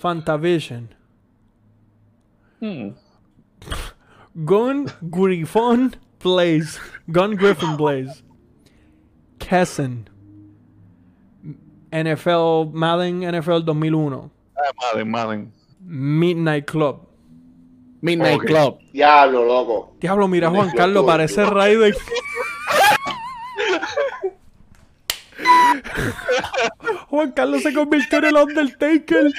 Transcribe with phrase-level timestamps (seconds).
[0.00, 0.88] Fantavision,
[2.60, 2.90] Hmm.
[4.44, 6.78] Gun Griffon Blaze,
[7.10, 8.22] Gun Griffin Blaze,
[9.38, 10.08] Kessen,
[11.92, 15.52] NFL Madden NFL 2001, Ah, Madden, Madden.
[15.80, 17.02] Midnight Club.
[18.02, 18.40] Midnight.
[18.40, 18.78] Club.
[18.92, 19.94] Diablo, loco.
[20.00, 21.06] Diablo, mira Juan Midnight Carlos, Club.
[21.06, 21.94] parece Raiden.
[27.08, 29.32] Juan Carlos se convirtió en el Undertaker.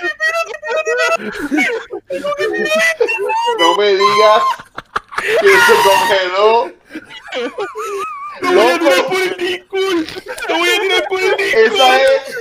[3.59, 4.43] No me digas
[5.41, 6.71] que se congeló.
[8.41, 8.91] Loco,
[11.39, 12.35] esa es.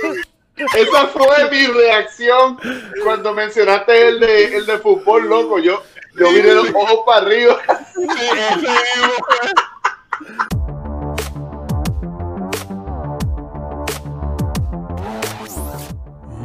[0.75, 2.59] Esa fue mi reacción
[3.03, 5.59] cuando mencionaste el de, el de fútbol, loco.
[5.59, 5.83] Yo,
[6.19, 7.59] yo miré los ojos para arriba.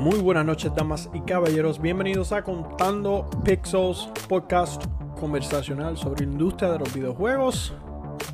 [0.02, 1.80] Muy buenas noches, damas y caballeros.
[1.80, 4.84] Bienvenidos a Contando Pixels, podcast
[5.20, 7.72] conversacional sobre la industria de los videojuegos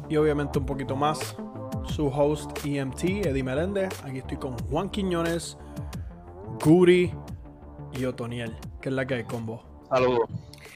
[0.09, 1.37] y obviamente un poquito más.
[1.95, 3.91] Su host EMT, Eddie Meléndez.
[4.03, 5.59] Aquí estoy con Juan Quiñones,
[6.65, 7.13] Guri
[7.93, 9.61] y Otoniel, que es la que hay con vos.
[9.91, 10.27] Saludos.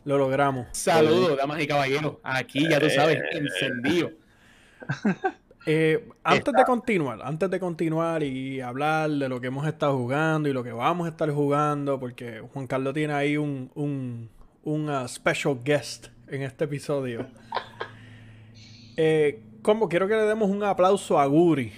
[0.04, 0.66] Lo logramos.
[0.72, 2.16] Saludos, damas y caballeros.
[2.22, 4.10] Aquí, ya tú sabes, encendido.
[5.64, 10.48] Eh, antes de continuar, antes de continuar y hablar de lo que hemos estado jugando
[10.48, 14.28] y lo que vamos a estar jugando, porque Juan Carlos tiene ahí un, un,
[14.64, 17.26] un, uh, special guest en este episodio.
[18.98, 21.72] Eh, como quiero que le demos un aplauso a Guri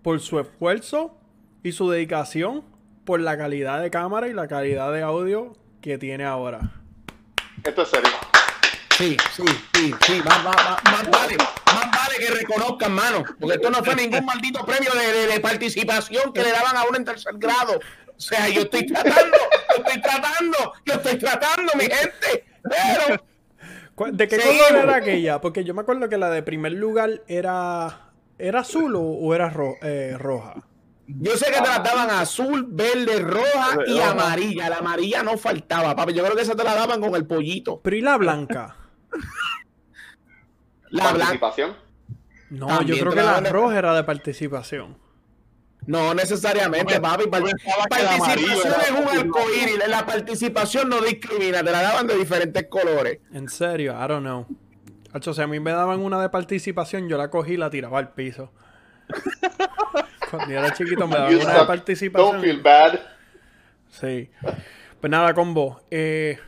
[0.00, 1.18] por su esfuerzo
[1.64, 2.62] y su dedicación
[3.04, 6.72] por la calidad de cámara y la calidad de audio que tiene ahora.
[7.64, 8.10] Esto es serio.
[8.96, 9.42] Sí, sí,
[9.74, 10.22] sí, sí.
[10.24, 11.83] Más, más, más, más vale, más
[12.18, 13.24] que reconozcan, mano.
[13.40, 16.84] Porque esto no fue ningún maldito premio de, de- de participación que le daban a
[16.88, 17.78] uno en tercer grado.
[18.16, 19.36] O sea, yo estoy tratando,
[19.76, 22.44] yo estoy tratando, yo estoy tratando, mi gente.
[22.62, 23.22] Pero,
[23.94, 24.66] ¿Cu- ¿De qué Seguimos.
[24.68, 25.40] color era aquella?
[25.40, 28.00] Porque yo me acuerdo que la de primer lugar era.
[28.38, 30.54] ¿Era azul o, o era ro- eh, roja?
[31.06, 34.10] Yo sé que te la daban azul, verde, roja y Roja.
[34.10, 34.70] amarilla.
[34.70, 36.14] La amarilla no faltaba, papi.
[36.14, 37.80] Yo creo que esa te la daban con el pollito.
[37.82, 38.76] Pero ¿y la blanca?
[40.90, 41.52] La blanca.
[42.50, 44.96] No, También yo creo que la de- roja era de participación.
[45.86, 47.26] No necesariamente, papi.
[47.28, 49.88] Participación es un arcoíris.
[49.88, 51.58] La participación no discrimina.
[51.62, 53.18] Te la daban de diferentes colores.
[53.32, 54.46] En serio, I don't know.
[55.12, 57.98] Hacho, si a mí me daban una de participación, yo la cogí y la tiraba
[57.98, 58.50] al piso.
[60.30, 62.32] Cuando yo era chiquito me daban una de participación.
[62.32, 62.98] Don't feel bad.
[63.90, 64.30] Sí.
[65.00, 65.82] Pues nada, con vos.
[65.90, 66.38] Eh,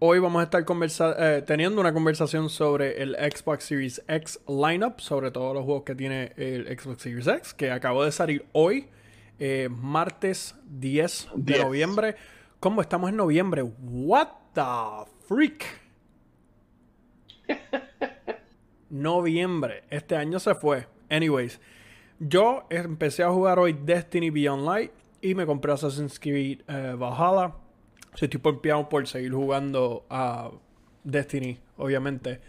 [0.00, 5.00] hoy vamos a estar conversa- eh, teniendo una conversación sobre el Xbox Series X lineup,
[5.00, 8.88] sobre todos los juegos que tiene el Xbox Series X, que acabó de salir hoy,
[9.38, 11.64] eh, martes 10 de 10.
[11.64, 12.16] noviembre.
[12.60, 13.62] ¿Cómo estamos en noviembre?
[13.62, 15.64] What the freak?
[18.90, 19.84] Noviembre.
[19.90, 20.86] Este año se fue.
[21.10, 21.60] Anyways,
[22.18, 27.52] yo empecé a jugar hoy Destiny Beyond Light y me compré Assassin's Creed eh, Valhalla.
[28.18, 30.50] So, estoy pompeado por seguir jugando a
[31.04, 32.40] Destiny, obviamente.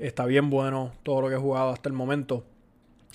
[0.00, 2.44] Está bien bueno todo lo que he jugado hasta el momento.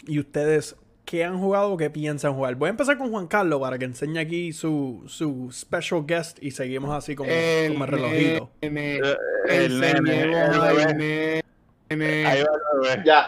[0.07, 2.55] ¿Y ustedes qué han jugado o qué piensan jugar?
[2.55, 6.51] Voy a empezar con Juan Carlos para que enseñe aquí su, su special guest y
[6.51, 8.51] seguimos así como, como el relojito.
[8.61, 9.15] nene, Eh,
[9.49, 11.43] el el
[11.89, 13.03] Ahí va.
[13.05, 13.27] Ya.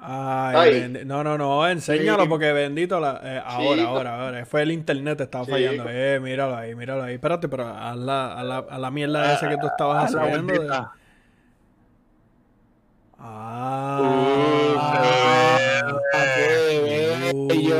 [0.00, 2.28] Ah, Ay, no, no, no, enséñalo Sí.
[2.28, 3.80] porque bendito la, eh, ahora, Sí.
[3.86, 4.46] ahora, ahora.
[4.46, 5.50] Fue el internet, estaba Sí.
[5.52, 5.84] fallando.
[5.88, 7.14] Eh, míralo ahí, míralo ahí.
[7.14, 10.52] Espérate, pero a la, a la, a la mierda esa que tú estabas haciendo.
[10.54, 10.68] de-.
[13.20, 14.00] Ah.
[17.32, 17.46] Uh.
[17.48, 17.76] bello.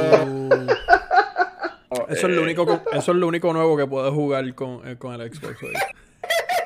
[2.08, 4.96] Eso es lo único, co- eso es lo único nuevo que puedes jugar con, eh,
[4.96, 5.72] con el Xbox hoy.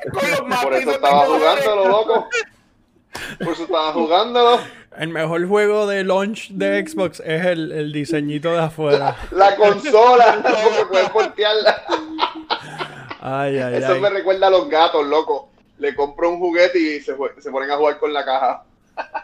[0.62, 2.28] Por eso estaba jugándolo, loco.
[3.38, 4.60] Por eso estaba jugándolo.
[4.96, 9.16] El mejor juego de launch de Xbox es el, el diseñito de afuera.
[9.30, 11.82] La consola, porque puedes voltearla.
[13.20, 14.00] Ay, ay, Eso ay.
[14.00, 15.50] me recuerda a los gatos, loco.
[15.78, 18.64] Le compro un juguete y se, se ponen a jugar con la caja.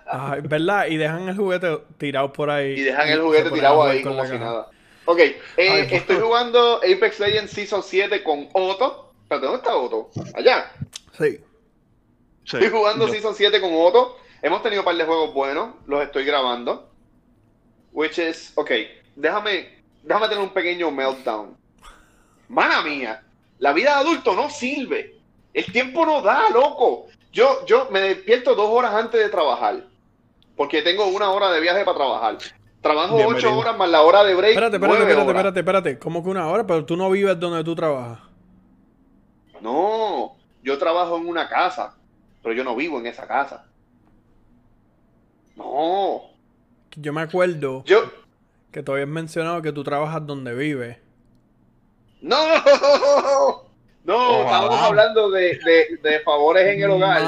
[0.06, 0.87] Ay, ¿Verdad?
[0.87, 2.73] Y dejan el juguete tirado por ahí.
[2.73, 4.69] Y dejan el juguete tirado ahí con como la si nada.
[5.05, 9.12] Ok, eh, Ay, estoy jugando Apex Legends Season 7 con Otto.
[9.23, 10.11] Espérate, ¿dónde está Otto?
[10.34, 10.70] Allá.
[11.19, 11.41] Sí.
[12.49, 12.56] Sí.
[12.56, 14.17] Estoy jugando Yo- Season 7 con Otto.
[14.41, 15.75] Hemos tenido un par de juegos buenos.
[15.87, 16.89] Los estoy grabando.
[17.93, 18.71] Which is, ok,
[19.17, 21.56] déjame, déjame tener un pequeño meltdown.
[22.49, 23.23] Mana mía,
[23.59, 25.17] la vida de adulto no sirve.
[25.53, 27.06] El tiempo no da, loco.
[27.33, 29.85] Yo, yo me despierto dos horas antes de trabajar.
[30.56, 32.39] Porque tengo una hora de viaje para trabajar.
[32.81, 33.51] Trabajo Bienvenido.
[33.51, 34.51] ocho horas más la hora de break.
[34.53, 35.37] Espérate, espérate, espérate, horas.
[35.37, 35.99] espérate, espérate.
[35.99, 36.67] ¿Cómo que una hora?
[36.67, 38.21] Pero tú no vives donde tú trabajas.
[39.61, 41.97] No, yo trabajo en una casa,
[42.43, 43.67] pero yo no vivo en esa casa.
[45.56, 46.23] No,
[46.96, 48.11] Yo me acuerdo yo,
[48.70, 50.99] que tú habías mencionado que tú trabajas donde vives.
[52.20, 52.38] no,
[54.05, 54.44] no, Ojalá.
[54.44, 57.23] estábamos hablando de, de- de favores en el hogar.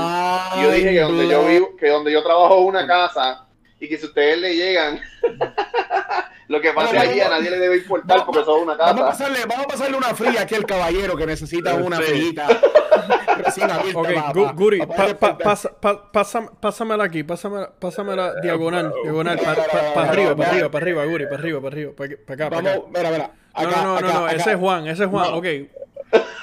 [0.58, 3.46] Y yo dije que donde yo vivo, que donde yo trabajo es una casa
[3.80, 5.00] y que si ustedes le llegan,
[6.50, 9.02] lo que pase Vamos, allí a nadie le debe importar Vamos, porque son una Vamos
[9.02, 9.24] a, casa.
[9.24, 12.02] pasarle, vamos a pasarle una fría aquí al caballero que necesita una Sí.
[12.02, 12.48] frillita
[13.44, 14.52] recién abierta.
[14.52, 20.50] Guri, pa- pa- pasa- pa- pásame- pásamela aquí, pásamela, pásamela diagonal, diagonal, para arriba, para
[20.50, 22.70] arriba, para arriba, Guri, para arriba, para arriba, para acá, para acá.
[22.78, 23.30] Vamos, mira, mira.
[23.52, 24.36] No, Acá, no, no, acá, no, acá.
[24.36, 25.36] ese es Juan, ese es Juan, No.
[25.38, 25.46] ok.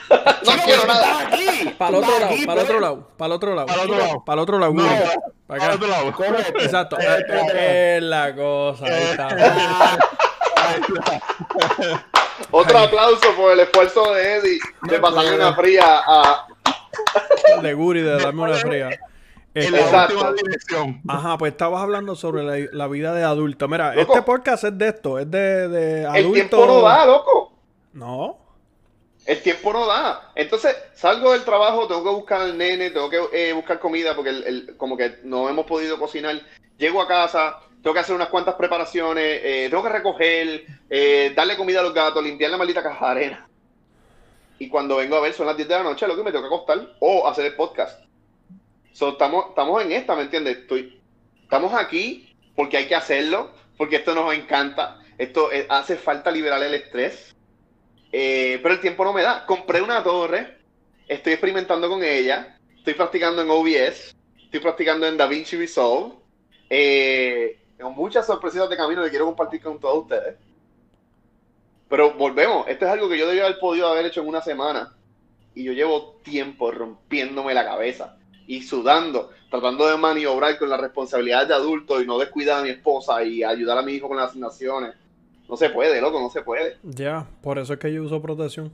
[0.10, 1.20] No quiero nada.
[1.28, 1.70] aquí.
[1.78, 2.82] Para el Tú otro lado, aquí, para el otro pues.
[2.82, 3.68] lado, para el otro lado.
[3.68, 4.24] Para el otro lado.
[4.26, 4.96] Para el otro lado, No, Guri.
[5.48, 5.76] para acá.
[5.76, 6.12] otro lado.
[6.14, 6.60] Correcto.
[6.62, 9.98] Exacto, Eh, eh, eh, eh, es la cosa, ahí está.
[12.52, 16.48] Otro aplauso por el esfuerzo de Eddie de pasarle una fría a.
[17.62, 18.90] De Guri, de darme una fría.
[19.54, 20.14] En la Exacto.
[20.16, 21.02] última dirección.
[21.08, 23.68] Ajá, pues estabas hablando sobre la, la vida de adulto.
[23.68, 24.14] Mira, Loco.
[24.14, 26.28] este podcast es de esto, es de, de adulto.
[26.28, 27.54] El tiempo no da, loco.
[27.94, 28.38] No.
[29.28, 30.32] El tiempo no da.
[30.36, 34.30] Entonces, salgo del trabajo, tengo que buscar al nene, tengo que eh, buscar comida porque
[34.30, 36.42] el- como que no hemos podido cocinar.
[36.78, 41.58] Llego a casa, tengo que hacer unas cuantas preparaciones, eh, tengo que recoger, eh, darle
[41.58, 43.50] comida a los gatos, limpiar la maldita caja de arena.
[44.60, 46.48] Y cuando vengo a ver, son las 10 de la noche, lo que me tengo
[46.48, 48.00] que acostar o hacer el podcast.
[48.94, 50.60] Estamos, estamos en esta, ¿me entiendes?
[50.60, 51.00] Estoy,
[51.44, 55.00] estamos aquí porque hay que hacerlo, porque esto nos encanta.
[55.18, 57.36] Esto hace falta liberar el estrés.
[58.12, 59.46] Eh, pero el tiempo no me da.
[59.46, 60.58] Compré una torre,
[61.08, 66.16] estoy experimentando con ella, estoy practicando en OBS, estoy practicando en DaVinci Resolve.
[66.70, 70.36] Eh, tengo muchas sorpresitas de camino que quiero compartir con todos ustedes.
[71.90, 74.94] Pero volvemos, esto es algo que yo debía haber podido haber hecho en una semana.
[75.56, 81.48] Y yo llevo tiempo rompiéndome la cabeza y sudando, tratando de maniobrar con la responsabilidad
[81.48, 84.30] de adulto y no descuidar a mi esposa y ayudar a mi hijo con las
[84.30, 84.96] asignaciones.
[85.50, 86.78] No se puede, loco, no se puede.
[86.84, 88.72] Ya, por eso es que yo uso protección.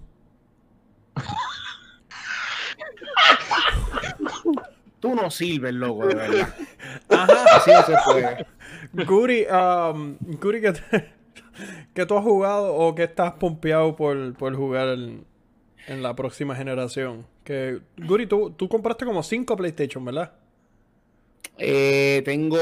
[5.00, 6.56] Tú no sirves, loco, de verdad.
[7.10, 7.58] Ajá.
[7.58, 8.46] Así no se puede.
[9.06, 11.12] Guri, um, Guri, ¿qué, te-
[11.94, 15.26] qué tú has jugado o qué estás pompeado por, por jugar en,
[15.88, 17.28] en la próxima generación?
[17.44, 20.32] Que, Guri, tú, tú compraste como 5 PlayStation, ¿verdad?
[21.58, 22.58] Eh, tengo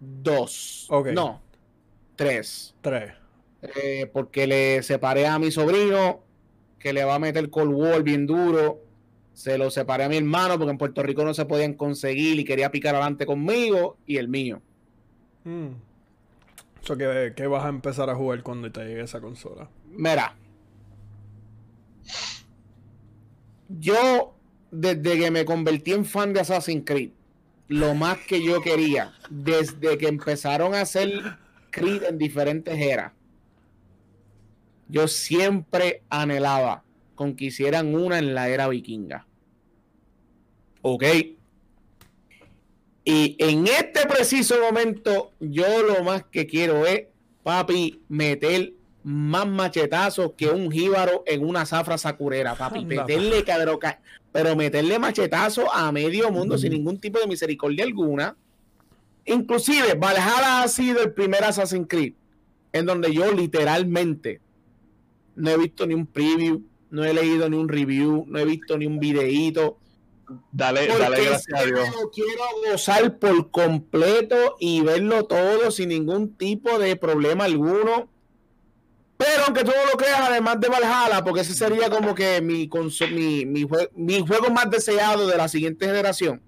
[0.00, 0.86] dos.
[0.90, 1.08] Ok.
[1.08, 1.40] No,
[2.16, 2.74] tres.
[2.80, 3.12] 3.
[3.62, 6.20] Eh, porque le separé a mi sobrino,
[6.78, 8.80] que le va a meter Cold War bien duro.
[9.32, 12.44] Se lo separé a mi hermano, porque en Puerto Rico no se podían conseguir y
[12.44, 14.60] quería picar adelante conmigo, y el mío.
[15.44, 15.68] Mm.
[16.82, 19.68] So, ¿qué, qué vas a empezar a jugar cuando te llegue esa consola?
[19.88, 20.36] Mira,
[23.68, 24.34] yo
[24.70, 27.10] desde que me convertí en fan de Assassin's Creed,
[27.68, 31.38] lo más que yo quería, desde que empezaron a hacer
[31.74, 33.12] Creed en diferentes eras,
[34.88, 36.84] yo siempre anhelaba
[37.16, 39.26] con que hicieran una en la era vikinga.
[40.82, 41.04] Ok.
[43.04, 47.04] Y en este preciso momento, yo lo más que quiero es,
[47.42, 48.72] papi, meter
[49.02, 52.80] más machetazos que un jíbaro en una zafra sacurera, papi.
[52.80, 53.04] Anda.
[53.04, 53.44] Meterle
[54.32, 58.36] pero meterle machetazos a medio mundo sin ningún tipo de misericordia alguna.
[59.26, 62.14] Inclusive, Valhalla ha sido el primer Assassin's Creed
[62.72, 64.40] en donde yo literalmente
[65.36, 68.76] no he visto ni un preview, no he leído ni un review, no he visto
[68.76, 69.78] ni un videíto.
[70.52, 71.88] Dale, dale gracias a Dios.
[72.00, 78.08] lo quiero gozar por completo y verlo todo sin ningún tipo de problema alguno.
[79.16, 82.68] Pero aunque tú no lo creas, además de Valhalla, porque ese sería como que mi,
[83.12, 86.42] mi, mi, jue- mi juego más deseado de la siguiente generación.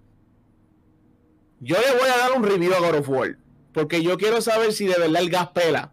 [1.61, 3.39] Yo le voy a dar un review a God of War.
[3.73, 5.93] Porque yo quiero saber si de verdad el gas pela.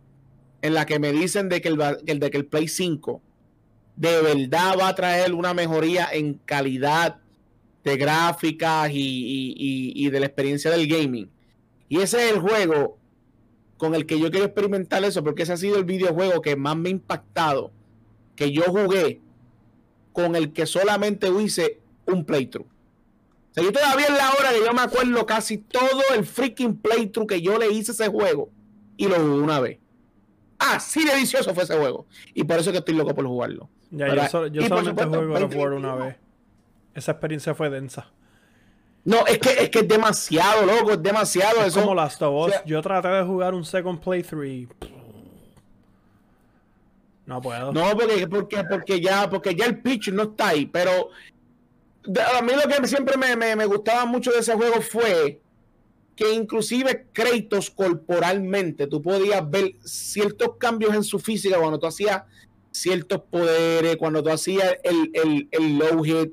[0.62, 3.22] En la que me dicen de que el, de que el Play 5
[3.96, 7.20] de verdad va a traer una mejoría en calidad
[7.84, 11.29] de gráficas y, y- y- y de la experiencia del gaming.
[11.89, 12.98] Y ese es el juego
[13.77, 16.77] con el que yo quiero experimentar eso, porque ese ha sido el videojuego que más
[16.77, 17.72] me ha impactado,
[18.38, 19.20] que yo jugué,
[20.13, 22.67] con el que solamente hice un playthrough.
[23.53, 26.75] O sea, yo todavía en la hora que yo me acuerdo casi todo el freaking
[26.75, 28.50] playthrough que yo le hice ese juego
[28.98, 29.77] y lo jugué una vez.
[30.57, 32.07] Así de vicioso fue ese juego.
[32.33, 33.69] Y por eso es que estoy loco por jugarlo.
[33.91, 36.15] Ya, yo, so- yo solamente juego God of 20, War una vez.
[36.95, 38.07] Esa experiencia fue densa.
[39.05, 41.62] No, es que es, que es demasiado, loco, es demasiado.
[41.62, 41.81] Es eso.
[41.81, 42.48] como Last of Us.
[42.48, 44.67] o sea- yo traté de jugar un second playthrough y...
[47.25, 47.72] No puedo.
[47.72, 50.65] No, porque, porque, porque, ya, porque ya el pitch no está ahí.
[50.65, 51.10] Pero
[52.38, 55.39] a mí lo que siempre me, me- me gustaba mucho de ese juego fue
[56.15, 62.24] que inclusive Kratos corporalmente, tú podías ver ciertos cambios en su física cuando tú hacías
[62.72, 66.31] ciertos poderes, cuando tú hacías el, el, el low hit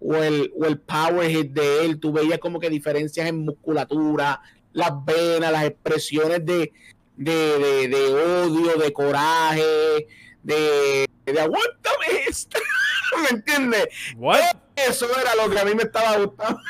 [0.00, 4.40] o el, o el power hit de él, tú veías como que diferencias en musculatura,
[4.72, 6.72] las venas, las expresiones de,
[7.16, 10.06] de, de, de odio, de coraje,
[10.42, 12.06] de, de aguántame.
[13.22, 13.88] ¿Me entiendes?
[14.16, 14.40] What?
[14.76, 16.60] Eso era lo que a mí me estaba gustando.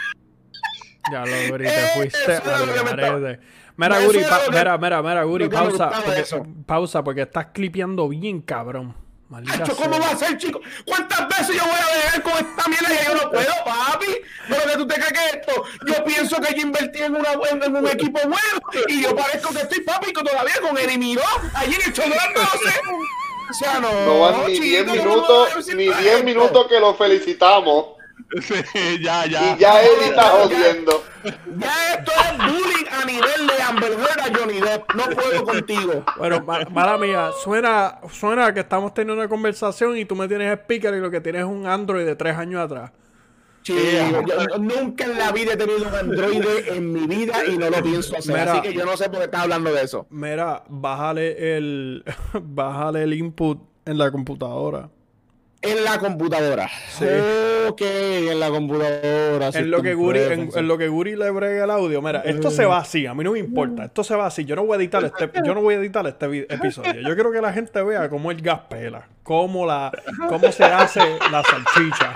[1.11, 3.38] Ya lo Guri, te fuiste era lo.
[3.75, 4.18] Mira, Guri,
[4.50, 5.90] mira, mira, mira, Guri, pausa.
[5.90, 6.25] Porque,
[6.66, 8.94] pausa, porque estás clipeando bien, cabrón.
[9.32, 10.61] Maldita ¿Cómo va a ser, chico?
[10.84, 14.06] ¿Cuántas veces yo voy a beber con esta mierda que yo no puedo, papi?
[14.46, 17.76] Pero que tú te crees que esto, yo pienso que yo invertí en, una, en,
[17.76, 21.22] un equipo bueno y yo parezco que estoy papi que todavía con Eddie Miró,
[21.54, 22.12] allí en el 12.
[23.50, 23.92] O sea, no.
[24.06, 26.00] No van ni chico, 10 ¿cómo minutos, ni esto?
[26.02, 27.87] 10 minutos que lo felicitamos.
[28.40, 28.54] Sí,
[29.02, 29.54] ya, ya.
[29.54, 30.30] Y ya él está ya.
[30.30, 31.04] jodiendo.
[31.58, 34.94] Ya esto es bullying a nivel de Amber Heard a Johnny Depp.
[34.94, 36.04] No puedo contigo.
[36.16, 40.50] Bueno, ma- mala mía, suena, suena que estamos teniendo una conversación y tú me tienes
[40.61, 42.90] speaker y lo que tienes es un Android de tres años atrás.
[43.64, 47.71] Yo, yo nunca en la vida he tenido un androide en mi vida y no
[47.71, 48.35] lo pienso hacer.
[48.35, 48.52] Mira.
[48.52, 50.07] así que yo no sé por qué estás hablando de eso.
[50.11, 52.04] Mira, bájale el,
[52.42, 54.88] bájale el input en la computadora.
[55.62, 56.69] En la computadora.
[56.88, 57.04] Sí.
[57.69, 59.50] Ok, en la computadora.
[59.54, 62.64] En lo, que Guri, en, lo que Guri le brega el audio, mira, esto se
[62.64, 64.81] va así, a mí no me importa, esto se va así, yo no voy a
[64.81, 68.09] editar este, yo no voy a editar este episodio, yo quiero que la gente vea
[68.09, 69.92] cómo el gas pela, cómo la,
[70.28, 71.00] cómo se hace
[71.31, 72.12] la salchicha.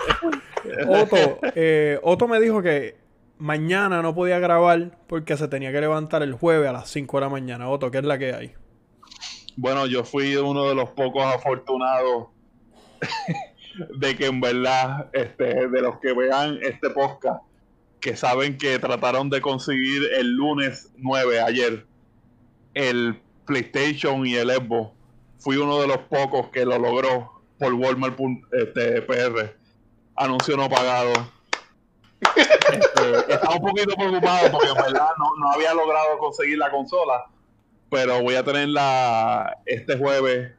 [0.88, 2.96] Otto, eh, Otto me dijo que
[3.38, 7.20] mañana no podía grabar porque se tenía que levantar el jueves a las 5 de
[7.20, 7.68] la mañana.
[7.68, 8.54] Otto, ¿qué es la que hay?
[9.56, 12.28] Bueno, yo fui uno de los pocos afortunados
[13.98, 17.42] de que en verdad, este, de los que vean este podcast,
[18.00, 21.86] que saben que trataron de conseguir el lunes 9, ayer,
[22.74, 24.92] el PlayStation y el Xbox.
[25.38, 28.18] Fui uno de los pocos que lo logró por Walmart
[28.52, 29.55] este, PR.
[30.16, 31.12] Anuncio no pagado.
[32.20, 37.26] Este, estaba un poquito preocupado porque en verdad no, había logrado conseguir la consola
[37.90, 40.52] pero voy a tenerla este jueves.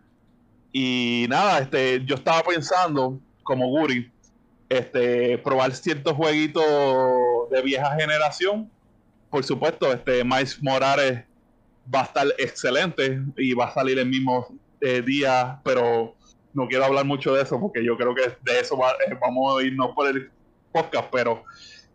[0.71, 4.11] Y nada, este, yo estaba pensando, como Guri,
[4.69, 6.63] este, probar ciertos jueguitos
[7.51, 8.69] de vieja generación.
[9.29, 11.23] Por supuesto, este, Miles Morales
[11.93, 14.47] va a estar excelente y va a salir el mismo
[14.81, 16.15] eh, día, pero
[16.57, 19.59] no quiero hablar mucho de eso porque yo creo que de eso va- eh, vamos
[19.61, 20.29] a irnos por el
[20.71, 21.43] podcast, pero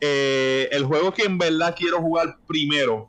[0.01, 3.09] eh, el juego que en verdad quiero jugar primero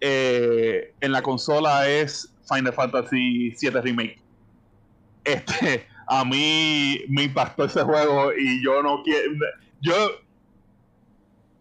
[0.00, 4.18] eh, en la consola es Final Fantasy VII Remake.
[5.24, 9.32] Este, a mí me impactó ese juego y yo no quiero.
[9.80, 9.94] Yo,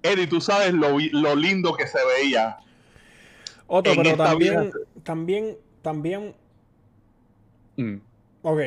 [0.03, 2.57] Eddie, tú sabes lo, lo lindo que se veía.
[3.67, 4.71] Otto, En pero también, vida-
[5.03, 6.35] también, también,
[7.77, 7.95] Mm.
[8.43, 8.59] ok.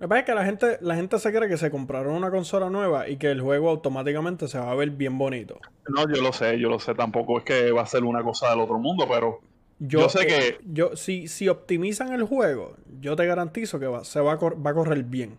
[0.00, 2.30] Lo que pasa es que la gente, la gente se cree que se compraron una
[2.30, 5.60] consola nueva y que el juego automáticamente se va a ver bien bonito.
[5.88, 6.94] No, yo lo sé, yo lo sé.
[6.94, 9.40] Tampoco es que va a ser una cosa del otro mundo, pero
[9.78, 13.86] Yo, Yo sé eh, que- yo, si, si optimizan el juego, yo te garantizo que
[13.86, 15.36] va, se va a, cor- va a correr bien.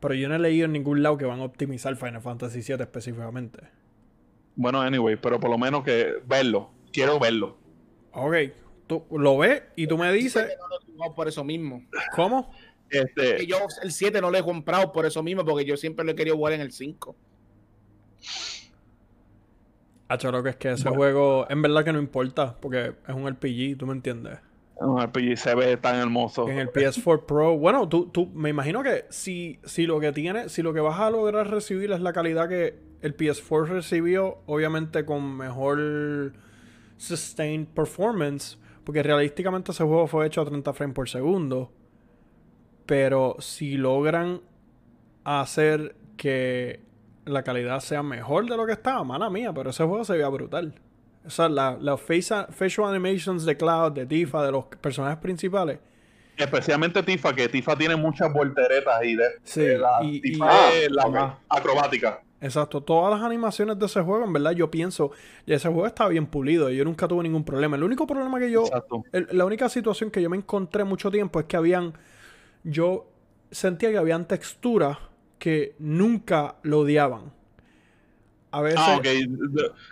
[0.00, 2.82] Pero yo no he leído en ningún lado que van a optimizar Final Fantasy VII
[2.82, 3.60] específicamente.
[4.56, 6.70] bueno, anyway, pero por lo menos que verlo.
[6.92, 7.56] Quiero verlo.
[8.12, 8.34] Ok,
[8.86, 11.82] tú lo ves y tú me dices, No lo he jugado por eso mismo.
[12.16, 12.50] ¿cómo?
[12.92, 16.04] Que Este, yo el 7 no lo he comprado por eso mismo, porque yo siempre
[16.04, 17.16] lo he querido jugar en el 5.
[20.08, 20.96] Hacho, lo que es que ese Bueno.
[20.96, 24.38] juego en verdad que no importa, porque es un RPG, ¿tú me entiendes?
[24.76, 26.48] un RPG se ve tan hermoso.
[26.48, 30.48] En el PS4 Pro, bueno, tú, tú, me imagino que si, si lo que tiene,
[30.48, 35.04] si lo que vas a lograr recibir es la calidad que el PS4 recibió, obviamente
[35.04, 36.32] con mejor
[36.96, 41.70] sustained performance, porque realísticamente ese juego fue hecho a 30 frames por segundo,
[42.96, 44.42] pero si logran
[45.24, 46.80] hacer que
[47.24, 50.28] la calidad sea mejor de lo que estaba, mala mía, pero ese juego se veía
[50.28, 50.74] brutal.
[51.24, 55.78] O sea, la- las face- facial animations de Cloud, de Tifa, de los personajes principales.
[56.36, 60.44] Especialmente Tifa, que Tifa tiene muchas volteretas y de, Sí, de la y- Tifa
[60.74, 62.20] y- es la Ah, acrobática.
[62.42, 65.12] Exacto, todas las animaciones de ese juego, en verdad, yo pienso,
[65.46, 67.74] y ese juego está bien pulido, y yo nunca tuve ningún problema.
[67.78, 68.64] El único problema que yo,
[69.12, 71.94] el- la única situación que yo me encontré mucho tiempo es que habían,
[72.64, 73.08] yo
[73.50, 74.98] sentía que habían texturas
[75.38, 77.32] que nunca lo odiaban.
[78.54, 78.80] a veces...
[78.82, 79.06] Ah, ok.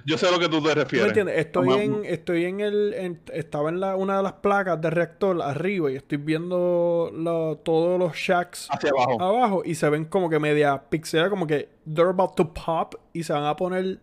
[0.05, 1.09] Yo- sé a lo que tú te ¿Tú me refieres.
[1.09, 1.39] entiendes?
[1.39, 4.91] Estoy Como- en, estoy en el, en- estaba en la, una de las placas de
[4.91, 9.23] reactor arriba y estoy viendo lo- todos los shacks Hacia abajo.
[9.23, 13.23] abajo y se ven como que media pixela, como que they're about to pop y
[13.23, 13.99] se van a poner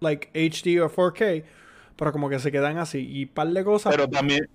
[0.00, 1.44] like HD o 4K,
[1.96, 3.94] pero como que se quedan así y par de cosas.
[3.94, 4.48] Pero también.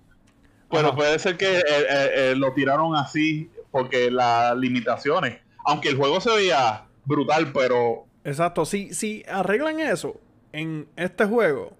[0.72, 0.96] Pero Ajá.
[0.96, 5.38] puede ser que eh, eh, eh, lo tiraron así porque las limitaciones.
[5.64, 8.06] Aunque el juego se veía brutal, pero.
[8.24, 10.18] Exacto, si, si arreglan eso
[10.52, 11.72] en este juego,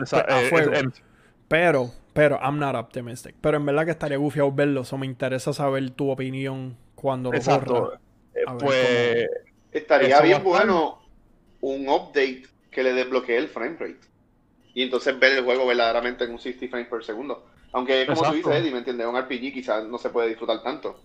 [0.00, 0.72] esa- a fuego.
[0.72, 0.84] eh,
[1.48, 3.34] pero, pero, I'm not optimistic.
[3.40, 7.36] Pero en verdad que estaría gufiado verlo, eso me interesa saber tu opinión cuando lo
[7.38, 7.74] exacto.
[7.74, 8.00] corra.
[8.34, 9.28] Eh, pues.
[9.72, 11.00] Estaría Eso bien bueno
[11.60, 13.98] un update que le desbloquee el frame rate.
[14.74, 17.46] Y entonces ver el juego verdaderamente en un 60 frames por segundo.
[17.72, 18.30] Aunque como Exacto.
[18.30, 19.06] tú dices, Eddie, ¿me entiendes?
[19.06, 21.00] Un RPG quizás no se puede disfrutar tanto.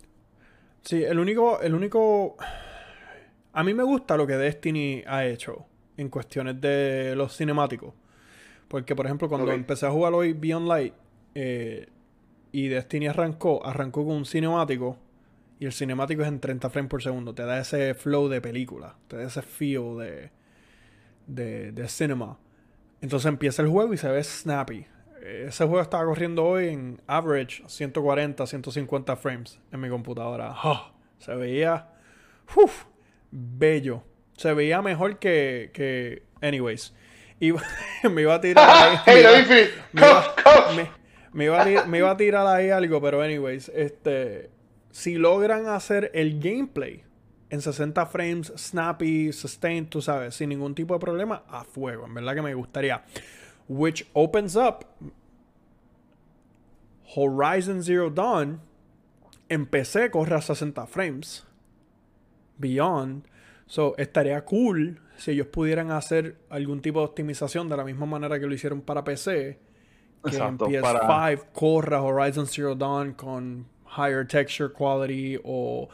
[0.82, 2.36] Sí, el único, el único.
[3.54, 5.66] A mí me gusta lo que Destiny ha hecho
[5.98, 7.94] en cuestiones de los cinemáticos.
[8.68, 10.94] Porque, por ejemplo, cuando empecé a jugar hoy Beyond Light
[11.36, 11.88] eh,
[12.52, 14.98] y Destiny arrancó, arrancó con un cinemático.
[15.60, 17.34] Y el cinemático es en 30 frames por segundo.
[17.34, 18.96] Te da ese flow de película.
[19.08, 20.32] Te da ese feel de,
[21.28, 22.40] de, de cinema.
[23.00, 24.88] Entonces empieza el juego y se ve snappy.
[25.26, 30.54] Eh, Ese juego estaba corriendo hoy en average 140, 150 frames en mi computadora.
[30.56, 31.88] Ah, se veía
[32.56, 32.84] uf,
[33.32, 34.04] bello.
[34.38, 36.94] Se veía mejor que, que anyways.
[37.40, 37.64] Iba-
[38.12, 39.24] me iba a tirar ahí, ¡Hey,
[41.88, 44.50] me iba a tirar ahí algo, pero anyways, este,
[44.92, 47.04] si logran hacer el gameplay
[47.50, 52.06] en 60 frames, snappy, sustained, tú sabes, sin ningún tipo de problema, a fuego.
[52.06, 53.04] En verdad que me gustaría.
[53.68, 54.86] Which opens up
[57.16, 58.62] Horizon Zero Dawn.
[59.50, 61.44] En PC corre a 60 frames.
[62.58, 63.24] Beyond.
[63.68, 68.40] So, estaría cool si ellos pudieran hacer algún tipo de optimización de la misma manera
[68.40, 69.60] que lo hicieron para PC.
[70.24, 73.66] Que Exacto, en PS5 para- corra Horizon Zero Dawn con
[73.98, 75.90] higher texture quality o,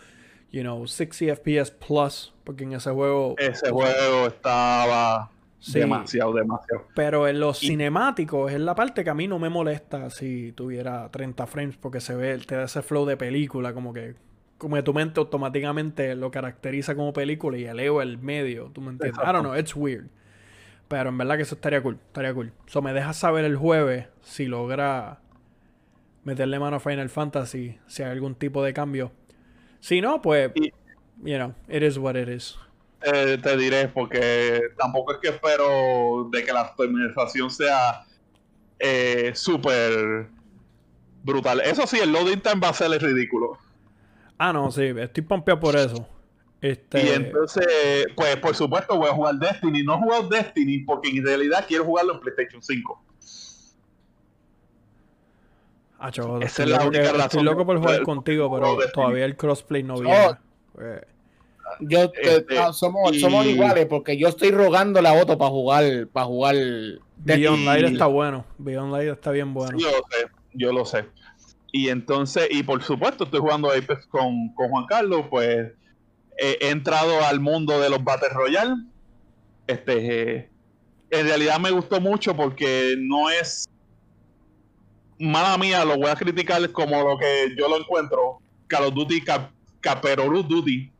[0.51, 2.31] you know, 60 FPS plus.
[2.43, 3.35] Porque en ese juego.
[3.37, 5.29] Ese juego estaba
[5.59, 5.79] Sí.
[5.79, 6.85] demasiado, demasiado.
[6.95, 10.53] Pero en los Y- cinemáticos es la parte que a mí no me molesta si
[10.53, 14.15] tuviera 30 frames porque se ve, te da ese flow de película, como que
[14.57, 18.91] como que tu mente automáticamente lo caracteriza como película y eleva el medio, ¿tú me
[18.91, 19.17] entiendes?
[19.23, 20.07] I don't know, it's weird.
[20.89, 22.51] Pero en verdad que eso estaría cool, estaría cool.
[22.65, 25.19] So me dejas saber el jueves si logra
[26.25, 29.11] meterle mano a Final Fantasy, si hay algún tipo de cambio.
[29.79, 30.73] Si no, pues, Y-
[31.23, 32.57] you know, it is what it is.
[33.01, 38.03] Eh, te diré, porque tampoco es que espero de que la optimización sea
[38.77, 40.27] eh, súper
[41.23, 41.61] brutal.
[41.61, 43.57] Eso sí, el loading time va a ser ridículo.
[44.37, 46.07] Ah, no, sí, estoy pompeado por eso.
[46.61, 47.05] Este...
[47.05, 47.65] Y entonces,
[48.17, 49.81] pues por supuesto voy a jugar Destiny.
[49.83, 53.01] No he jugado Destiny porque en realidad quiero jugarlo en PlayStation 5.
[56.01, 58.51] Ah, chavo, Esa estoy, es la loco, única que- razón estoy loco por jugar contigo,
[58.53, 59.99] pero todavía el crossplay no Oh.
[60.01, 60.27] viene.
[60.81, 61.01] Eh,
[61.81, 66.07] Yo te- Este, somos, y- somos iguales porque yo estoy rogando la voto para jugar
[66.11, 66.55] para jugar
[67.17, 68.45] Beyond Light y- está bueno.
[68.57, 69.77] Beyond Light está bien bueno.
[69.77, 71.05] Yo lo sé, yo lo sé.
[71.71, 75.71] Y entonces, y por supuesto, estoy jugando Apex con, con Juan Carlos, pues
[76.37, 78.75] eh, he entrado al mundo de los Battle Royale.
[79.67, 80.49] Este, eh,
[81.11, 83.67] en realidad me gustó mucho porque no es
[85.19, 88.39] mala mía, lo voy a criticar como lo que yo lo encuentro.
[88.67, 89.51] Call of Duty, Cap,
[89.81, 90.91] Caperorus Duty,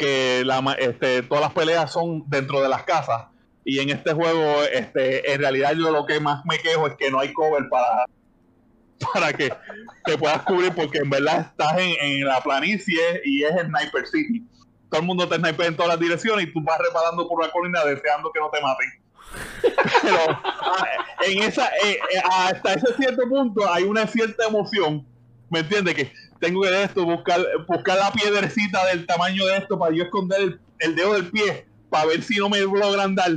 [0.00, 3.26] que la, este, todas las peleas son dentro de las casas.
[3.64, 7.10] Y en este juego, este, en realidad yo lo que más me quejo es que
[7.10, 8.06] no hay cover para,
[9.12, 9.52] para que
[10.06, 14.42] te puedas cubrir, porque en verdad estás en, en la planicie y es Sniper City.
[14.88, 17.50] Todo el mundo te sniper en todas las direcciones y tú vas reparando por una
[17.50, 18.88] colina deseando que no te maten.
[20.02, 20.86] Pero ah,
[21.26, 25.06] en esa, eh, eh, hasta ese cierto punto hay una cierta emoción,
[25.50, 25.94] ¿me entiendes?
[25.94, 30.04] Que tengo que de esto, buscar, buscar la piedrecita del tamaño de esto para yo
[30.04, 33.30] esconder el, el dedo del pie para ver si no me logran dar.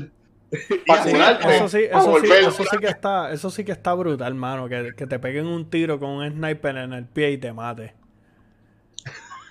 [0.85, 1.55] Para curarte.
[1.55, 4.69] Eso sí, eso sí, eso sí que está, eso sí que está brutal, mano.
[4.69, 7.95] Que, que te peguen un tiro con un sniper en el pie y te mate.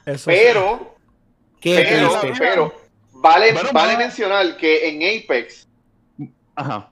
[0.06, 0.36] Eso sí.
[0.36, 0.94] Pero,
[1.60, 2.74] Qué pero, pero,
[3.14, 5.68] vale, Bueno, vale mencionar que en Apex,
[6.54, 6.90] Ajá.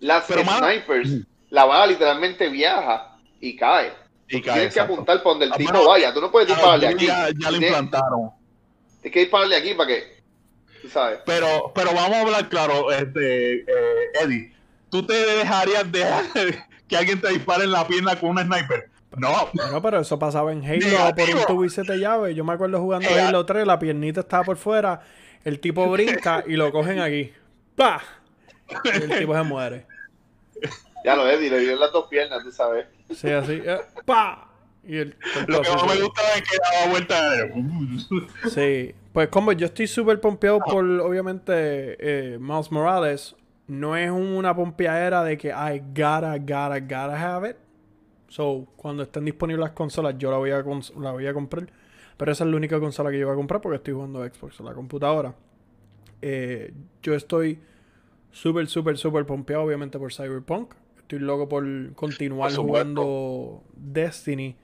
[0.00, 3.92] las Pero, snipers, la bala literalmente viaja y cae.
[4.34, 6.12] Y Tú cae, Tienes que apuntar para donde el Ah, tipo vaya.
[6.14, 7.06] Tú no puedes dispararle aquí.
[7.06, 8.30] ya, ya lo implantaron.
[9.02, 10.22] Tienes que dispararle aquí para que,
[10.80, 11.18] tú sabes.
[11.26, 13.64] Pero, pero vamos a hablar claro, este, eh,
[14.22, 14.52] Eddie.
[14.90, 16.24] ¿Tú te dejarías dejar
[16.88, 18.90] que alguien te dispare en la pierna con un sniper?
[19.16, 19.50] No.
[19.52, 21.26] Bueno, pero eso pasaba en Halo Negativo.
[21.32, 22.34] por un tubo y siete llaves.
[22.34, 25.00] Yo me acuerdo jugando Nega- Halo 3, la piernita estaba por fuera.
[25.44, 27.30] El tipo brinca y lo cogen aquí.
[27.76, 28.00] ¡Pah!
[28.84, 29.86] Y el tipo se muere.
[31.04, 32.86] Ya lo Eddie, le dio en las dos piernas, tú sabes.
[33.14, 33.60] Sí, así.
[33.64, 34.48] eh, ¡Pah!
[34.84, 38.50] Y el Lo que más me gusta es que daba vuelta.
[38.50, 43.36] Sí, pues como yo estoy súper pompeado por, obviamente, eh, Miles Morales,
[43.68, 47.56] no es una pompeadera de que I gotta, gotta, gotta have it.
[48.28, 50.64] So, cuando estén disponibles las consolas, yo la voy a,
[50.98, 51.68] la voy a comprar.
[52.16, 54.58] Pero esa es la única consola que yo voy a comprar porque estoy jugando Xbox
[54.60, 55.34] en la computadora.
[56.20, 56.72] Eh,
[57.02, 57.58] yo estoy
[58.30, 60.74] súper, súper, súper pompeado, obviamente, por Cyberpunk.
[61.12, 64.56] Estoy loco por continuar Por jugando Destiny.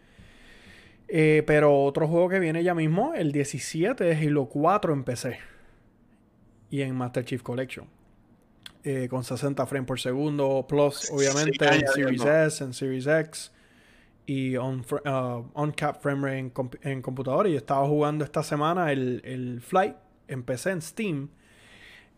[1.06, 5.38] Eh, pero otro juego que viene ya mismo, el 17, es Halo 4 en PC.
[6.70, 7.86] Y en Master Chief Collection.
[8.82, 11.86] Eh, con 60 frames por segundo, plus obviamente en.
[11.86, 13.52] Series S, en Series X.
[14.24, 17.50] Y on, uh, on cap frame rate en, comp- en computadora.
[17.50, 19.96] Y estaba jugando esta semana el, el Flight
[20.28, 21.28] en PC en Steam.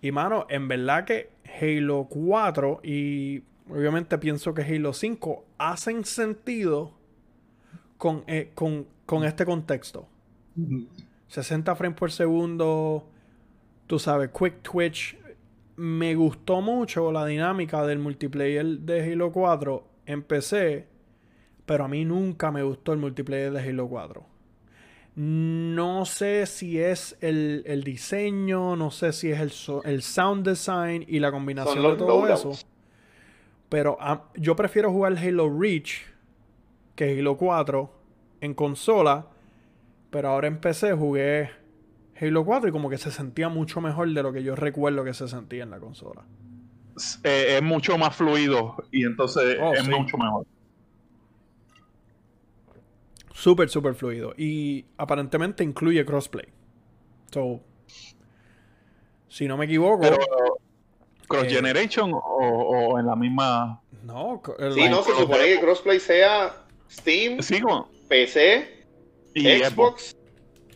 [0.01, 6.93] Y mano, en verdad que Halo 4 y obviamente pienso que Halo 5 hacen sentido
[7.99, 10.07] con, eh, con, con este contexto.
[11.29, 13.07] 60 frames por segundo,
[13.87, 15.17] tú sabes, quick twitch.
[15.77, 20.87] Me gustó mucho la dinámica del multiplayer de Halo 4 en PC,
[21.67, 24.27] pero a mí nunca me gustó el multiplayer de Halo 4.
[25.17, 30.47] No sé si es el, el diseño, no sé si es el, so- el sound
[30.47, 32.61] design y la combinación de todo eso.
[33.71, 36.03] Pero ah, yo prefiero jugar Halo Reach
[36.97, 37.91] que Halo 4
[38.43, 39.29] en consola.
[40.11, 41.49] Pero ahora en PC jugué
[42.21, 45.15] Halo 4 y como que se sentía mucho mejor de lo que yo recuerdo que
[45.15, 46.25] se sentía en la consola.
[47.25, 49.91] Eh, es mucho más fluido y entonces Oh, es sí.
[49.91, 50.45] mucho mejor.
[53.33, 54.35] Súper, súper fluido.
[54.37, 56.47] Y aparentemente incluye crossplay.
[57.31, 57.61] So,
[59.29, 60.19] si no me equivoco, Pero
[61.31, 63.81] cross Eh, generation o, o en la misma.
[64.05, 66.55] no, el- Sí, no, se supone que crossplay sea
[66.91, 67.61] Steam, Sí,
[68.09, 68.85] PC,
[69.35, 70.17] y Xbox,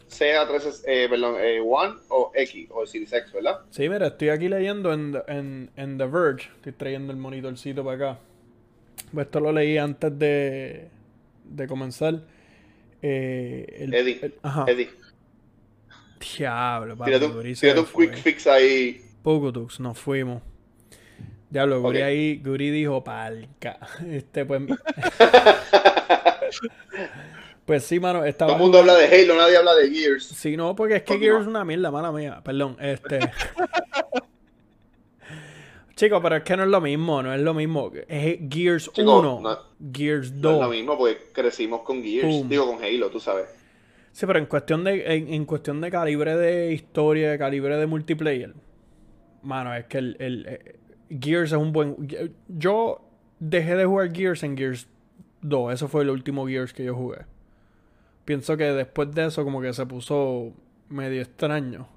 [0.06, 3.62] sea 3, eh, perdón, eh, One o X o Series X, ¿verdad?
[3.70, 6.48] Sí, mira, estoy aquí leyendo en, The- en, en The Verge.
[6.54, 8.18] Estoy trayendo el monitorcito para acá.
[9.12, 10.88] Pues esto lo leí antes de,
[11.44, 12.20] de comenzar.
[13.02, 14.64] Eh, el- Eddie, el- ajá.
[14.68, 14.90] Eddie,
[16.38, 19.03] Diablo, papi, tírate un, tírate un quick fix ahí.
[19.24, 20.40] Pocotux, nos fuimos.
[21.50, 22.04] Diablo, Guri Ok.
[22.04, 23.78] ahí, Guri dijo palca.
[24.08, 24.62] Este, pues.
[27.64, 28.50] pues sí, mano, estaba.
[28.52, 30.26] Todo el mundo habla de Halo, nadie habla de Gears.
[30.26, 31.18] Sí, no, porque es que.
[31.18, 32.40] Gears es una mierda, mala mía.
[32.44, 33.20] Perdón, este.
[35.96, 37.90] Chicos, pero es que no es lo mismo, no es lo mismo.
[38.08, 39.58] Es Gears Chico, 1, no-
[39.92, 40.54] Gears No 2.
[40.54, 42.48] es lo mismo porque crecimos con Gears, Boom.
[42.48, 43.46] digo con Halo, tú sabes.
[44.10, 47.86] Sí, pero en cuestión de en, en cuestión de calibre de historia, de calibre de
[47.86, 48.54] multiplayer,
[49.44, 50.80] mano, es que el, el- eh,
[51.20, 51.96] Gears es un buen.
[52.48, 53.02] Yo
[53.40, 54.88] dejé de jugar Gears en Gears
[55.42, 55.72] 2.
[55.74, 57.18] Eso fue el último Gears que yo jugué.
[58.24, 60.52] Pienso que después de eso, como que se puso
[60.88, 61.88] medio extraño.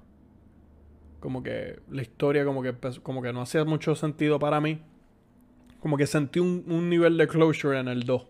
[1.20, 4.80] Como que la historia, como que como que no hacía mucho sentido para mí.
[5.80, 8.26] Como que sentí un, un nivel de closure en el 2.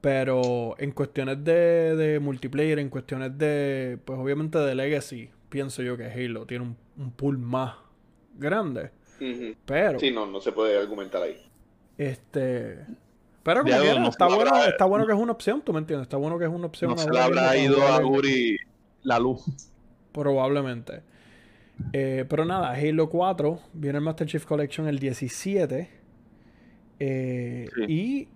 [0.00, 5.96] Pero en cuestiones de, de multiplayer, en cuestiones de, pues obviamente de Legacy, pienso yo
[5.96, 7.74] que Halo tiene un, un pool más
[8.38, 8.90] grande.
[9.64, 11.36] Pero, Sí, no, no se puede argumentar ahí.
[11.98, 12.84] este...
[13.42, 15.62] Pero como Ya, quiera, no se está, bueno, habrá- está bueno que es una opción,
[15.62, 16.06] ¿tú me entiendes?
[16.06, 16.90] Está bueno que es una opción.
[16.90, 18.56] No se le habrá ido a Guri
[19.04, 19.44] la luz.
[20.10, 21.02] Probablemente.
[21.92, 25.88] Eh, pero nada, Halo 4 viene el Master Chief Collection el 17.
[26.98, 27.84] eh, Sí.
[27.88, 28.28] Y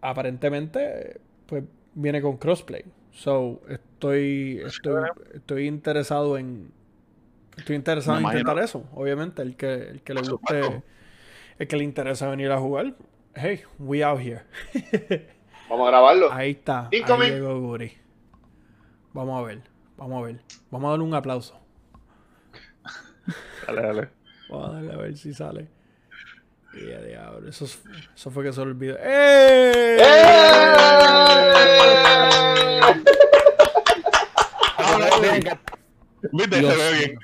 [0.00, 2.84] aparentemente, pues viene con crossplay.
[3.12, 5.02] So, estoy, estoy,
[5.34, 6.70] estoy interesado en.
[7.56, 8.64] Estoy interesado Me en intentar imagino.
[8.82, 8.88] eso.
[8.94, 10.82] Obviamente, el que, el que le guste,
[11.58, 12.94] el que le interesa venir a jugar.
[13.34, 14.42] Hey, we out here.
[15.68, 16.32] Vamos a grabarlo.
[16.32, 16.88] Ahí está.
[16.92, 17.92] Ahí llegó Guri.
[19.12, 19.62] Vamos a ver.
[19.96, 20.40] Vamos a ver.
[20.70, 21.58] Vamos a darle un aplauso.
[23.66, 24.08] Dale, dale.
[24.48, 25.68] Vamos a darle a ver si sale.
[26.74, 27.48] Y a diablo.
[27.48, 27.82] Eso, es-
[28.14, 28.96] eso fue que se olvidó.
[29.00, 29.96] ¡Eh!
[35.20, 35.58] Venga,
[36.32, 37.18] Viste, Dios se ve bien.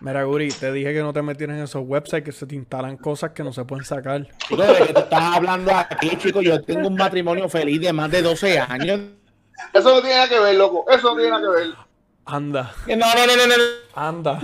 [0.00, 2.96] Mira, Guri, te dije que no te metieras en esos websites que se te instalan
[2.96, 4.26] cosas que no se pueden sacar.
[4.48, 6.40] chico, ¿de qué tú estás hablando aquí, chico?
[6.40, 9.00] Yo tengo un matrimonio feliz de más de 12 años.
[9.74, 10.86] Eso no tiene nada que ver, loco.
[10.90, 11.74] Eso no tiene nada que ver.
[12.24, 13.54] Anda, No, no, no, no, no.
[13.94, 14.40] anda.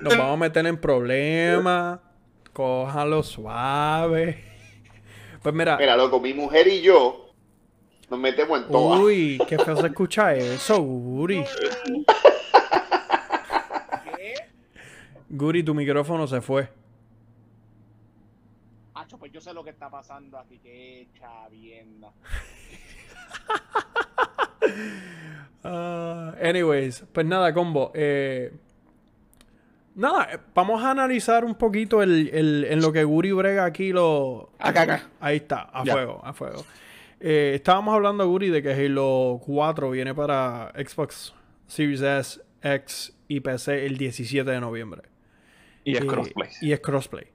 [0.00, 2.00] Nos vamos a meter en problemas.
[2.52, 4.44] Cójalo suave.
[5.42, 7.32] Pues mira, Mira, loco, mi mujer y yo
[8.10, 9.02] nos metemos en todo.
[9.04, 11.44] uy, qué feo se escucha eso, Guri.
[15.32, 16.68] Guri, tu micrófono se fue.
[18.94, 22.12] Hacho, pues yo sé lo que está pasando aquí, que chavienda.
[25.64, 27.92] Ah, anyways, pues nada, combo.
[27.94, 28.52] eh,
[29.94, 33.92] nada, eh, vamos a analizar un poquito el, el- en lo que Guri brega aquí
[33.92, 34.50] lo...
[34.58, 35.08] Acá, acá.
[35.20, 35.92] Ahí está, a Ya.
[35.92, 36.64] fuego, a fuego.
[37.20, 41.32] Eh, estábamos hablando, Guri, de que Halo 4 viene para Xbox
[41.68, 45.02] Series S, X y PC el 17 de noviembre.
[45.84, 46.48] Y es crossplay.
[46.60, 47.26] Y es crossplay.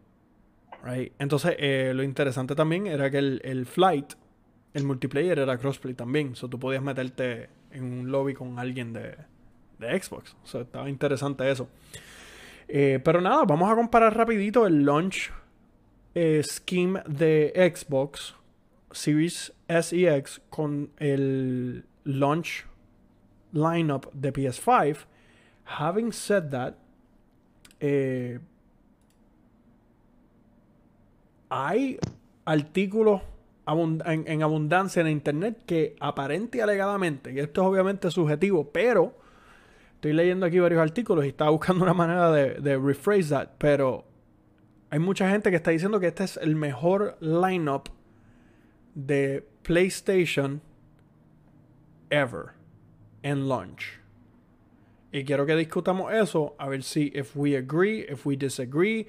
[0.84, 1.14] Right?
[1.20, 4.14] Entonces, eh, lo interesante también era que el, el Flight,
[4.74, 6.36] el multiplayer era crossplay también.
[6.36, 9.16] So, tú podías meterte en un lobby con alguien de,
[9.80, 10.36] de Xbox.
[10.44, 11.68] O sea, estaba interesante eso.
[12.68, 15.32] Eh, pero nada, vamos a comparar rapidito el launch
[16.16, 18.36] eh, scheme de Xbox
[18.92, 22.66] Series S y X con el launch
[23.52, 25.06] lineup de PS5.
[25.80, 26.76] Having said that,
[27.80, 28.40] eh,
[31.50, 31.98] hay
[32.46, 33.22] artículos
[34.06, 39.14] en abundancia en internet que aparente y alegadamente, y esto es obviamente subjetivo, pero
[39.96, 44.06] estoy leyendo aquí varios artículos y estaba buscando una manera de, de rephrase that, pero
[44.90, 47.90] hay mucha gente que está diciendo que este es el mejor lineup
[48.96, 50.62] de PlayStation
[52.10, 52.54] ever
[53.22, 53.97] en launch.
[55.12, 59.08] Y quiero que discutamos eso, a ver si if we agree, if we disagree,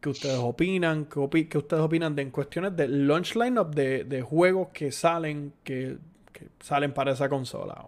[0.00, 4.04] qué ustedes opinan, qué, opi- qué ustedes opinan de en cuestiones de launch lineup de,
[4.04, 5.98] de juegos que salen, que,
[6.32, 7.86] que salen para esa consola.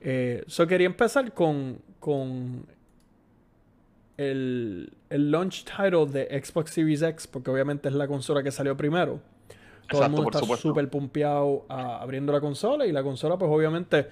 [0.00, 2.66] Eh, so quería empezar con, con
[4.16, 8.76] el, el launch title de Xbox Series X, porque obviamente es la consola que salió
[8.76, 9.20] primero.
[9.88, 14.06] Todo el mundo está súper pumpeado a- abriendo la consola y la consola pues obviamente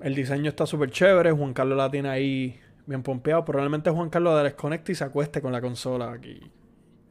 [0.00, 1.32] el diseño está súper chévere.
[1.32, 3.44] Juan Carlos la tiene ahí bien pompeado.
[3.44, 6.40] Probablemente Juan Carlos la desconecte y se acueste con la consola aquí.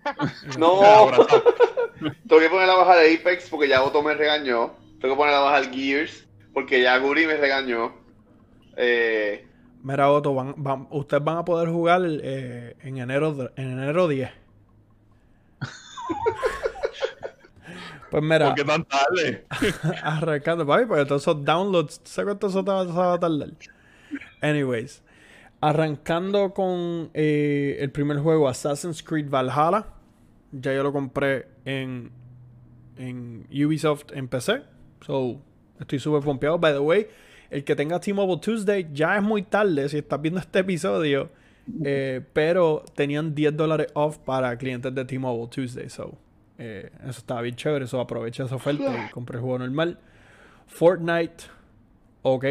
[0.60, 0.80] No,
[2.28, 4.74] tengo que poner a bajar Apex porque ya Otto me regañó.
[5.02, 7.94] Tengo que poner a bajar Gears porque ya Guri me regañó.
[8.78, 9.48] Eh,
[9.82, 14.08] Mira, Otto, van- van- ustedes van a poder jugar eh, en, enero, de- en enero
[14.08, 14.30] 10.
[18.16, 19.46] pues mira, ¿Por qué tan tarde?
[20.04, 23.50] arrancando, papi, porque todos esos downloads, ¿sabes cuánto eso te va, a tardar?
[24.40, 25.04] Anyways,
[25.60, 29.88] arrancando con eh, el primer juego, Assassin's Creed Valhalla.
[30.54, 32.10] Ya yo lo compré en,
[32.96, 34.62] en Ubisoft en PC.
[35.02, 35.42] So,
[35.78, 36.58] estoy súper pompeado.
[36.58, 37.08] By the way,
[37.50, 41.30] el que tenga T-Mobile Tuesday ya es muy tarde si estás viendo este episodio.
[41.84, 45.90] eh, pero tenían 10 dólares off para clientes de T-Mobile Tuesday.
[45.90, 46.18] So,
[46.58, 47.88] eh, eso estaba bien chévere.
[47.88, 50.00] So, aproveché esa oferta y compré el juego normal.
[50.68, 51.46] Fortnite,
[52.22, 52.46] ok.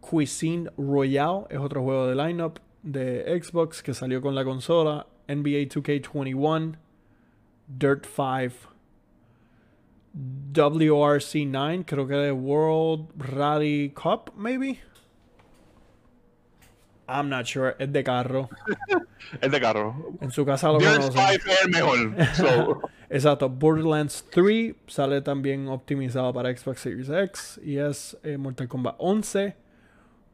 [0.00, 5.06] Cuisine Royale es otro juego de lineup de Xbox que salió con la consola.
[5.28, 6.76] NBA 2K21,
[7.66, 8.72] Dirt 5,
[10.52, 14.80] WRC9, creo que de World Rally Cup, maybe.
[17.08, 18.48] I'm not sure, es de carro.
[19.40, 20.14] Es de carro.
[20.20, 21.40] En su casa lo Gears conocen.
[21.40, 22.24] 5 es el mejor.
[22.34, 28.68] So, Exacto, Borderlands 3 sale también optimizado para Xbox Series X y es eh, Mortal
[28.68, 29.56] Kombat 11.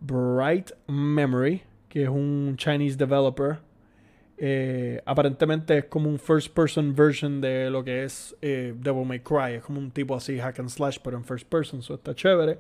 [0.01, 3.59] Bright Memory, que es un Chinese developer.
[4.37, 9.21] Eh, aparentemente es como un first person version de lo que es eh, Devil May
[9.21, 9.55] Cry.
[9.55, 12.59] Es como un tipo así hack and slash, pero en first person, eso está chévere.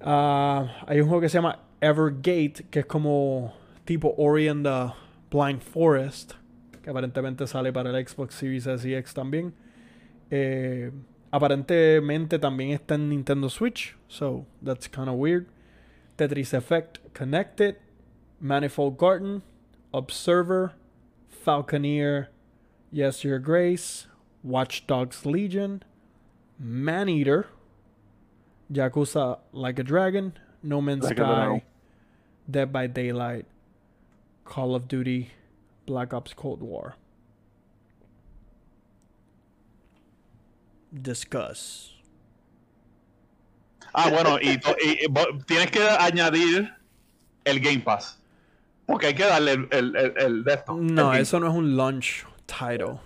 [0.00, 4.92] Ah, hay un juego que se llama Evergate, que es como tipo Ori and the
[5.30, 6.34] Blind Forest,
[6.82, 9.54] que aparentemente sale para el Xbox Series S y X también.
[10.30, 10.90] Eh,
[11.30, 15.46] aparentemente también está en Nintendo Switch, so that's kind of weird.
[16.16, 17.76] Tetris Effect Connected,
[18.40, 19.42] Manifold Garden,
[19.92, 20.74] Observer,
[21.28, 22.28] Falconeer,
[22.92, 24.06] Yes Your Grace,
[24.42, 25.82] Watch Dogs Legion,
[26.58, 27.46] Maneater,
[28.70, 31.16] Yakuza Like a Dragon, No Man's Like.
[31.16, 31.62] Sky,
[32.50, 33.46] Dead by Daylight,
[34.44, 35.30] Call of Duty,
[35.86, 36.94] Black Ops Cold War.
[40.92, 41.94] Discuss.
[43.94, 46.72] ah, bueno, y, to- y- y vo- tienes que añadir
[47.44, 48.18] el Game Pass.
[48.86, 51.54] Porque hay que darle el, el, el, el de esto, el No, eso no es
[51.54, 52.98] un launch title.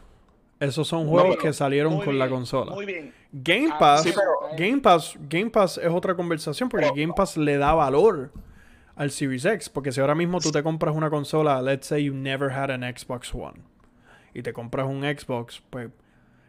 [0.60, 2.72] Esos son juegos pero- que salieron con la consola.
[2.72, 3.12] Muy bien.
[3.32, 7.12] Game Ah, Pass, sí, pero- Game Pass, Game Pass es otra conversación porque Pero- Game
[7.14, 8.32] Pass le da valor
[8.96, 12.14] al Series X, porque si ahora mismo tú te compras una consola, let's say you
[12.14, 13.60] never had an Xbox One
[14.32, 15.88] y te compras un Xbox, pues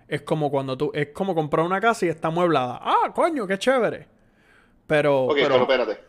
[0.08, 2.80] es como cuando tú es como comprar una casa y está amueblada.
[2.82, 4.08] Ah, coño, qué chévere.
[4.88, 6.04] Pero ok, pero- pero espérate.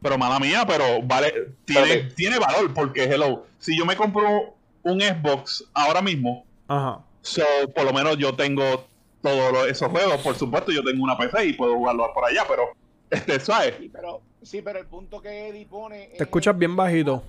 [0.00, 1.32] Pero mala mía, pero vale,
[1.64, 2.14] tiene, Espérate.
[2.14, 7.00] tiene valor porque, hello, si yo me compro un Xbox ahora mismo, Ajá.
[7.22, 7.42] so,
[7.74, 8.86] por lo menos yo tengo
[9.22, 10.18] todos los- esos juegos.
[10.18, 12.68] Por supuesto, yo tengo una PC y puedo jugarlo por allá, pero,
[13.10, 13.74] este, ¿sabes?
[13.78, 16.12] Sí, pero, sí, pero el punto que Eddie pone.
[16.16, 17.22] Te escuchas bien bajito.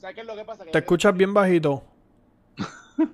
[0.00, 0.64] ¿Sabes qué es lo que pasa?
[0.64, 1.82] Que Te escuchas bien bajito.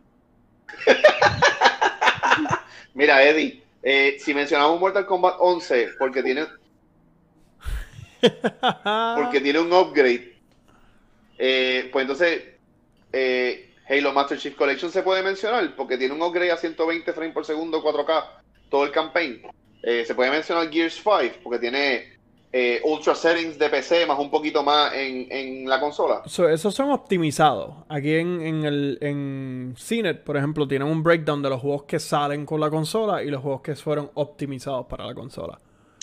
[2.95, 6.47] Mira, Eddie, eh, si mencionamos Mortal Kombat 11, porque tiene,
[9.17, 10.37] porque tiene un upgrade,
[11.39, 12.43] eh, pues entonces
[13.13, 17.35] eh, Halo Master Chief Collection se puede mencionar, porque tiene un upgrade a 120 frames
[17.35, 18.25] por segundo, 4K,
[18.71, 19.43] todo el campaign.
[19.83, 22.19] Eh, se puede mencionar Gears 5, porque tiene
[22.53, 26.23] eh, Ultra Settings de PC, más un poquito más en, en la consola.
[26.27, 27.75] So, esos son optimizados.
[27.89, 31.99] Aquí en, en el en CNET, por ejemplo, tienen un breakdown de los juegos que
[31.99, 35.59] salen con la consola y los juegos que fueron optimizados para la consola.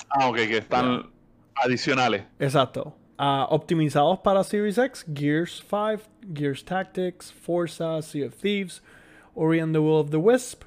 [0.09, 1.09] Ah, ok, que están
[1.55, 2.23] adicionales.
[2.39, 2.95] Exacto.
[3.17, 8.83] Ah, optimizados para Series X, Gears 5, Gears Tactics, Forza, Sea of Thieves,
[9.33, 10.63] Ori and the Will of the Wisp.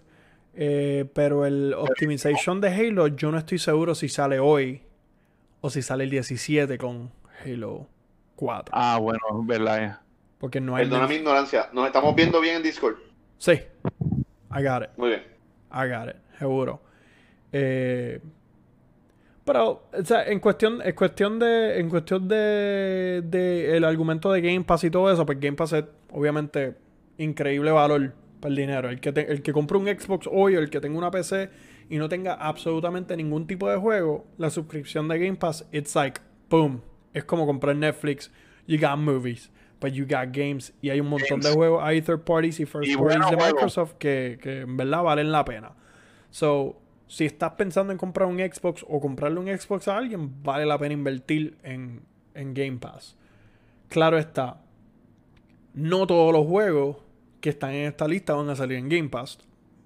[0.60, 4.82] Eh, pero el optimization de Halo, yo no estoy seguro si sale hoy
[5.60, 7.12] o si sale el 17 con
[7.44, 7.86] Halo
[8.34, 8.72] 4.
[8.76, 9.84] Ah, bueno, es verdad.
[9.84, 9.96] eh.
[10.40, 10.84] Porque no hay.
[10.84, 12.96] Perdona mi ignorancia, nos estamos viendo bien en Discord.
[13.38, 13.52] Sí.
[13.52, 14.90] I got it.
[14.96, 15.22] Muy bien.
[15.72, 16.80] I got it, seguro.
[17.52, 18.20] Eh,
[19.44, 24.40] pero, o sea, en cuestión, en cuestión de, en cuestión de, de el argumento de
[24.40, 26.74] Game Pass y todo eso, pues Game Pass es obviamente
[27.16, 28.88] increíble valor para el dinero.
[28.90, 31.50] El que, te- el que compre un Xbox hoy o el que tenga una PC
[31.90, 36.20] y no tenga absolutamente ningún tipo de juego, la suscripción de Game Pass, it's like,
[36.50, 36.82] boom.
[37.14, 38.30] Es como comprar Netflix.
[38.66, 40.74] You got movies, but you got games.
[40.82, 41.82] Y hay un montón de juegos.
[41.82, 43.36] Hay third parties y first Y parties de.
[43.36, 45.72] Microsoft que, que en verdad valen la pena.
[46.30, 50.66] So, si estás pensando en comprar un Xbox o comprarle un Xbox a alguien, vale
[50.66, 52.02] la pena invertir en,
[52.34, 53.16] en Game Pass.
[53.88, 54.60] Claro está,
[55.72, 56.98] no todos los juegos
[57.40, 59.38] que están en esta lista van a salir en Game Pass.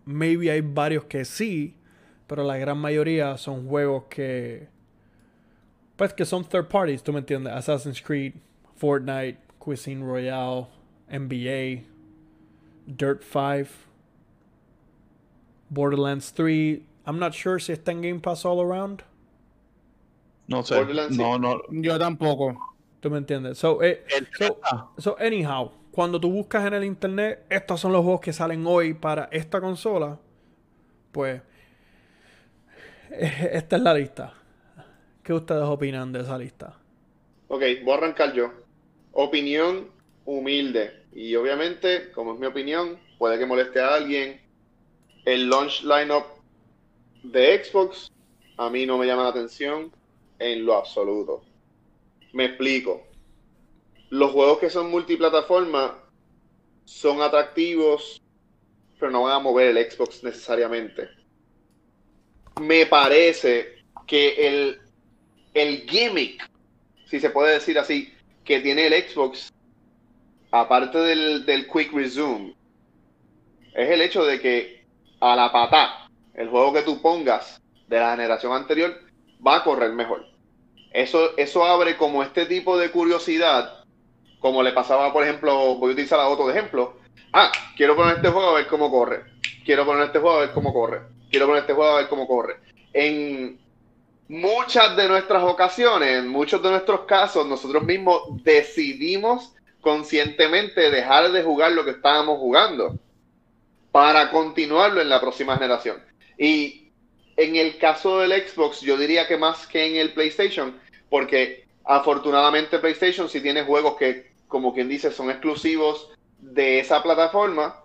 [0.04, 1.76] Maybe hay varios que sí,
[2.26, 4.68] pero la gran mayoría son juegos que.
[5.96, 7.52] Pues que son third parties, tú me entiendes.
[7.52, 8.34] Assassin's Creed,
[8.76, 10.66] Fortnite, Cuisine Royale,
[11.08, 11.84] NBA,
[12.86, 13.68] Dirt 5,
[15.70, 16.82] Borderlands 3.
[17.06, 19.04] I'm not sure si está en Game Pass all around.
[20.48, 20.76] No sé.
[20.76, 21.60] Borderlands, No, no.
[21.70, 22.56] Yo tampoco.
[23.00, 23.58] ¿Tú me entiendes?
[23.58, 24.04] So, eh,
[24.38, 24.58] so,
[24.98, 28.94] so, anyhow, cuando tú buscas en el internet, estos son los juegos que salen hoy
[28.94, 30.18] para esta consola,
[31.12, 31.42] pues
[33.10, 34.34] esta es la lista.
[35.22, 36.74] ¿Qué ustedes opinan de esa lista?
[37.48, 38.50] Ok, voy a arrancar yo.
[39.12, 39.90] Opinión
[40.24, 41.04] humilde.
[41.12, 44.40] Y obviamente, como es mi opinión, puede que moleste a alguien.
[45.26, 46.24] El launch lineup
[47.22, 48.10] de Xbox
[48.56, 49.92] a mí no me llama la atención
[50.38, 51.42] en lo absoluto.
[52.32, 53.02] Me explico.
[54.12, 55.98] Los juegos que son multiplataforma
[56.84, 58.20] son atractivos,
[58.98, 61.08] pero no van a mover el Xbox necesariamente.
[62.60, 64.80] Me parece que el,
[65.54, 66.46] el gimmick
[67.12, 68.12] si se puede decir así,
[68.44, 69.50] que tiene el Xbox,
[70.50, 72.54] aparte del, del Quick Resume,
[73.74, 74.84] es el hecho de que
[75.20, 78.98] a la patá, el juego que tú pongas de la generación anterior
[79.46, 80.26] va a correr mejor.
[80.90, 83.81] Eso, eso abre como este tipo de curiosidad,
[84.42, 86.98] como le pasaba, por ejemplo, voy a utilizar a otro de ejemplo.
[87.32, 89.22] Ah, quiero poner este juego a ver cómo corre.
[89.64, 91.00] Quiero poner este juego a ver cómo corre.
[91.30, 92.56] Quiero poner este juego a ver cómo corre.
[92.92, 93.62] En,
[94.32, 99.52] muchas de nuestras ocasiones, en muchos de nuestros casos, nosotros mismos decidimos
[99.82, 102.98] conscientemente dejar de jugar lo que estábamos jugando
[103.90, 106.02] para continuarlo en la próxima generación.
[106.38, 106.92] Y
[107.36, 112.78] en el caso del Xbox, yo diría que más que en el PlayStation, porque afortunadamente
[112.78, 117.82] PlayStation sí tiene juegos que, como quien dice, son exclusivos de esa plataforma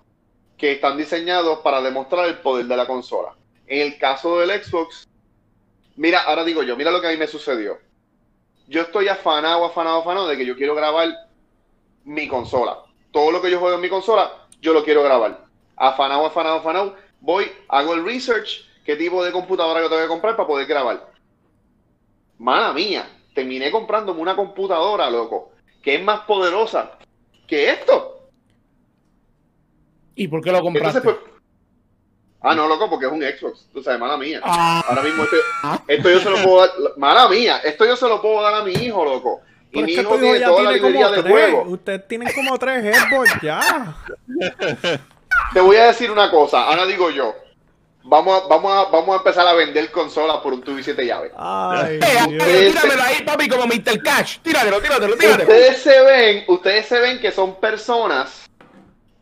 [0.57, 3.35] que están diseñados para demostrar el poder de la consola.
[3.65, 5.07] En el caso del Xbox,
[5.97, 7.79] Mira, ahora digo yo, mira lo que a mí me sucedió.
[8.67, 11.09] Yo estoy afanado, afanado, afanado de que yo quiero grabar
[12.03, 12.83] mi consola.
[13.11, 15.43] Todo lo que yo juego en mi consola, yo lo quiero grabar.
[15.75, 16.95] Afanado, afanado, afanado.
[17.19, 21.11] Voy, hago el research, qué tipo de computadora yo tengo que comprar para poder grabar.
[22.37, 25.51] Mala mía, terminé comprándome una computadora, loco,
[25.81, 26.91] que es más poderosa
[27.47, 28.29] que esto.
[30.15, 30.97] ¿Y por qué lo compraste?
[30.99, 31.39] Entonces, pues,
[32.41, 33.67] ah, no, loco, porque es un Xbox.
[33.71, 34.41] Tú sabes, mala mía.
[34.43, 35.37] Ah, Ahora mismo esto,
[35.87, 38.63] esto yo se lo puedo dar, mala mía, esto yo se lo puedo dar a
[38.63, 39.41] mi hijo, loco.
[39.71, 41.67] Y mi hijo tiene toda la tiene librería como de juegos.
[41.67, 43.95] Ustedes tienen como tres Xbox ya.
[45.53, 47.35] Te voy a decir una cosa, ahora digo yo.
[48.07, 51.05] Vamos a, vamos a, vamos a empezar a vender consolas por un tubo y siete
[51.05, 51.31] llaves.
[51.37, 52.43] Ay, Eh, Dios.
[52.47, 54.01] eh, tíramelo ahí, papi, como Mr.
[54.03, 54.39] Cash.
[54.41, 55.43] Tíratelo, tíratelo, tíratelo.
[55.49, 58.49] Ustedes se ven, ustedes se ven que son personas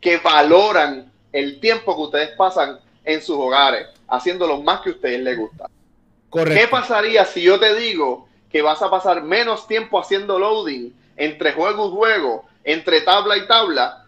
[0.00, 4.92] que valoran el tiempo que ustedes pasan en sus hogares, haciendo lo más que a
[4.92, 5.66] ustedes les gusta.
[5.66, 6.70] ¿Qué Correcto.
[6.70, 11.88] pasaría si yo te digo que vas a pasar menos tiempo haciendo loading entre juego
[11.88, 14.04] y juego, entre tabla y tabla,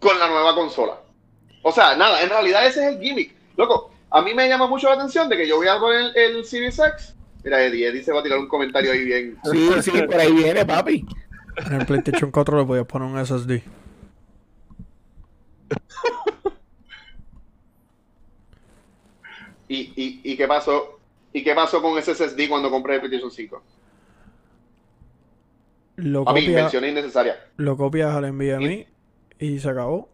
[0.00, 0.94] con la nueva consola?
[1.62, 3.34] O sea, nada, en realidad ese es el gimmick.
[3.58, 6.36] Loco, a mí me llama mucho la atención de que yo voy a poner el,
[6.36, 7.14] el Series X.
[7.44, 9.36] Mira, Eddie, Eddie se va a tirar un comentario ahí bien.
[9.52, 11.04] Sí, sí, por ahí viene, papi.
[11.66, 13.60] En el PlayStation 4 le podías poner un SSD.
[19.68, 20.98] ¿Y, y, y qué pasó?
[21.32, 23.62] ¿Y qué pasó con ese SSD cuando compré el PlayStation 5?
[25.96, 27.36] Lo A mí, inversión innecesaria.
[27.56, 28.86] lo copias al NVMe
[29.40, 30.08] y se acabó.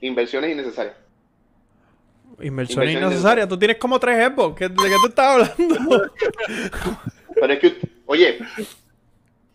[0.00, 0.96] Inversiones innecesarias.
[2.42, 3.48] Inversión Inversión innecesaria.
[3.48, 4.56] Tú tienes como tres Xbox.
[4.58, 6.02] ¿Qué- ¿De qué tú estás hablando?
[7.34, 7.76] Pero es que,
[8.06, 8.38] oye,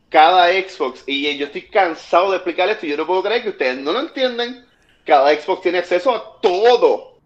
[0.10, 3.50] cada Xbox, y yo estoy cansado de explicar esto, y yo no puedo creer que
[3.50, 4.66] ustedes no lo entienden.
[5.06, 7.20] Cada Xbox tiene acceso a todo,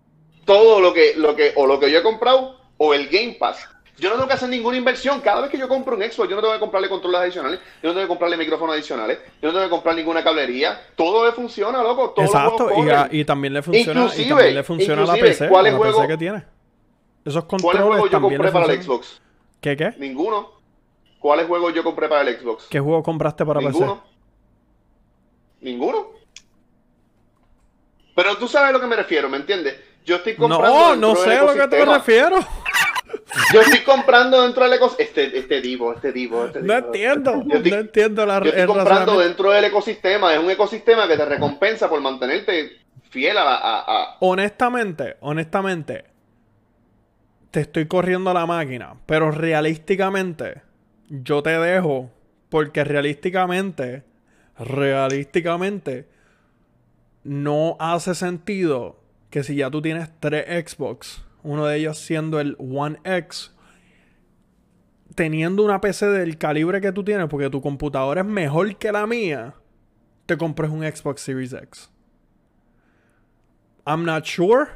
[0.45, 3.67] todo lo que, lo que, o lo que yo he comprado, o el Game Pass.
[4.01, 5.21] Yo no tengo que hacer ninguna inversión.
[5.21, 7.89] Cada vez que yo compro un Xbox, yo no tengo que comprarle controles adicionales, yo
[7.89, 10.81] no tengo que comprarle micrófonos adicionales, yo no tengo que comprar ninguna cablería.
[10.95, 12.09] Todo le funciona, loco.
[12.09, 12.83] Todos los Exacto.
[12.83, 15.47] Y, a- y también le funciona, y Inclusive- también le funciona la PC.
[15.49, 16.43] ¿cuáles la PC juegos- que tiene.
[17.23, 18.81] Esos ¿Cuáles controles juegos yo también compré para el.
[18.83, 19.21] Xbox?
[19.61, 19.93] ¿Qué qué?
[19.99, 20.49] Ninguno.
[21.19, 22.65] ¿Cuáles juegos yo compré para el Xbox?
[22.71, 24.03] ¿Qué juego compraste para Ninguno.
[25.61, 26.07] Ninguno.
[28.15, 29.75] Pero tú sabes a lo que me refiero, ¿me entiendes?
[30.03, 30.41] Yo estoy PC?
[30.49, 30.95] comprando.
[30.95, 32.39] No, no sé a lo que te refiero.
[33.53, 35.07] Yo estoy comprando dentro del ecosistema.
[35.07, 36.85] Este, este tipo, este tipo, este No tipo.
[36.87, 37.43] entiendo.
[37.47, 40.33] Yo estoy- no entiendo la Yo estoy comprando dentro del ecosistema.
[40.33, 42.71] Es un ecosistema que te recompensa por mantenerte
[43.09, 46.05] fiel a a- a- Honestamente, honestamente,
[47.51, 50.61] te estoy corriendo la máquina, pero realísticamente,
[51.09, 52.09] yo te dejo,
[52.49, 54.03] porque realísticamente,
[54.57, 56.07] realísticamente,
[57.23, 62.55] no hace sentido que si ya tú tienes tres Xbox, uno de ellos siendo el
[62.59, 63.53] One X,
[65.15, 69.05] teniendo una PC del calibre que tú tienes, porque tu computadora es mejor que la
[69.07, 69.55] mía,
[70.25, 71.89] te compres un Xbox Series X.
[73.85, 74.67] I'm not sure.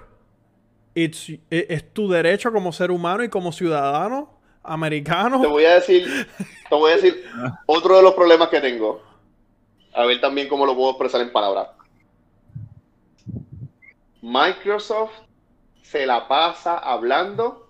[0.95, 5.41] It's, e- es tu derecho como ser humano y como ciudadano americano.
[5.41, 6.28] Te voy a decir.
[6.70, 7.24] Te voy a decir
[7.66, 9.01] otro de los problemas que tengo.
[9.93, 11.68] A ver también cómo lo puedo expresar en palabras.
[14.22, 15.13] Microsoft
[15.89, 17.69] se la pasa hablando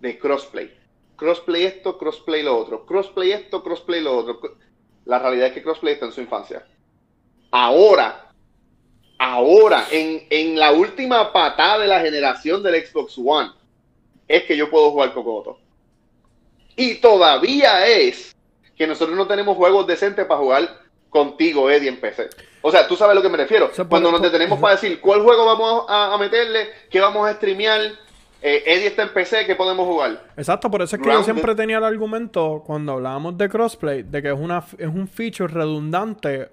[0.00, 0.72] de crossplay.
[1.16, 2.86] Crossplay esto, crossplay lo otro.
[2.86, 4.40] Crossplay esto, crossplay lo otro.
[5.04, 6.66] La realidad es que crossplay está en su infancia.
[7.50, 8.30] Ahora,
[9.18, 13.50] ahora, en, en la última patada de la generación del Xbox One,
[14.28, 15.58] es que yo puedo jugar Cocoto.
[16.76, 18.36] Y todavía es
[18.76, 22.28] que nosotros no tenemos juegos decentes para jugar contigo, Eddie, en PC.
[22.62, 23.66] O sea, tú sabes a lo que me refiero.
[23.66, 26.68] O sea, por- Cuando nos por- detenemos para decir cuál juego vamos a, a meterle,
[26.90, 27.80] qué vamos a streamear,
[28.42, 30.22] eh, Eddie está en PC, ¿qué podemos jugar?
[30.36, 34.20] Exacto, por eso es que yo siempre tenía el argumento cuando hablábamos de crossplay, de
[34.22, 36.50] que es, una, es un feature redundante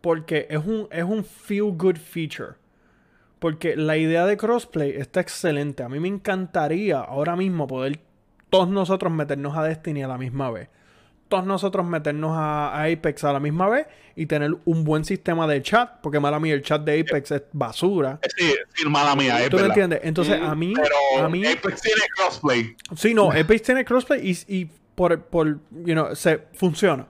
[0.00, 2.54] porque es un, es un feel good feature.
[3.38, 5.82] Porque la idea de crossplay está excelente.
[5.82, 7.98] A mí me encantaría ahora mismo poder
[8.50, 10.68] todos nosotros meternos a Destiny a la misma vez.
[11.30, 15.46] Todos nosotros meternos a, a Apex a la misma vez y tener un buen sistema
[15.46, 16.00] de chat.
[16.02, 18.18] Porque mala mía, el chat de Apex es basura.
[18.36, 20.00] Sí, sí, mala mía, es ¿Tú me entiendes?
[20.02, 22.76] Entonces, Mm, a mí, Pero a mí, Apex tiene crossplay.
[22.96, 27.06] Sí, no, Apex tiene crossplay y, y por, por, you know, se funciona.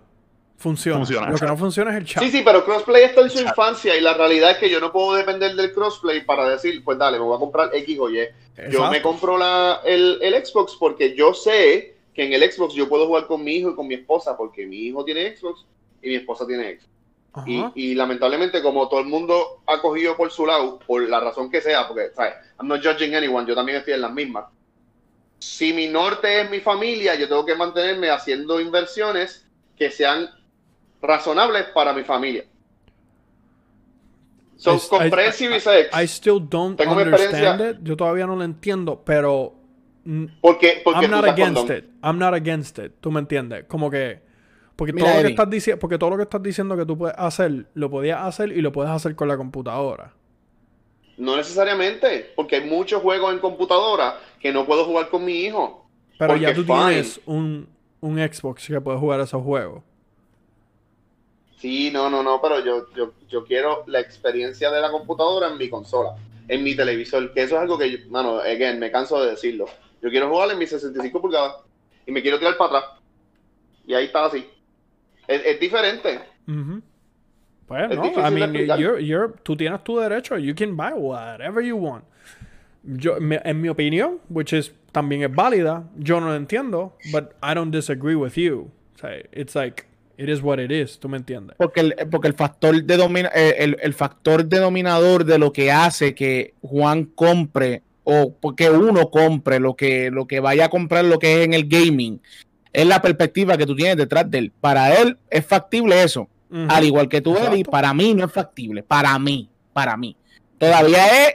[0.59, 0.99] Funciona.
[0.99, 2.23] Funciona, Lo que no funciona es el chat.
[2.23, 3.49] Sí, sí, pero crossplay está en su Chat.
[3.49, 6.99] infancia y la realidad es que yo no puedo depender del crossplay para decir, pues
[6.99, 8.18] dale, me voy a comprar X o Y.
[8.71, 12.89] Yo me compro la, el, el Xbox porque yo sé que en el Xbox yo
[12.89, 15.65] puedo jugar con mi hijo y con mi esposa porque mi hijo tiene Xbox
[16.03, 16.89] y mi esposa tiene Xbox.
[17.47, 21.49] Y, y lamentablemente, como todo el mundo ha cogido por su lado, por la razón
[21.49, 22.35] que sea, porque, ¿sabes?
[22.59, 24.47] I'm not judging anyone, yo también estoy en las mismas.
[25.39, 29.47] Si mi norte es mi familia, yo tengo que mantenerme haciendo inversiones
[29.77, 30.29] que sean
[31.01, 32.45] razonables para mi familia.
[34.57, 35.67] So, I- compré I- X
[36.03, 37.77] I still don't Tengo understand it.
[37.83, 39.55] Yo todavía no lo entiendo, pero
[40.40, 41.76] porque, porque I'm not against condón.
[41.76, 41.84] it.
[42.03, 42.92] I'm not against it.
[43.01, 43.64] ¿Tú me entiendes?
[43.66, 44.20] Como que
[44.76, 46.96] porque Mira, todo lo que estás diciendo, porque todo lo que estás diciendo que tú
[46.96, 50.14] puedes hacer, lo podías hacer y lo puedes hacer con la computadora.
[51.18, 55.86] No necesariamente, porque hay muchos juegos en computadora que no puedo jugar con mi hijo.
[56.18, 56.78] Pero ya tú fine.
[56.88, 57.68] tienes un,
[58.01, 59.82] un Xbox que puedes jugar esos juegos.
[61.59, 65.59] Sí, no, no, no, pero yo, yo, yo quiero la experiencia de la computadora en
[65.59, 66.16] mi consola.
[66.48, 69.66] en mi televisor, que eso es algo que, yo- mano, again, me canso de decirlo.
[70.03, 71.57] Yo quiero jugar en mi 65 pulgadas
[72.07, 72.90] y me quiero tirar para atrás.
[73.86, 74.46] Y ahí está así.
[75.28, 76.20] Es, es diferente.
[77.66, 80.36] Pues Es no, I mean, you're, you're- tú tienes tu derecho.
[80.38, 82.05] You can buy whatever you want.
[82.82, 87.32] Yo, me- en mi opinión, which is también es válida, yo no lo entiendo, but
[87.42, 88.70] I don't disagree with you.
[88.96, 89.84] O sea, it's like,
[90.16, 91.57] it is what it is, ¿tú me entiendes?
[91.59, 95.70] Porque el, porque el factor de domina- eh, el, el factor denominador de lo que
[95.70, 97.82] hace que Juan compre
[98.13, 101.55] o porque uno compre lo que, lo que vaya a comprar lo que es en
[101.55, 102.21] el gaming
[102.73, 104.53] es la perspectiva que tú tienes detrás de él.
[104.61, 106.29] Para él es factible eso.
[106.69, 108.83] Al igual que tú, Eddie, para mí no es factible.
[108.83, 110.17] Para mí, para mí.
[110.59, 111.35] Todavía es,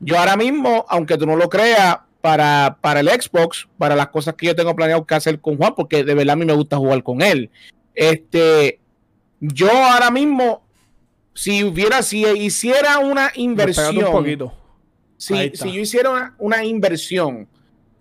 [0.00, 4.34] yo ahora mismo, aunque tú no lo creas, para, para el Xbox, para las cosas
[4.34, 6.76] que yo tengo planeado que hacer con Juan, porque de verdad a mí me gusta
[6.76, 7.50] jugar con él.
[7.94, 8.80] Este,
[9.38, 10.64] yo ahora mismo,
[11.34, 14.52] si hubiera, si hiciera una inversión, un poquito.
[15.16, 17.48] Si, si yo hiciera una, una inversión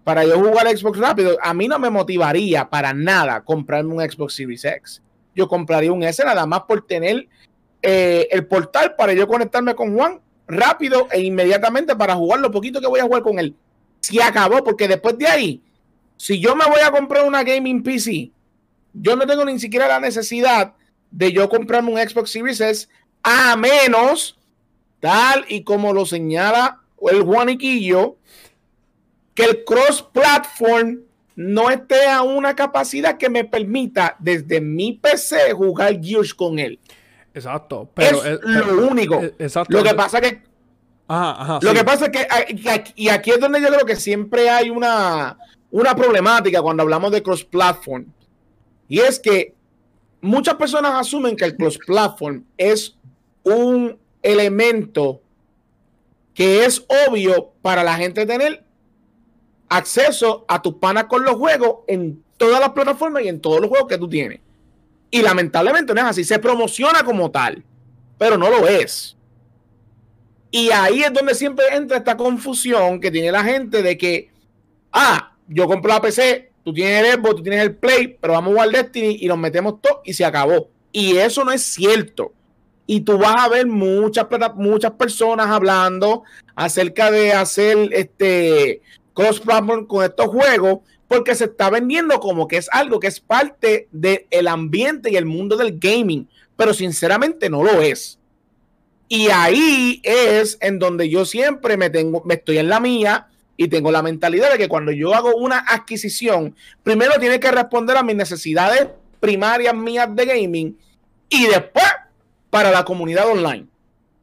[0.05, 4.36] para yo jugar Xbox rápido, a mí no me motivaría para nada comprarme un Xbox
[4.36, 5.01] Series X.
[5.34, 7.28] Yo compraría un S nada más por tener
[7.82, 12.80] eh, el portal para yo conectarme con Juan rápido e inmediatamente para jugar lo poquito
[12.80, 13.55] que voy a jugar con él.
[13.99, 15.61] Se acabó, porque después de ahí,
[16.18, 18.32] si yo me voy a comprar una gaming PC,
[18.93, 20.74] yo no tengo ni siquiera la necesidad
[21.09, 22.88] de yo comprarme un Xbox Series S,
[23.24, 24.38] a menos,
[24.99, 26.82] tal y como lo señala
[27.12, 28.18] el Juaniquillo,
[29.34, 31.00] que el cross-platform
[31.36, 36.80] no esté a una capacidad que me permita desde mi PC jugar Gears con él.
[37.34, 37.89] Exacto.
[37.93, 39.22] Pero, es pero- lo único.
[39.22, 39.76] eh, exacto.
[39.78, 40.41] Lo que pasa que
[41.08, 41.60] Ajá, ajá.
[41.62, 41.76] lo sí.
[41.78, 42.46] que pasa es que ah,
[42.96, 45.38] y aquí- es donde yo creo que siempre hay una,
[45.70, 48.06] una problemática cuando hablamos de cross-platform.
[48.88, 49.54] Y es que
[50.22, 52.96] muchas personas asumen que el cross-platform es
[53.43, 55.22] un elemento
[56.36, 58.64] que es obvio para la gente tener
[59.70, 63.70] acceso a tus panas con los juegos en todas las plataformas y en todos los
[63.70, 64.42] juegos que tú tienes.
[65.10, 66.24] Y lamentablemente no es así.
[66.26, 67.64] Se promociona como tal,
[68.18, 69.16] pero no lo es.
[70.52, 74.30] Y ahí es donde siempre entra esta confusión que tiene la gente de que,
[74.92, 78.50] ah, yo compro la PC, tú tienes el Xbox, tú tienes el Play, pero vamos
[78.50, 80.70] a jugar Destiny y nos metemos todo y se acabó.
[80.92, 82.34] Y eso no es cierto.
[82.88, 86.24] Y tú vas a ver muchas, muchas personas hablando
[86.56, 88.82] acerca de hacer este
[89.14, 93.88] cross-platform con estos juegos porque se está vendiendo como que es algo que es parte
[93.92, 98.20] del ambiente y el mundo del gaming, pero sinceramente no lo es.
[99.08, 103.68] Y ahí es en donde yo siempre me tengo, me estoy en la mía y
[103.68, 108.04] tengo la mentalidad de que cuando yo hago una adquisición, primero tiene que responder a
[108.04, 108.88] mis necesidades
[109.20, 110.78] primarias mías de gaming
[111.30, 111.86] y después
[112.56, 113.68] para la comunidad online.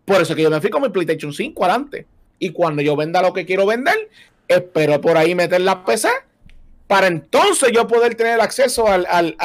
[0.06, 2.06] Por eso que yo me fui con mi PlayStation 5 adelante.
[2.38, 4.08] Y cuando yo venda lo que quiero vender,
[4.48, 6.08] espero por ahí meter la PC
[6.86, 9.36] para entonces yo poder tener acceso al, al,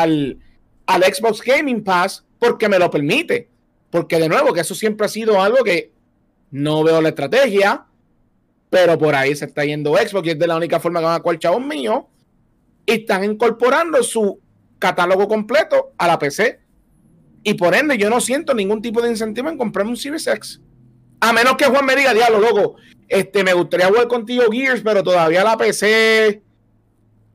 [0.85, 3.49] al, Xbox Gaming Pass porque me lo permite.
[3.89, 5.91] Porque de nuevo, que eso siempre ha sido algo que
[6.51, 7.83] no veo la estrategia,
[8.69, 11.15] pero por ahí se está yendo Xbox y es de la única forma que van
[11.15, 12.07] a cual mío.
[12.85, 14.39] Y están incorporando su
[14.79, 16.66] catálogo completo a la PC.
[17.47, 20.59] Y por ende, yo no siento ningún tipo de incentivo en comprarme un Series.
[21.21, 22.75] A menos que Juan me diga, diablo, loco,
[23.07, 26.41] este, me gustaría jugar contigo Gears, pero todavía la PC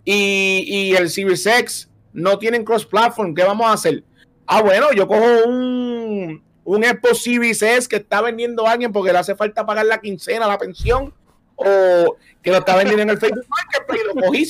[0.05, 3.35] y, y el Series no tienen cross-platform.
[3.35, 4.05] ¿Qué vamos a hacer?
[4.47, 9.19] Ah, bueno, yo cojo un, un Xbox Series que está vendiendo a alguien porque le
[9.19, 11.15] hace falta pagar la quincena, la pensión,
[11.57, 13.47] o que lo está vendiendo en el Facebook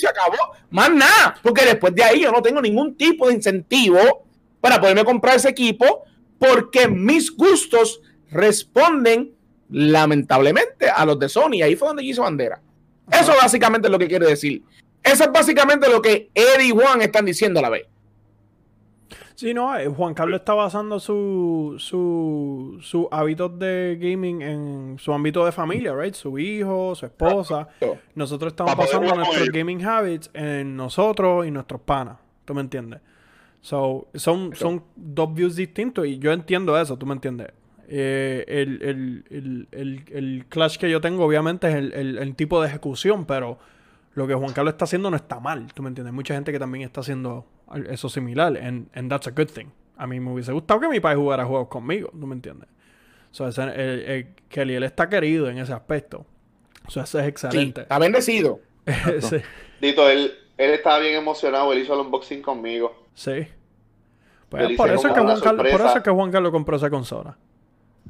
[0.08, 0.56] acabó.
[0.70, 4.26] Más nada, porque después de ahí yo no tengo ningún tipo de incentivo
[4.62, 6.04] para poderme comprar ese equipo
[6.38, 8.00] porque mis gustos
[8.30, 9.32] responden
[9.68, 11.62] lamentablemente a los de Sony.
[11.62, 12.62] Ahí fue donde yo hice bandera.
[13.10, 14.62] Eso básicamente es lo que quiere decir.
[15.02, 17.86] Eso es básicamente lo que Eddie y Juan están diciendo a la vez.
[19.34, 25.12] Sí, no, eh, Juan Carlos está basando su, su, sus hábitos de gaming en su
[25.12, 26.14] ámbito de familia, right?
[26.14, 27.66] Su hijo, su esposa.
[28.14, 32.18] Nosotros estamos con nuestros gaming habits en nosotros y nuestros panas.
[32.44, 33.00] ¿Tú me entiendes?
[33.62, 37.48] So, son, son dos views distintos y yo entiendo eso, ¿tú me entiendes?
[37.88, 42.34] Eh, el, el, el, el, el clash que yo tengo, obviamente, es el, el, el
[42.34, 43.58] tipo de ejecución, pero
[44.14, 46.10] lo que Juan Carlos está haciendo no está mal, ¿tú me entiendes?
[46.10, 47.46] Hay mucha gente que también está haciendo
[47.88, 49.66] eso similar, and, and that's a good thing.
[49.96, 52.68] A mí me hubiese gustado que mi padre jugara juegos conmigo, ¿tú me entiendes?
[53.30, 56.26] So, ese- el- el- Kelly, él está querido en ese aspecto.
[56.88, 57.82] So, eso es Sí, excelente.
[57.82, 58.60] está bendecido.
[59.20, 59.36] Sí,
[59.80, 63.01] Dito, él, él estaba bien emocionado, él hizo el unboxing conmigo.
[63.14, 63.48] Sí.
[64.48, 65.88] Pues, por, eso es que Juan Carlos, por sorpresa.
[65.88, 67.38] eso es que Juan Carlos compró esa consola.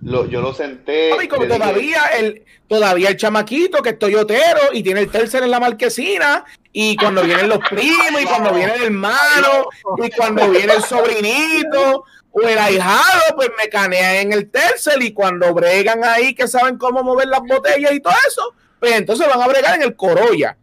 [0.00, 1.11] lo, yo lo senté.
[1.11, 5.44] Papi, como dije, todavía el, todavía el chamaquito que es toyotero y tiene el tercer
[5.44, 9.68] en la marquesina, y cuando vienen los primos, y cuando viene el hermano,
[10.05, 15.12] y cuando viene el sobrinito, o el ahijado, pues me canea en el tercer, y
[15.12, 19.40] cuando bregan ahí que saben cómo mover las botellas y todo eso, pues entonces van
[19.40, 20.57] a bregar en el Corolla.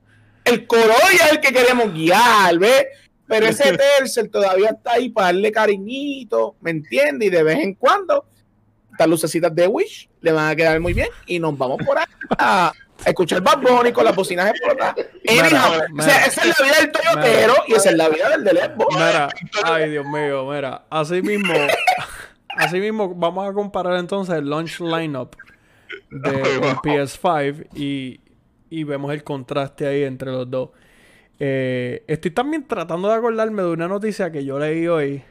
[0.43, 2.87] El Corolla es el que queremos guiar, ¿ves?
[3.29, 7.27] Pero ese tercer todavía está ahí para darle cariñito, ¿me entiendes?
[7.27, 8.25] Y de vez en cuando
[8.91, 12.05] estas lucecitas de Wish le van a quedar muy bien y nos vamos por ahí
[12.37, 12.73] a
[13.05, 14.95] escuchar Bad Bunny con las bocinas explotadas.
[15.25, 18.43] Mira, o sea, esa es la vida del Toyotero y esa es la vida del
[18.43, 18.87] de Lesbo.
[18.91, 19.29] Mira,
[19.63, 20.85] ay Dios mío, mira.
[20.89, 21.53] Así mismo,
[22.57, 25.35] así mismo vamos a comparar entonces el launch lineup
[26.09, 28.19] de el PS5 y,
[28.69, 30.71] y vemos el contraste ahí entre los dos.
[31.39, 35.23] Eh, estoy también tratando de acordarme de una noticia que yo leí hoy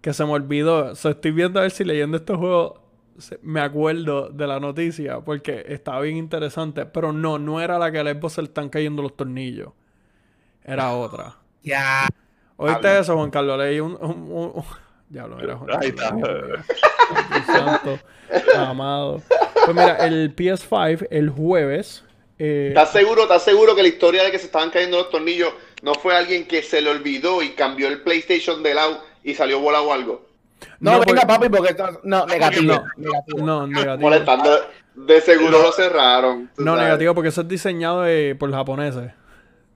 [0.00, 0.92] que se me olvidó.
[0.92, 2.82] O sea, estoy viendo a ver si leyendo este juego
[3.42, 6.86] me acuerdo de la noticia porque estaba bien interesante.
[6.86, 9.72] Pero no, no era la que al Xbox se le están cayendo los tornillos.
[10.64, 11.36] Era otra.
[11.62, 12.06] Ya.
[12.56, 13.58] ¿Oíste eso, Juan Carlos?
[13.58, 13.92] Leí un...
[14.00, 14.64] un, un- un-
[15.10, 16.10] Diablo, era Juan Ahí está.
[17.46, 17.98] Santo,
[18.56, 19.20] amado.
[19.54, 22.04] Pues mira, el PS5 el jueves...
[22.40, 25.52] eh, ¿Estás seguro, ¿Estás seguro que la historia de que se estaban cayendo los tornillos
[25.82, 29.60] no fue alguien que se le olvidó y cambió el PlayStation de lado y salió
[29.60, 30.26] volado o algo?
[30.80, 32.72] No, No, venga, porque- papi, porque no, negativo.
[32.74, 32.84] No.
[32.96, 33.38] negativo.
[33.46, 33.98] no, negativo.
[33.98, 34.50] Molestando.
[34.94, 36.50] De seguro lo cerraron.
[36.58, 36.84] No, sabes.
[36.84, 39.12] negativo, porque eso es diseñado eh, por japoneses.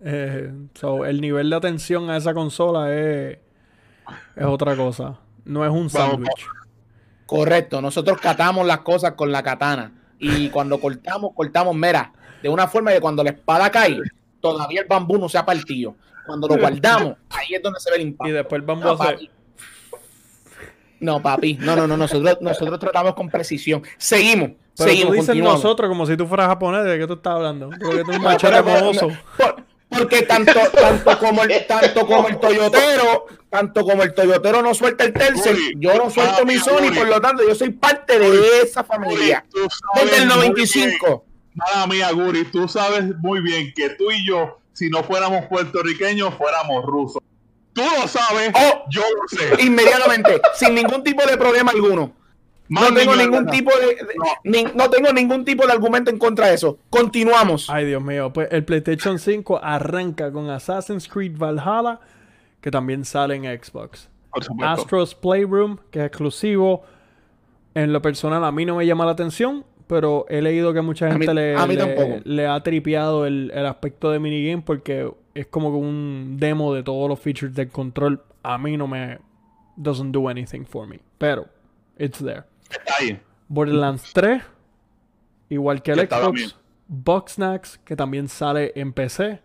[0.03, 3.39] Eh, so, el nivel de atención a esa consola es,
[4.37, 5.19] es otra cosa.
[5.45, 6.47] No es un sándwich.
[7.27, 9.93] Correcto, nosotros catamos las cosas con la katana.
[10.19, 12.13] Y cuando cortamos, cortamos, mira,
[12.45, 13.99] de una forma que cuando la espada cae,
[14.39, 15.97] todavía el bambú no se ha partido.
[16.27, 18.35] Cuando lo guardamos, ahí es donde se ve el Y impacto.
[18.35, 19.15] después vamos No, a hacer...
[19.15, 19.31] papi.
[21.01, 23.83] No, papi, no, no, no, nosotros, nosotros tratamos con precisión.
[23.97, 26.85] Seguimos, Pero seguimos, tú dices nosotros como si tú fueras japonés.
[26.85, 27.71] ¿De qué tú estás hablando?
[27.71, 29.09] Porque tú eres un No, machete pero- como oso.
[29.39, 34.75] Por- porque tanto, tanto como el, tanto como el Toyotero, tanto como el Toyotero no
[34.75, 38.63] suelta el tercer, yo no suelto mi Sony, por lo tanto, yo soy parte de
[38.63, 39.45] esa familia.
[39.95, 41.25] Desde el muy 95.
[41.55, 46.35] Mala mía, Guri, tú sabes muy bien que tú y yo, si no fuéramos puertorriqueños,
[46.35, 47.23] fuéramos rusos.
[47.73, 48.85] Tú lo sabes, Oh.
[48.91, 49.63] yo lo sé.
[49.65, 52.13] Inmediatamente, sin ningún tipo de problema alguno.
[52.69, 53.51] No tengo ningún no.
[53.53, 56.79] tipo de, de- ni- no tengo ningún tipo de argumento en contra de eso.
[56.89, 57.69] Continuamos.
[57.69, 58.33] Ay, Dios mío.
[58.33, 62.01] Pues el PlayStation 5 arranca con Assassin's Creed Valhalla,
[62.63, 64.09] que también sale en Xbox.
[64.63, 66.83] Astro's Playroom, que es exclusivo.
[67.75, 71.07] En lo personal, a mí no me llama la atención, pero he leído que mucha
[71.09, 75.77] A gente mí- le, ha tripeado el, el aspecto de minigame porque es como que
[75.79, 78.23] un demo de todos los features del control.
[78.43, 79.19] A mí no me.
[79.77, 81.01] doesn't do anything for me.
[81.19, 81.47] Pero,
[81.99, 82.45] it's there.
[82.71, 83.21] Está ahí.
[83.49, 84.43] Borderlands 3,
[85.51, 86.57] igual que el está Xbox.
[86.89, 89.41] Bugsnax, que también sale en PC.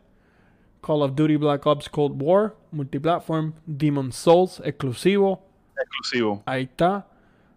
[0.81, 3.53] Call of Duty Black Ops Cold War, multiplatform.
[3.65, 5.41] Demon Souls, exclusivo.
[5.77, 6.41] Exclusivo.
[6.45, 7.07] Ahí está.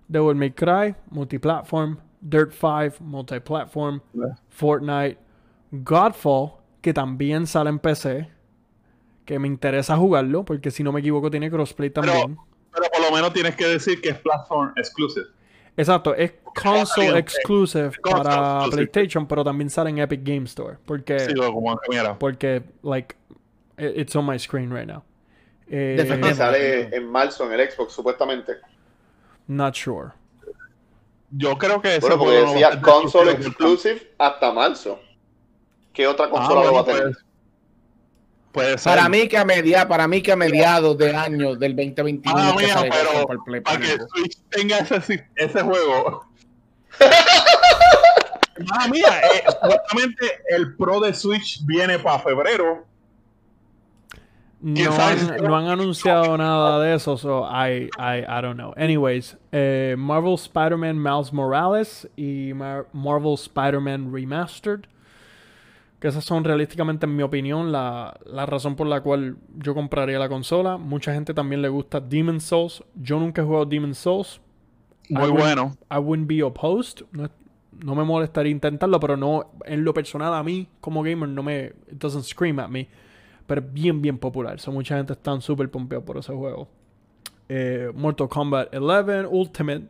[0.09, 1.97] Devil May Cry, multiplatform.
[2.22, 4.00] Dirt 5, multiplatform.
[4.48, 5.18] Fortnite.
[5.70, 8.28] Godfall, que también sale en PC.
[9.24, 12.36] Que me interesa jugarlo, porque si no me equivoco tiene crossplay también.
[12.72, 15.26] Pero por lo menos tienes que decir que es platform exclusive.
[15.76, 18.70] Exacto, es console exclusive console para exclusive.
[18.88, 20.76] PlayStation, pero también sale en Epic Game Store.
[20.84, 21.78] Porque, Sí, como
[22.18, 23.14] porque like,
[23.78, 25.02] it's on my screen right now.
[25.68, 28.52] Eh, sale en marzo en el Xbox, supuestamente.
[29.48, 30.12] not sure.
[31.35, 35.01] Yo creo que ese Bueno, porque juego no va a decía console exclusive hasta marzo.
[35.93, 36.39] ¿Qué otra tanto.
[36.41, 37.03] consola Ah, lo va a tener?
[37.03, 37.16] pues,
[38.53, 38.93] Puede ser.
[38.95, 42.55] Para mí que a media, para mí que a mediados de año del 2021 Ah,
[42.57, 43.99] mía, pero para el Play para que.
[44.14, 46.26] Switch tenga ese, ese juego.
[48.70, 52.85] Ah, mía, eh, supuestamente el Pro de Switch viene para febrero.
[54.62, 58.72] ¿Quién No han, no han anunciado nada de eso, so I, I, I don't know.
[58.76, 64.82] Anyways, eh, Marvel Spider-Man Miles Morales y Mar- Marvel Spider-Man Remastered.
[65.98, 70.18] Que esas son realísticamente, en mi opinión, la, la razón por la cual yo compraría
[70.18, 70.76] la consola.
[70.76, 72.82] Mucha gente también le gusta Demon Souls.
[72.94, 74.40] Yo nunca he jugado Demon Souls.
[75.08, 75.76] Muy I bueno.
[75.90, 77.02] I wouldn't be opposed.
[77.12, 77.28] No,
[77.84, 81.66] no me molestaría intentarlo, pero no en lo personal a mí como gamer no me
[81.66, 82.88] it doesn't scream at me.
[83.53, 84.59] Pero es bien bien popular.
[84.59, 86.68] So, mucha gente está súper pompeado por ese juego.
[87.50, 89.82] Eh, Mortal Kombat 11 Ultimate.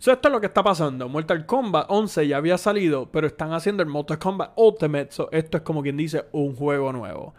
[0.00, 1.08] So, esto es lo que está pasando.
[1.08, 5.06] Mortal Kombat 11 ya había salido, pero están haciendo el Mortal Kombat Ultimate.
[5.12, 7.32] So, esto es como quien dice un juego nuevo.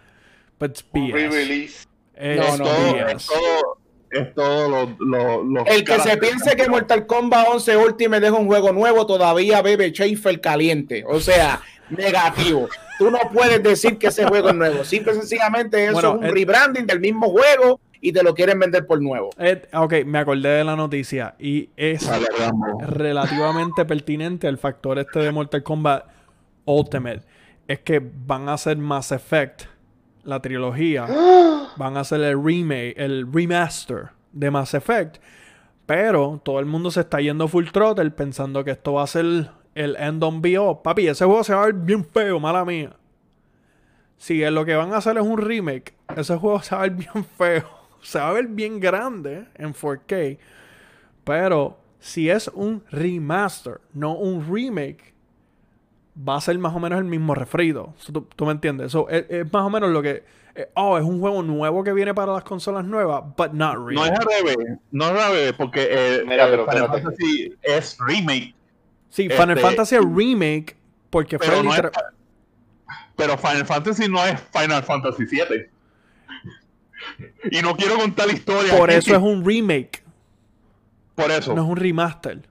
[0.58, 1.12] But it's Un BS.
[1.14, 1.88] re-release.
[2.14, 3.28] Es No, no, todo, BS.
[3.28, 3.78] todo-
[4.12, 8.32] es todo lo, lo- los El que se piense que Mortal Kombat 11 Ultimate es
[8.32, 11.04] un juego nuevo, todavía bebe Schaefer caliente.
[11.06, 11.60] O sea,
[11.90, 12.68] negativo.
[12.98, 14.84] Tú no puedes decir que ese juego es nuevo.
[14.84, 18.34] Simple y sencillamente eso Bueno, es un el- rebranding del mismo juego y te lo
[18.34, 19.30] quieren vender por nuevo.
[19.38, 22.28] Eh, ok, me acordé de la noticia y es Vale,
[22.88, 26.06] relativamente pertinente el factor este de Mortal Kombat
[26.66, 27.22] Ultimate.
[27.68, 29.64] Es que van a hacer Mass Effect,
[30.24, 31.06] la trilogía.
[31.78, 35.18] van a hacer el remake, el remaster de Mass Effect.
[35.86, 39.50] Pero todo el mundo se está yendo full throttle pensando que esto va a ser
[39.76, 40.82] el end on all.
[40.82, 42.96] Papi, ese juego se va a ver bien feo, mala mía.
[44.18, 46.88] Si es lo que van a hacer es un remake, ese juego se va a
[46.88, 47.66] ver bien feo.
[48.02, 50.38] Se va a ver bien grande en 4K.
[51.24, 55.16] Pero si es un remaster, no un remake,
[56.16, 57.96] va a ser más o menos el mismo refrito.
[57.98, 58.92] So, ¿Tú, tú me entiendes?
[58.92, 60.24] So, es, es más o menos lo que.
[60.54, 63.96] eh, oh, es un juego nuevo que viene para las consolas nuevas, but not really.
[63.96, 64.58] No es al revés,
[64.92, 67.02] no es al revés, porque eh, Mira, eh, pero Final espérate.
[67.02, 68.54] Fantasy es remake,
[69.16, 70.76] sí, Final este- Fantasy remake
[71.10, 75.70] porque fue pero es, Final Fantasy no es Final Fantasy 7.
[77.52, 78.78] Y no quiero contar la historia.
[78.78, 80.04] Por aquí, eso es un remake,
[81.16, 82.42] Por eso, no es un remaster.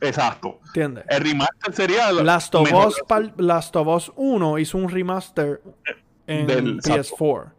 [0.00, 0.58] exacto.
[0.66, 1.04] ¿Entiendes?
[1.08, 3.00] El remaster sería la- Last of, Us,
[3.36, 5.60] Last of Us 1 hizo un remaster
[6.26, 7.52] en Del- PS4.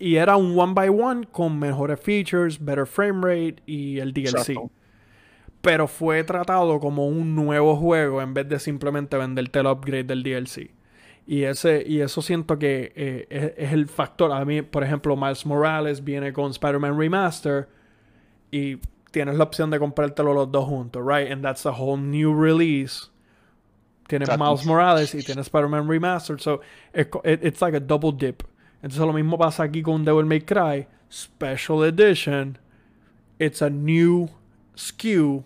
[0.00, 4.28] Y era un one by one con mejores features, better frame rate y el DLC.
[4.52, 4.70] Exacto.
[5.68, 10.22] Pero fue tratado como un nuevo juego en vez de simplemente venderte el upgrade del
[10.22, 10.70] DLC.
[11.26, 14.32] Y, ese, y eso siento que eh, es, es el factor.
[14.32, 17.68] A mí, por ejemplo, Miles Morales viene con Spider-Man Remaster
[18.50, 18.78] y
[19.10, 21.30] tienes la opción de comprártelo los dos juntos, right?
[21.30, 23.10] And that's a whole new release.
[24.08, 24.42] Tienes Exacto.
[24.42, 26.40] Miles Morales y tienes Spider-Man Remastered.
[26.40, 26.62] So,
[26.94, 28.42] it's, it's like a double dip.
[28.82, 30.86] Entonces lo mismo pasa aquí con Devil May Cry.
[31.10, 32.56] Special Edition.
[33.38, 34.30] It's a new
[34.74, 35.44] SKU,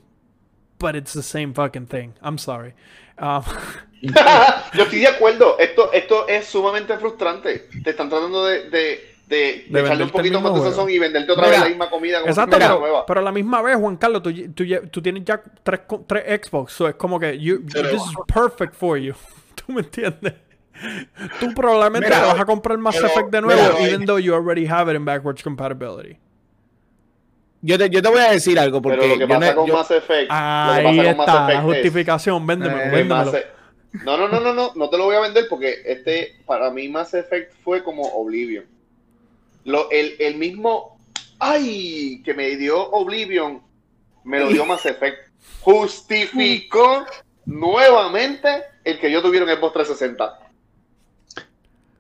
[0.82, 2.12] but it's the same fucking thing.
[2.22, 2.74] I'm sorry.
[3.18, 3.42] Um,
[4.02, 5.58] Yo estoy de acuerdo.
[5.58, 7.68] Esto, esto es sumamente frustrante.
[7.84, 11.30] Te están tratando de, de, de, de echarle un poquito más de sazón y venderte
[11.32, 13.06] otra Mira, vez la misma comida como Exacto, si pero, nueva.
[13.06, 16.72] pero a la misma vez, Juan Carlos, tú, tú, tú tienes ya tres, tres Xbox,
[16.72, 19.14] so es como que you, Pero- this is perfect for you.
[19.54, 20.34] ¿Tú me entiendes?
[21.38, 24.34] Tú probablemente Mira, te vas a comprar Mass pero- Effect de nuevo, even though you
[24.34, 26.18] already have it in backwards compatibility.
[27.64, 29.56] Yo te, yo te voy a decir algo porque Pero lo que yo pasa no-
[29.56, 30.22] con yo- Mass Effect.
[30.22, 33.32] lo que Ahí con está, Mass la Effect justificación, véndemelo, Eh, véndemelo.
[33.32, 33.42] Mass
[34.04, 36.88] No, no, no, no, no, no te lo voy a vender porque este, para mí
[36.88, 38.64] Mass Effect fue como Oblivion.
[39.64, 40.98] Lo, el, el mismo,
[41.38, 43.62] ay, que me dio Oblivion,
[44.24, 45.28] me lo dio Mass Effect.
[45.60, 47.06] Justificó
[47.46, 48.48] nuevamente
[48.84, 50.38] el que yo tuviera en Xbox 360.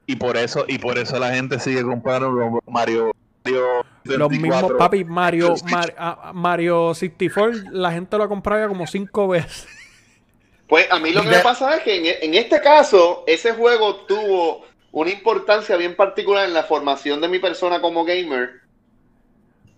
[0.06, 3.12] Y por eso, y por eso la gente sigue comprando los Mario.
[3.44, 4.38] Mario Los 64.
[4.68, 5.54] mismos, papi, Mario.
[5.70, 9.66] Mar- a- a- Mario 64, la gente lo ha comprado ya como cinco veces.
[10.68, 13.96] Pues a mí lo que me pasa es que en, en este caso, ese juego
[14.06, 18.62] tuvo una importancia bien particular en la formación de mi persona como gamer.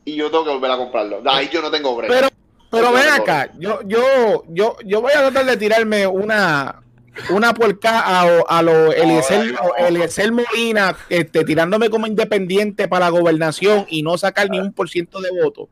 [0.04, 1.22] Y yo tengo que volver a comprarlo.
[1.26, 2.12] Ahí yo no tengo break.
[2.12, 2.28] Pero,
[2.70, 6.82] pero ven acá, yo, yo, yo, yo voy a tratar de tirarme una,
[7.30, 14.02] una puerca a, a lo Eliezer, Molina, este, tirándome como independiente para la gobernación y
[14.02, 15.68] no sacar ni un por ciento de votos.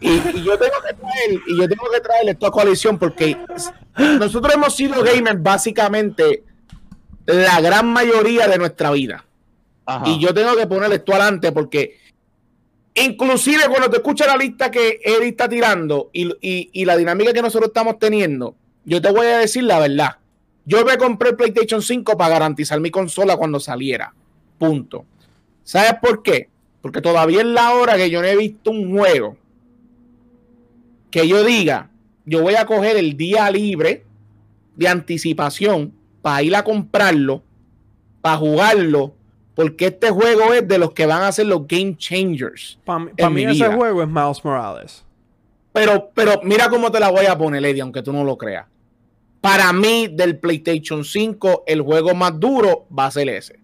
[0.00, 3.36] Y, y yo tengo que traer, y yo tengo que traer esto a coalición porque
[3.96, 6.42] nosotros hemos sido gamers básicamente
[7.26, 9.24] la gran mayoría de nuestra vida.
[9.86, 10.08] Ajá.
[10.08, 11.98] Y yo tengo que poner esto adelante porque
[12.94, 17.32] inclusive cuando te escucha la lista que él está tirando y, y- y la dinámica
[17.32, 18.54] que nosotros estamos teniendo,
[18.84, 20.16] yo te voy a decir la verdad.
[20.64, 24.14] Yo me compré el PlayStation 5 para garantizar mi consola cuando saliera.
[24.58, 25.04] Punto.
[25.64, 26.48] ¿Sabes por qué?
[26.80, 29.36] Porque todavía es la hora que yo no he visto un juego
[31.12, 31.90] que yo diga,
[32.24, 34.04] yo voy a coger el día libre
[34.74, 35.92] de anticipación
[36.22, 37.42] para ir a comprarlo,
[38.22, 39.14] para jugarlo,
[39.54, 42.78] porque este juego es de los que van a ser los game changers.
[42.84, 42.98] Para
[43.30, 43.76] mí ese vida.
[43.76, 45.04] juego es Miles Morales.
[45.72, 48.66] Pero, pero mira cómo te la voy a poner, Eddie, aunque tú no lo creas.
[49.42, 53.58] Para mí, del PlayStation 5, el juego más duro va a ser ese.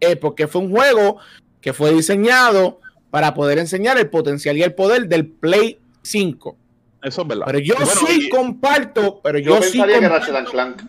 [0.00, 1.16] Eh, porque fue un juego
[1.62, 2.80] que fue diseñado
[3.10, 6.56] para poder enseñar el potencial y el poder del Play 5.
[7.02, 7.44] Eso es verdad.
[7.46, 10.48] Pero yo Bueno, sí y- comparto, pero Yo yo, sí pensaría que comparto Ratchet and
[10.50, 10.82] Clank.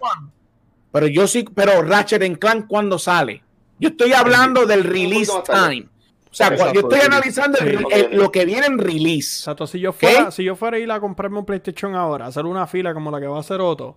[0.92, 3.44] Pero yo sí, pero Ratchet and Clank cuando sale.
[3.80, 5.88] Yo estoy hablando del release time.
[6.30, 7.84] O sea, Exacto, yo estoy analizando el- Sí.
[7.92, 9.42] el- lo que viene en release.
[9.42, 10.08] Exacto, si yo ¿Qué?
[10.08, 13.12] fuera, si yo fuera a ir a comprarme un PlayStation ahora, hacer una fila como
[13.12, 13.96] la que va a hacer Otto,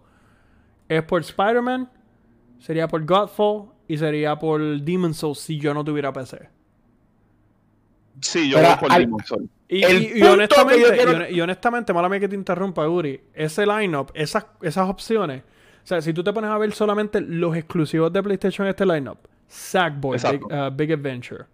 [0.90, 1.88] es por Spider-Man,
[2.58, 6.48] sería por Godfall y sería por Demon's Souls si yo no tuviera PC.
[8.20, 9.48] Sí, yo Pero voy por al- Demon Soul.
[9.68, 13.64] Y, honestamente, yo quiero- y hon- y honestamente, mala mía que te interrumpa, Uri, ese
[13.64, 15.42] lineup, esas, esas opciones,
[15.82, 18.84] o sea, si tú te pones a ver solamente los exclusivos de PlayStation en este
[18.84, 21.44] lineup, Sackboy, Big, uh, Big Adventure.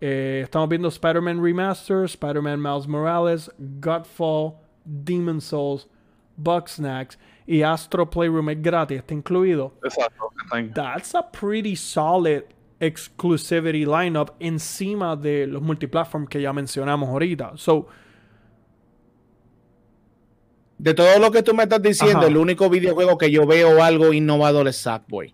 [0.00, 3.50] Eh, estamos viendo Spider-Man Remaster, Spider-Man Miles Morales,
[3.80, 5.88] Godfall, Demon Souls,
[6.36, 9.74] Bugsnax y Astro Playroom es gratis, está incluido.
[9.84, 10.30] Exacto.
[10.74, 12.42] That's a pretty solid
[12.80, 17.52] exclusivity lineup encima de los multiplatform que ya mencionamos ahorita.
[17.56, 17.86] So,
[20.76, 22.26] De todo lo que tú me estás diciendo, Ajá.
[22.26, 25.32] el único videojuego que yo veo algo innovador es Sackboy.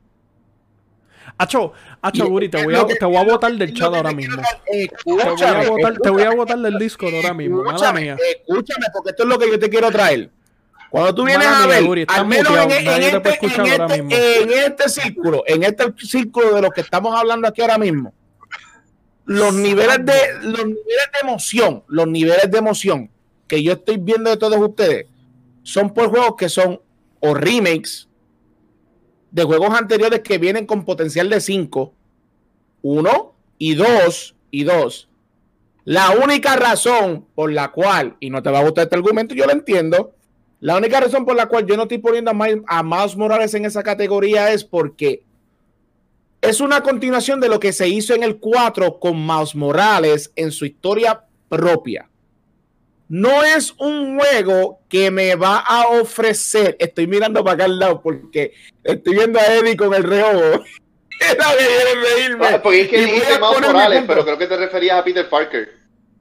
[1.39, 3.93] Acho, Acho, Guri, te voy a, que- te voy a es lo botar del chat
[3.95, 4.37] ahora mismo.
[4.37, 4.45] dar.
[4.67, 8.17] Te voy Escúchame, a botar, te voy a botar del Discord ahora mismo, Escúchame, mía.
[8.47, 10.31] escúchame, porque esto es lo que yo te quiero traer.
[10.91, 15.45] Cuando tú vienes Mala a ver, al menos en, puede este, este- en este círculo,
[15.47, 18.13] en este círculo de lo que estamos hablando aquí ahora mismo,
[19.25, 23.11] los niveles de los niveles de emoción, los niveles de emoción
[23.47, 25.07] que yo estoy viendo de todos ustedes
[25.63, 26.81] son por juegos que son
[27.21, 28.09] o remakes
[29.31, 31.95] de juegos anteriores que vienen con potencial de 5,
[32.83, 35.09] 1 y 2 y 2.
[35.85, 39.47] La única razón por la cual, y no te va a gustar este argumento, yo
[39.47, 40.15] lo entiendo,
[40.61, 43.55] la única razón por la cual yo no estoy poniendo a Miles, a Miles Morales
[43.55, 45.23] en esa categoría es porque
[46.43, 50.53] es una continuación de lo que se hizo en el 4 con Miles Morales en
[50.53, 52.09] su historia propia.
[53.09, 56.77] No es un juego que me va a ofrecer.
[56.79, 58.53] Estoy mirando para acá al lado porque
[58.85, 60.63] estoy viendo a Eddie con el reojo.
[61.21, 62.59] Era que reírme.
[62.61, 65.81] Porque es que dijiste Miles Morales, pero creo que te referías a Peter Parker.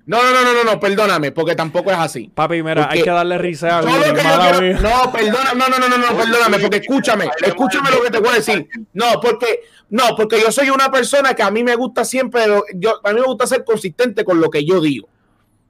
[0.10, 2.32] No, no, no, no, no, no, perdóname, porque tampoco es así.
[2.34, 4.80] Papi, mira, Porque hay que darle risa a quiero- mía.
[4.82, 8.30] No, perdona, no, no, no, no, no, perdóname, porque escúchame, escúchame lo que te voy
[8.30, 8.68] a decir.
[8.94, 12.42] No, porque, no, porque yo soy una persona que a mí me gusta siempre,
[12.74, 15.08] yo, a mí me gusta ser consistente con lo que yo digo.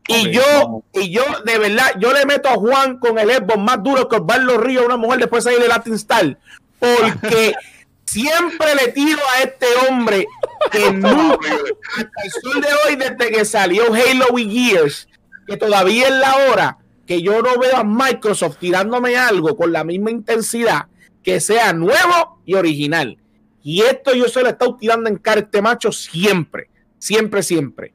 [0.08, 0.84] Y yo, vamos.
[0.94, 4.16] y yo, de verdad, yo le meto a Juan con el Xbox más duro que
[4.16, 6.38] Osvaldo Río a una mujer después de salir de Latin Star.
[6.80, 7.54] Porque
[8.06, 10.26] siempre le tiro a este hombre
[10.72, 11.50] que nunca,
[11.98, 15.08] hasta el sol de hoy, desde que salió Halo y Gears,
[15.48, 19.84] que todavía es la hora que yo no veo a Microsoft tirándome algo con la
[19.84, 20.88] misma intensidad
[21.24, 23.18] que sea nuevo y original.
[23.64, 27.94] Y esto yo se lo he estado tirando en cara este macho siempre, siempre, siempre.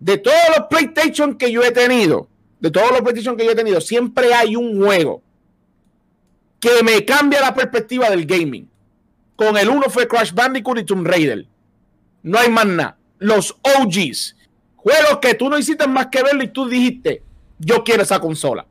[0.00, 2.28] De todos los PlayStation que yo he tenido,
[2.60, 5.22] de todos los PlayStation que yo he tenido, siempre hay un juego
[6.58, 8.68] que me cambia la perspectiva del gaming.
[9.36, 11.46] Con el uno fue Crash Bandicoot y Tomb Raider.
[12.22, 12.96] No hay más nada.
[13.18, 14.36] Los OGs.
[14.76, 17.22] Juegos que tú no hiciste más que verlo y tú dijiste,
[17.58, 18.66] yo quiero esa consola.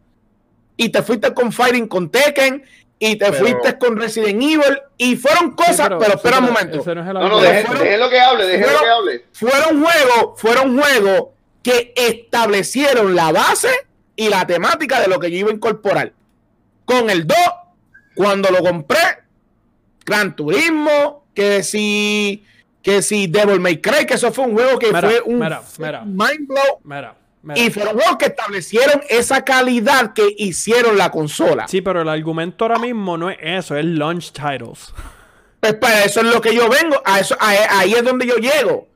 [0.77, 2.63] Y te fuiste con Fighting con Tekken
[2.99, 6.77] y te Pero- fuiste con Resident Evil y fueron Sí, cosas, pero, espera un momento.
[6.77, 9.25] no es No, no, deje, fueron- deje lo que hable, deje lo que hable.
[9.31, 11.23] Fueron juegos, fueron juegos
[11.63, 13.69] que establecieron la base
[14.15, 16.13] y la temática de lo que yo iba a incorporar.
[16.85, 17.37] Con el 2,
[18.15, 18.99] cuando lo compré,
[20.05, 22.43] Gran Turismo, que si
[22.81, 25.61] que si Devil May Cry, que eso fue un juego que Mira, fue un mira,
[25.77, 26.01] mira.
[26.05, 26.81] mind blow
[27.55, 31.67] y fueron juegos que establecieron esa calidad que hicieron la consola.
[31.67, 34.93] Sí, pero el argumento ahora mismo no es eso, es launch titles.
[35.59, 38.35] Pues para eso es lo que yo vengo, a eso, a- ahí es donde yo
[38.35, 38.87] llego.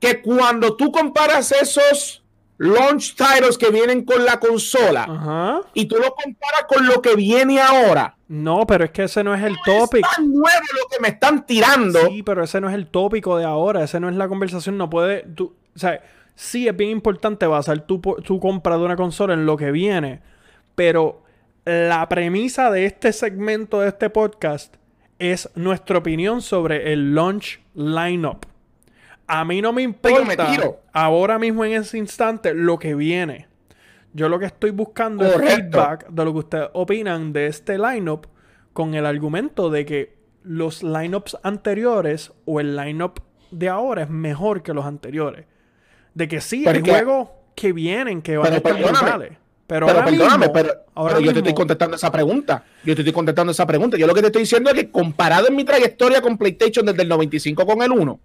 [0.00, 2.17] Que cuando tú comparas esos
[2.58, 5.60] launch titles que vienen con la consola Ajá.
[5.74, 9.34] y tú lo comparas con lo que viene ahora, No, pero es que ese no
[9.34, 10.04] es el es topic.
[10.16, 12.00] tan nuevo lo que me están tirando.
[12.08, 14.90] Sí, pero ese no es el tópico de ahora, ese no es la conversación, no
[14.90, 16.02] puede, tú, o sea,
[16.34, 20.20] sí es bien importante basar tu, tu compra de una consola en lo que viene,
[20.74, 21.22] pero
[21.64, 24.74] la premisa de este segmento de este podcast
[25.18, 28.46] es nuestra opinión sobre el launch lineup.
[29.28, 30.50] A mí no me importa
[30.92, 33.46] ahora mismo en ese instante lo que viene.
[34.14, 35.78] Yo lo que estoy buscando es Correcto.
[35.78, 38.26] feedback de lo que ustedes opinan de este lineup
[38.72, 43.20] con el argumento de que los lineups anteriores o el lineup
[43.50, 45.44] de ahora es mejor que los anteriores.
[46.14, 49.32] De que sí, hay es juegos que vienen que van a estar brutales.
[49.66, 52.64] Pero, Pero ahora perdóname, mismo, pero, ahora pero yo te estoy contestando esa pregunta.
[52.82, 53.98] Yo te estoy contestando esa pregunta.
[53.98, 57.02] Yo lo que te estoy diciendo es que comparado en mi trayectoria con PlayStation desde
[57.02, 58.20] el 95 con el 1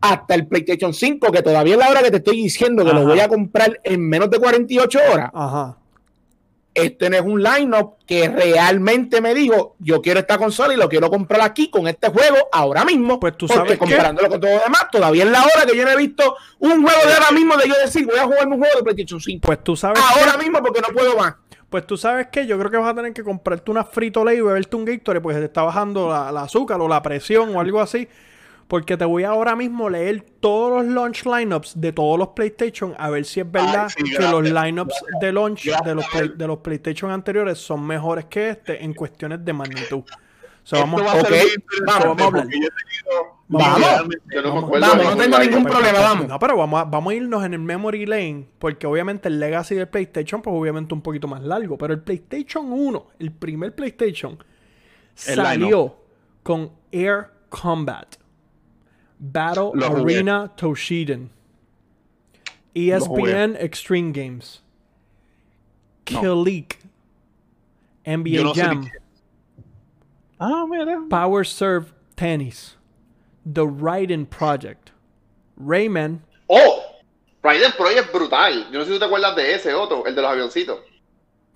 [0.00, 3.00] hasta el PlayStation 5, que todavía es la hora que te estoy diciendo que Ajá.
[3.00, 5.76] lo voy a comprar en menos de 48 horas, Ajá.
[6.72, 10.88] este no es un lineup que realmente me digo, yo quiero esta consola y lo
[10.88, 13.20] quiero comprar aquí con este juego ahora mismo.
[13.20, 13.78] Pues tú porque sabes qué.
[13.78, 16.82] comparándolo con todo lo demás, todavía es la hora que yo no he visto un
[16.82, 19.46] juego de ahora mismo de yo decir, voy a jugar un juego de PlayStation 5.
[19.46, 20.44] Pues tú sabes Ahora qué?
[20.44, 21.34] mismo porque no puedo más.
[21.68, 24.38] Pues tú sabes que yo creo que vas a tener que comprarte una frito lay
[24.38, 27.54] y beberte un Gatorade porque se te está bajando la, la azúcar o la presión
[27.54, 28.08] o algo así.
[28.70, 32.94] Porque te voy ahora mismo a leer todos los launch lineups de todos los PlayStation
[32.98, 36.28] a ver si es verdad Ay, sí, que los lineups de launch de los, play-
[36.36, 40.04] de los PlayStation anteriores son mejores que este en cuestiones de magnitud.
[40.62, 42.42] So, vamos, va a ser ok, muy interesante vamos a hablar.
[42.44, 43.78] porque yo he tenido Vamos.
[43.78, 44.70] literalmente- Yo no Vamos.
[44.80, 46.28] no ningún tengo ningún problema, vamos.
[46.28, 49.74] No, pero vamos a, vamos a irnos en el memory lane, porque obviamente el legacy
[49.74, 54.38] del PlayStation, pues obviamente un poquito más largo, pero el PlayStation 1, el primer PlayStation,
[55.26, 55.96] El salió
[56.44, 58.14] con Air Combat,
[59.20, 60.14] Battle Lo jugué.
[60.16, 61.28] Arena Toshiden,
[62.74, 64.62] E ESPN Extreme Games,
[66.10, 66.20] No.
[66.20, 66.78] Kilik,
[68.06, 68.92] NBA no Jam, ni qué.
[70.40, 71.02] Ah, mira.
[71.10, 72.76] Power Serve Tennis,
[73.44, 74.90] The Raiden Project,
[75.58, 76.82] Rayman, ¡Oh!
[77.42, 78.66] Raiden Pro es brutal.
[78.72, 80.78] Yo no sé si tú te acuerdas de ese otro, el de los avioncitos.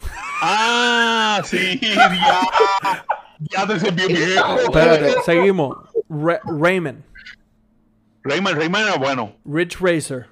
[0.47, 3.05] Ah, sí, ya.
[3.39, 4.57] Ya te bien viejo.
[4.59, 5.77] Espérate, seguimos.
[6.11, 7.03] Ra- Rayman,
[8.25, 9.37] Rayman, Rayman era bueno.
[9.45, 10.27] Ridge Racer,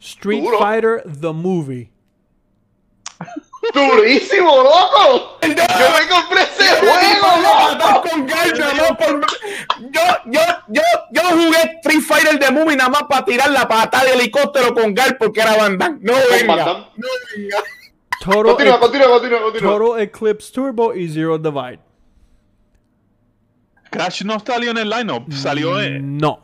[0.00, 0.58] Street Duro.
[0.58, 1.90] Fighter The Movie,
[3.74, 5.38] ¡Durísimo, loco!
[5.42, 8.08] ¡Yo me compré ese juego, loco!
[8.08, 9.26] con más por-
[9.90, 10.82] Yo, yo, yo,
[11.12, 14.94] yo jugué Street Fighter de Movie nada más para tirar la patada de helicóptero con
[14.94, 15.98] Gal porque era Van Damme.
[16.02, 16.54] No venga.
[16.56, 16.86] Van Damme.
[16.96, 17.56] No venga.
[18.24, 19.78] Total, Continúa, continúa, continúa, continúa.
[19.78, 21.80] Total Eclipse Turbo y Zero Divide.
[23.90, 26.16] Crash no salió en el lineup, salió en.
[26.18, 26.42] No.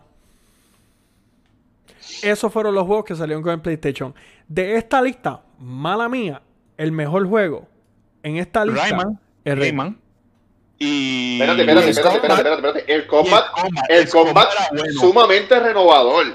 [2.23, 4.15] Esos fueron los juegos que salieron con el PlayStation.
[4.49, 6.41] De esta lista, mala mía,
[6.77, 7.69] el mejor juego
[8.23, 9.21] en esta lista Rayman.
[9.45, 9.99] es Rayman.
[10.79, 11.41] Y.
[11.41, 12.95] Espérate, espérate, espérate, espérate, espérate, espérate.
[12.95, 15.01] El combat, el Combat, el el Combat combat era bueno.
[15.01, 16.27] sumamente renovador.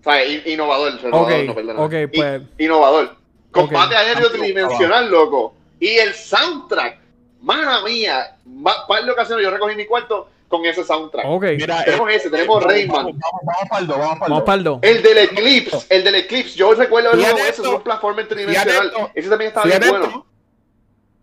[0.00, 3.16] O sea, in- innovador, renovador, no, pues- innovador.
[3.50, 4.00] Combate Ok.
[4.00, 5.54] aéreo tridimensional, loco.
[5.80, 7.00] Y el soundtrack,
[7.40, 8.36] mana mía,
[8.86, 11.26] par de ocasiones yo recogí mi cuarto con ese soundtrack.
[11.28, 12.96] Ok, Mira, Tenemos eh, ese, tenemos vamos, Rayman.
[12.96, 14.42] Vamos, vamos, vamos para el vamos para el vamos dos.
[14.44, 14.78] para el 2.
[14.82, 17.62] El del Eclipse, el del Eclipse, yo recuerdo el ese, esto.
[17.62, 18.86] es un tridimensional.
[18.86, 19.10] Esto.
[19.14, 20.26] Ese también estaba bien bueno.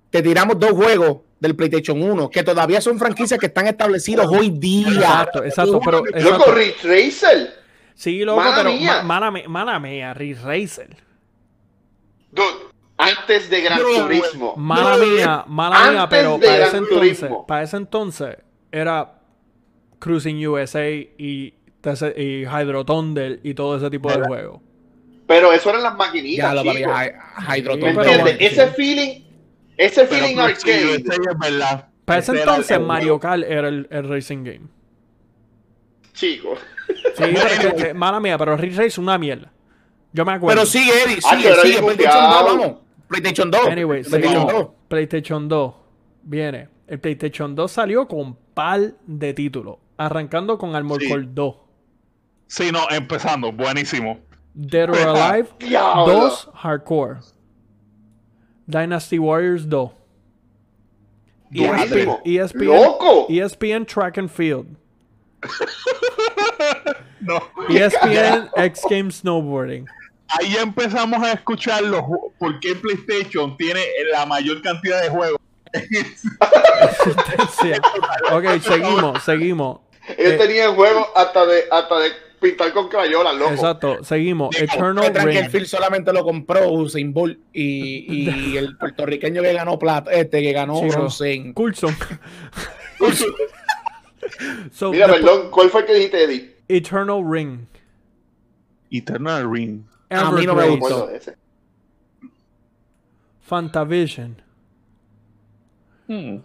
[0.10, 4.50] Te tiramos dos juegos del PlayStation 1 que todavía son franquicias que están establecidos hoy
[4.52, 4.88] día.
[4.90, 6.52] Exacto, exacto, pero Loco, exacto.
[6.54, 7.54] Ridge Racer.
[7.96, 9.02] Sí, loco, Mala pero mía.
[9.04, 10.96] ma- mala, mía, Ridge Racer.
[12.32, 12.46] Dude,
[12.98, 14.54] antes de Gran No, Turismo.
[14.58, 17.48] Mala No, mía, mala mía, antes pero de para Gran ese entonces, Turismo.
[17.48, 18.38] para ese entonces
[18.72, 19.15] era
[20.00, 21.54] Cruising USA y,
[22.18, 24.62] y Hydro Thunder y todo ese tipo de juegos.
[25.28, 26.92] Pero eso eran las maquinitas, Ya chicos.
[26.92, 27.74] Hy- Hydro
[28.40, 28.74] ese sí.
[28.76, 29.22] feeling,
[29.78, 30.96] ese Pero feeling arcade.
[30.96, 31.88] es verdad.
[32.06, 34.68] Para ese era entonces el- Mario Kart era el, el racing game.
[36.14, 36.60] Chicos.
[36.88, 39.52] Sí, pero es que- que- mala mía, pero Ridge Racer es una mierda.
[40.14, 40.56] Yo me acuerdo.
[40.62, 42.46] Pero sigue, Eddie, Ah, sigue, PlayStation 2, confiado.
[42.46, 42.78] vamos.
[43.08, 43.68] PlayStation 2.
[43.68, 44.54] Anyway, PlayStation seguimos.
[44.54, 44.68] 2.
[44.88, 45.74] PlayStation 2
[46.24, 46.70] viene.
[46.88, 49.78] El PlayStation 2 salió con par de títulos.
[49.98, 51.10] Arrancando con Armored Sí.
[51.10, 51.56] Core 2.
[52.48, 54.20] Sí, no, empezando, buenísimo.
[54.54, 56.06] Dead or Alive Diablo.
[56.08, 57.20] 2 Hardcore.
[58.68, 59.92] Dynasty Warriors 2.
[61.52, 62.20] Durísimo.
[62.26, 63.28] ESPN, ¡Loco!
[63.30, 64.76] ESPN Track and Field.
[67.22, 67.40] No.
[67.70, 69.88] ESPN X Games Snowboarding.
[70.28, 72.04] Ahí empezamos a escuchar los
[72.38, 73.82] por qué PlayStation tiene
[74.12, 75.40] la mayor cantidad de juegos.
[78.32, 79.80] Ok, seguimos, seguimos.
[80.18, 83.52] Ellos Eh, tenían juegos hasta de, hasta de pintar con crayolas, loco.
[83.52, 84.56] Exacto, seguimos.
[84.56, 85.50] Digo, Eternal.
[85.50, 90.52] Phil solamente lo compró Usain Bolt y, y el puertorriqueño que ganó plata, este que
[90.52, 90.94] ganó Chico.
[90.94, 91.96] bronce en- Coulson.
[94.72, 96.56] So, Mira, después- perdón, ¿cuál fue el que dijiste, Eddie?
[96.68, 97.60] Eternal Ring.
[98.92, 99.84] Eternal Ring.
[100.10, 101.10] A mí no me gustó.
[101.10, 101.38] Ese.
[103.42, 104.42] Fantavision.
[106.08, 106.38] Hmm.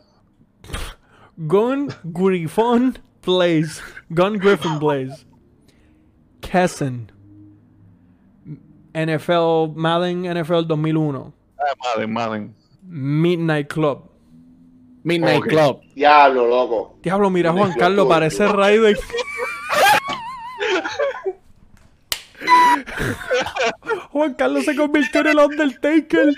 [1.37, 3.83] Gun Griffon Blaze.
[4.13, 5.25] Gun Griffin Blaze.
[6.41, 7.11] Kessen.
[8.95, 11.33] NFL Madden NFL 2001.
[11.59, 12.55] Ah, Madden, Madden.
[12.83, 14.09] Midnight Club.
[15.05, 15.43] Midnight.
[15.45, 15.81] Club.
[15.95, 16.97] Diablo, loco.
[17.03, 18.53] Diablo, mira Juan Midnight Carlos, Club, parece tío.
[18.53, 18.97] Raiden.
[24.11, 26.35] Juan Carlos se convirtió en el Undertaker.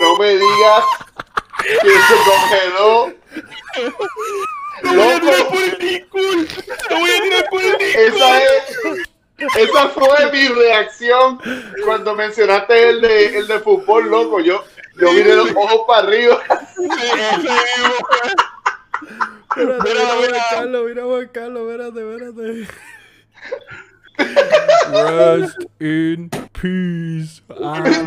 [0.00, 0.84] No me digas
[1.62, 3.12] que se congeló.
[4.82, 5.30] Loco,
[7.80, 8.50] esa es.
[9.56, 11.40] Esa fue mi reacción
[11.86, 14.40] cuando mencionaste el de, el de fútbol, loco.
[14.40, 14.62] Yo,
[15.00, 16.42] yo miré los ojos para arriba.
[16.76, 16.88] Sí.
[19.56, 20.46] Espérate, Mira, mira, Juan mira.
[20.50, 22.68] Carlos, mira Juan Carlos, espérate, espérate.
[24.92, 27.42] Rest in peace.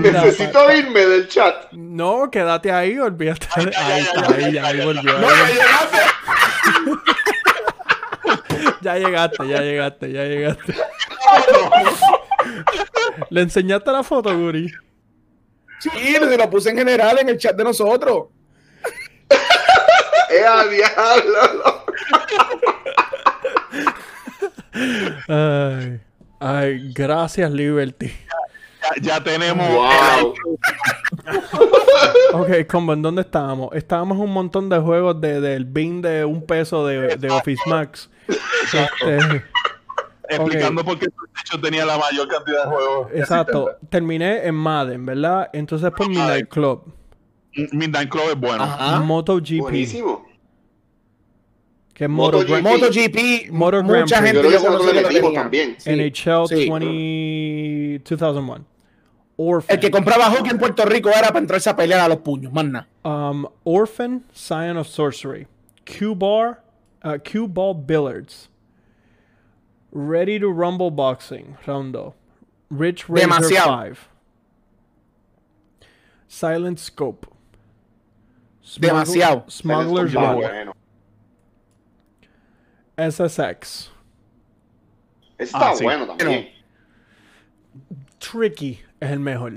[0.01, 1.72] Necesito irme del chat.
[1.72, 3.47] No, quédate ahí, olvídate.
[3.57, 5.18] de- Ahí está, ahí, ahí volvió.
[5.20, 5.97] No, ya llegaste.
[8.82, 10.74] Ya llegaste, ya llegaste, ya llegaste.
[13.30, 14.70] ¿Le enseñaste la foto, Guri?
[15.80, 18.26] Sí, se lo puse en general en el chat de nosotros.
[20.30, 21.86] ¡Eh, diablo!
[25.28, 25.99] Ay,
[26.39, 28.11] ay, gracias, Liberty.
[28.97, 29.67] Ya, ya tenemos.
[29.69, 30.34] ¡Wow!
[32.34, 33.69] Ok, combo, ¿en dónde estábamos?
[33.74, 37.61] Estábamos en un montón de juegos de, del bin de un peso de, de Office
[37.67, 38.09] Max.
[38.28, 39.43] Este,
[40.28, 43.07] explicando por qué PlayStation tenía la mayor cantidad de juegos.
[43.13, 43.78] exacto.
[43.89, 45.49] Terminé en Madden, ¿verdad?
[45.53, 46.93] Entonces por Midnight Club.
[47.71, 48.63] Midnight Club es bueno.
[48.63, 48.99] Ajá.
[48.99, 49.59] MotoGP.
[49.59, 50.26] Buenísimo.
[51.94, 52.64] Que es Moto MotoGP.
[52.64, 53.52] MotoGP,
[53.88, 54.32] Grand mucha Prix.
[54.32, 54.70] gente Yo yo que
[55.22, 55.76] lo también.
[55.78, 55.89] Sí.
[55.91, 56.70] NHL Sí.
[56.70, 58.00] 20...
[58.16, 58.66] 2001.
[59.36, 59.76] Orphan.
[59.76, 62.52] El que compraba hockey en Puerto Rico era para entrarse a pelear a los puños,
[62.66, 62.88] nada.
[63.04, 65.48] Um, Orphan, Scion of Sorcery.
[65.86, 66.62] Q-Bar,
[67.04, 68.50] uh, Q-Ball Billiards.
[69.91, 72.16] Ready to Rumble Boxing, Rondo.
[72.70, 73.84] Rich Razor Demasiado.
[73.96, 74.10] 5.
[76.28, 77.28] Silent Scope.
[78.64, 79.44] Smuggle- Demasiado.
[79.52, 80.74] Smuggler's bueno.
[82.98, 83.91] SSX.
[85.38, 85.84] Ese está Ah, sí.
[85.84, 86.50] bueno también.
[88.20, 89.54] Tricky es el mejor.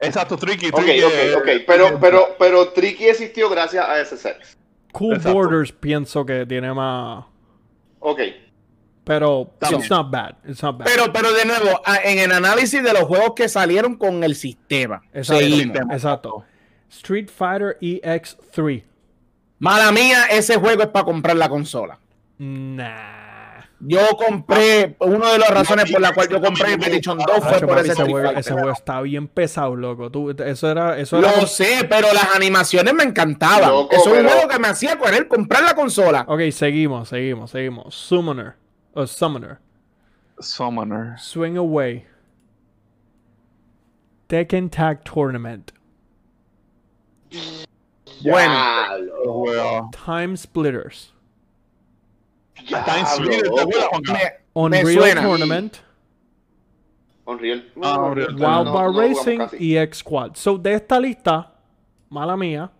[0.00, 0.68] Exacto, Tricky.
[0.68, 1.48] Ok, Tricky ok, es- ok.
[1.66, 4.56] Pero, pero, pero Tricky existió gracias a ese sex.
[4.92, 5.34] Cool Exacto.
[5.38, 7.24] Borders pienso que tiene más...
[8.00, 8.20] Ok.
[9.04, 10.34] Pero it's not bad.
[10.46, 10.86] It's not bad.
[10.86, 15.02] Pero, pero de nuevo, en el análisis de los juegos que salieron con el sistema.
[15.12, 15.42] Exacto.
[15.44, 15.76] Seguimos.
[15.90, 16.44] Exacto.
[16.90, 18.84] Street Fighter EX3.
[19.58, 21.98] Mala mía, ese juego es para comprar la consola.
[22.42, 23.62] Nah.
[23.78, 27.60] Yo compré, una de las razones por la cual yo compré el PlayStation 2 fue
[27.60, 28.38] por papi, ese juego, Fighter.
[28.38, 30.10] ese juego está bien pesado, loco.
[30.10, 31.36] Tú, eso era, eso era.
[31.36, 33.70] Lo sé, pero las animaciones me encantaban.
[33.70, 36.24] Loco, Eso es un juego que me hacía querer comprar la consola.
[36.26, 37.94] Ok, seguimos, seguimos, seguimos.
[37.94, 38.54] Summoner.
[38.94, 39.58] O Summoner.
[40.40, 41.18] Summoner.
[41.20, 42.06] Swing Away.
[44.26, 45.70] Tekken Tag Tournament.
[48.24, 49.90] Bueno.
[50.04, 51.12] Time Splitters.
[52.64, 53.60] Está en Sweden, ¿te loco.
[53.60, 54.22] acuerdas, Juan Carlos?
[54.22, 55.22] Me, me Unreal suena.
[55.22, 55.76] Tournament.
[57.24, 57.72] Unreal.
[57.76, 58.28] Ah, No, Unreal.
[58.34, 59.56] Wild no, Bar no Racing casi.
[59.58, 60.32] y X Squad.
[60.34, 61.52] So, de esta lista,
[62.10, 62.70] mala mía,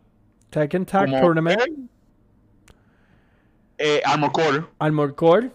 [0.51, 1.89] Tekken Tag Como- Tournament,
[3.79, 5.51] Eh, Armor Core, Armored Core,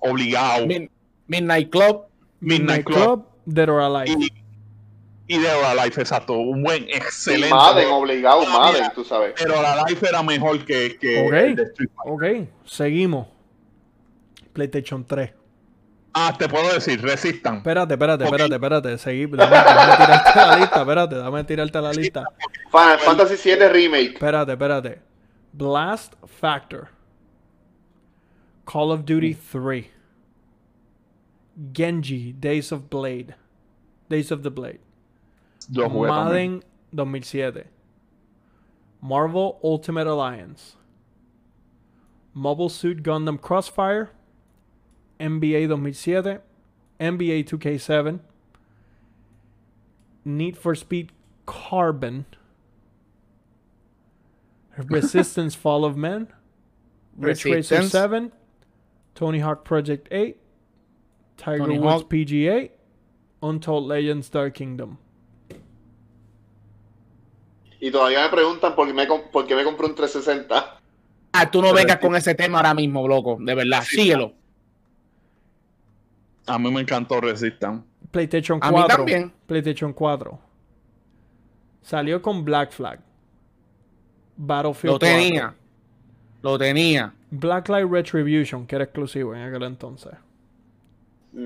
[0.00, 0.66] obligado.
[0.66, 0.88] Mid-
[1.26, 2.04] Midnight Club.
[2.40, 3.26] Midnight Club.
[3.44, 4.14] Dead or Alive.
[4.16, 6.34] Y, y Dead or Alive, exacto.
[6.34, 7.50] Un buen, Y excelente.
[7.54, 7.96] Madden, juego.
[7.98, 9.34] obligado, Madden, tú sabes.
[9.36, 11.32] Pero la Life era mejor que, que Ok.
[11.32, 12.42] el de Street Fighter.
[12.42, 13.26] Ok, seguimos.
[14.52, 15.30] PlayStation 3.
[16.12, 17.58] Ah, te puedo decir, resistan.
[17.58, 18.98] Espérate, espérate, espérate, espérate.
[18.98, 19.26] Seguí.
[19.26, 22.24] Dame, dame tirarte la lista, espérate, dame tirarte la lista.
[22.70, 24.12] Final Fantasy VII Remake.
[24.14, 25.00] Espérate, espérate.
[25.52, 26.90] Blast Factor.
[28.64, 29.90] Call of Duty 3.
[31.72, 33.34] Genji, Days of Blade.
[34.08, 34.80] Days of the Blade.
[35.68, 36.24] Yo jugué también.
[36.24, 37.68] Madden 2007.
[39.00, 40.76] Marvel Ultimate Alliance.
[42.34, 44.10] Mobile Suit Gundam Crossfire.
[45.20, 46.40] NBA 2007.
[46.98, 48.20] NBA 2K7.
[50.24, 51.12] Need for Speed
[51.46, 52.26] Carbon.
[54.88, 56.28] Resistance Fall of Men.
[57.16, 57.92] Rich Racer Resistance.
[57.92, 58.32] 7.
[59.14, 60.36] Tony Hawk Project 8.
[61.36, 62.10] Tiger Tony Woods Hawk.
[62.10, 62.70] PG8.
[63.42, 64.98] Untold Legends Dark Kingdom.
[67.80, 70.80] Y todavía me preguntan por qué me, por qué me compré un 360.
[71.32, 73.38] Ah, tú no vengas con ese tema ahora mismo, loco.
[73.40, 74.34] De verdad, síguelo.
[76.54, 77.84] A mí me encantó Resistan.
[78.10, 78.82] PlayStation A 4.
[78.82, 79.32] mí también.
[79.46, 80.38] PlayStation 4.
[81.82, 83.00] Salió con Black Flag.
[84.36, 85.08] Battlefield Lo 4.
[85.08, 85.54] tenía.
[86.42, 87.14] Lo tenía.
[87.30, 90.12] Blacklight Retribution, que era exclusivo en aquel entonces.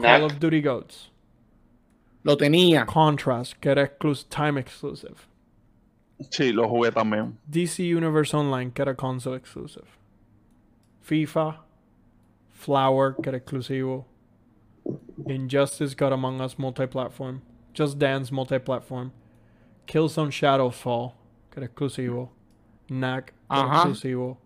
[0.00, 1.10] Call of Duty Goats.
[2.22, 2.86] Lo tenía.
[2.86, 5.16] Contrast, que era exclus- time exclusive.
[6.30, 7.36] Sí, lo jugué también.
[7.46, 9.84] DC Universe Online, que era console exclusive.
[11.02, 11.60] FIFA.
[12.52, 14.06] Flower, que era exclusivo.
[15.26, 17.40] Injustice God Among Us multiplatform.
[17.72, 19.10] Just Dance multiplatform.
[19.86, 21.12] Killzone Shadowfall,
[21.50, 22.28] que era exclusivo.
[22.88, 23.84] Knack, que era Ajá.
[23.90, 24.36] exclusivo.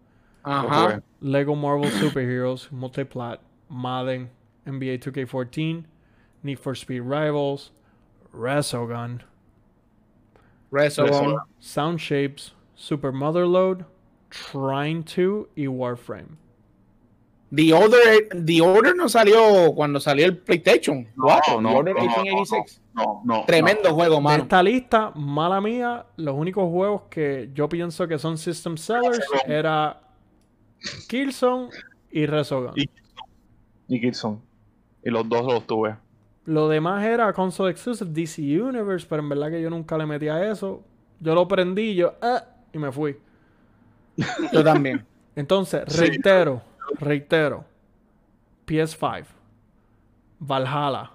[0.45, 0.69] Lo Ajá.
[0.69, 1.03] jugué.
[1.21, 3.39] Lego Marvel Superheroes, Multiplat,
[3.69, 4.31] Madden,
[4.67, 5.85] NBA 2K14,
[6.43, 7.71] Need for Speed Rivals,
[8.33, 9.21] Resogun,
[10.71, 11.39] Resogun.
[11.59, 13.85] Sound Shapes, Super Motherload,
[14.31, 16.37] Trine 2 y Warframe.
[17.55, 21.61] The Order, The Order no salió cuando salió el PlayStation 4.
[21.63, 22.83] no, The Order no, no, 1886.
[22.95, 23.45] No, no.
[23.47, 24.43] Tremendo juego, De mano.
[24.43, 30.01] esta lista, mala mía, los únicos juegos que yo pienso que son system sellers era
[31.09, 31.69] Killzone
[32.11, 32.73] y Resogun.
[32.77, 32.91] Y-
[33.89, 34.43] Y Gibson.
[35.03, 35.97] Y los dos los tuve.
[36.45, 40.29] Lo demás era console exclusive DC Universe, pero en verdad que yo nunca le metí
[40.29, 40.83] a eso.
[41.21, 43.17] Yo lo prendí y yo, ah, y me fui.
[44.53, 45.05] Yo también.
[45.37, 46.05] Entonces, Sí.
[46.97, 47.65] Reitero, reitero.
[48.67, 49.27] PS5,
[50.41, 51.11] Valhalla,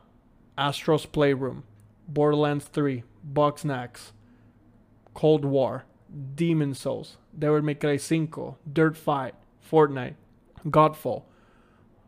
[0.58, 1.64] Astro's Playroom,
[2.08, 4.12] Borderlands 3, Bugsnax,
[5.14, 5.86] Cold War,
[6.36, 9.36] Demon Souls, Devil May Cry 5, Dirt Fight,
[9.72, 10.16] Fortnite,
[10.66, 11.24] Godfall,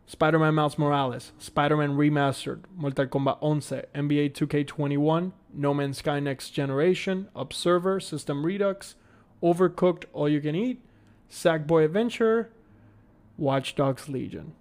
[0.08, 7.28] Spider-Man Miles Morales, Spider-Man Remastered, Mortal Kombat 11, NBA 2K21, No Man's Sky Next Generation,
[7.36, 8.96] Observer, System Redux,
[9.42, 10.82] Overcooked All You Can Eat,
[11.30, 12.52] Sackboy Adventure,
[13.38, 14.54] Watch Dogs Legion.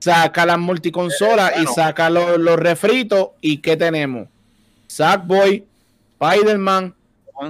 [0.00, 1.72] Saca las multiconsolas y bueno.
[1.74, 3.30] saca los, los refritos.
[3.40, 4.28] ¿Y qué tenemos?
[4.86, 5.64] Sackboy,
[6.20, 6.94] Spider-Man,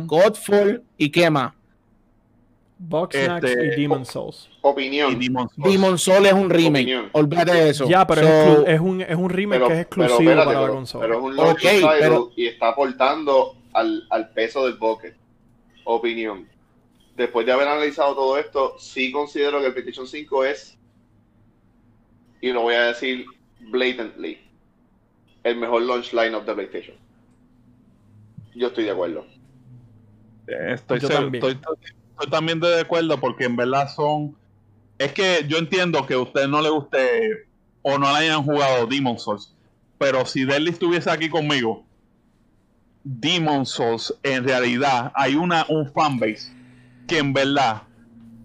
[0.06, 1.52] Godfall y qué más.
[2.80, 4.48] Bugsnax Este, y Demon Souls.
[4.52, 5.20] Y Opinión.
[5.20, 5.50] Souls.
[5.56, 6.82] Demon Soul es un remake.
[6.84, 7.08] Opinión.
[7.12, 7.88] Olvídate de eso.
[7.88, 8.32] Ya, pero es, So,
[8.64, 10.74] exclu- es un, es un remake Pero, que es pero exclusivo espérate, para la pero-
[10.74, 11.02] consola.
[11.04, 15.16] pero es un launch Ok, title pero- y está aportando al, al peso del bucket.
[15.84, 16.46] Opinión.
[17.18, 20.78] Después de haber analizado todo esto, sí considero que el PlayStation 5 es,
[22.40, 23.26] y lo voy a decir
[23.60, 24.38] blatantly,
[25.42, 26.96] el mejor launch lineup de PlayStation.
[28.54, 29.26] Yo estoy de acuerdo.
[30.46, 31.44] Eh, Estoy, Yo seguro- también.
[31.44, 31.60] estoy-
[32.12, 34.36] estoy también de acuerdo porque en verdad son.
[34.96, 37.46] Es que yo entiendo que a usted no le guste
[37.82, 39.54] o no le hayan jugado Demon Souls,
[39.98, 41.84] pero si Deadly estuviese aquí conmigo,
[43.02, 46.52] Demon Souls en realidad hay una un fanbase
[47.08, 47.82] que en verdad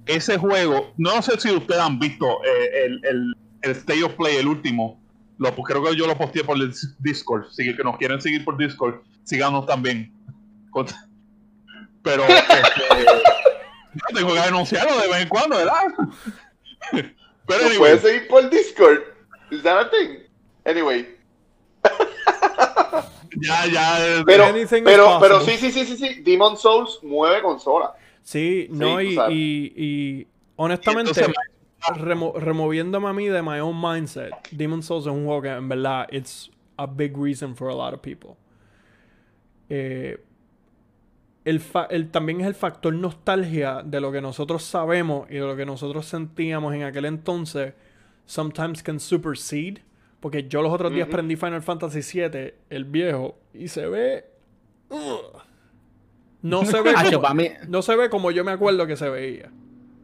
[0.06, 4.38] ese juego, no sé si ustedes han visto eh, el, el, el State of Play,
[4.38, 5.02] el último,
[5.38, 8.58] lo, creo que yo lo posteé por el Discord, así que nos quieren seguir por
[8.58, 10.12] Discord, síganos también.
[12.04, 12.54] Pero este,
[13.94, 15.84] yo tengo que denunciarlo de vez en cuando, ¿verdad?
[16.92, 17.14] Pero
[17.48, 19.00] ¿Nos anyway, puedes seguir por Discord?
[19.52, 20.20] ¿Es that a thing?
[20.66, 21.18] Anyway.
[23.42, 24.24] ya, ya.
[24.26, 26.22] Pero, is pero, pero sí, sí, sí, sí, sí.
[26.22, 27.94] Demon Souls mueve consola.
[28.24, 31.36] Sí, no, tú y, y, y honestamente, entonces,
[31.96, 35.68] remo- removiéndome a mí de my own mindset, Demon Souls es un juego que en
[35.70, 38.38] verdad it's a big reason for a lot of people.
[39.70, 40.18] Eh,
[41.46, 45.42] el, fa- el- también es el factor nostalgia de lo que nosotros sabemos y de
[45.42, 47.74] lo que nosotros sentíamos en aquel entonces.
[48.26, 49.84] Sometimes can supersede.
[50.22, 51.12] Porque yo los otros días Ujú.
[51.18, 54.24] prendí Final Fantasy VII, el viejo, y se ve.
[54.90, 55.42] ugh.
[56.44, 59.10] No se ve como, para mí, no se ve como yo me acuerdo que se
[59.10, 59.50] veía.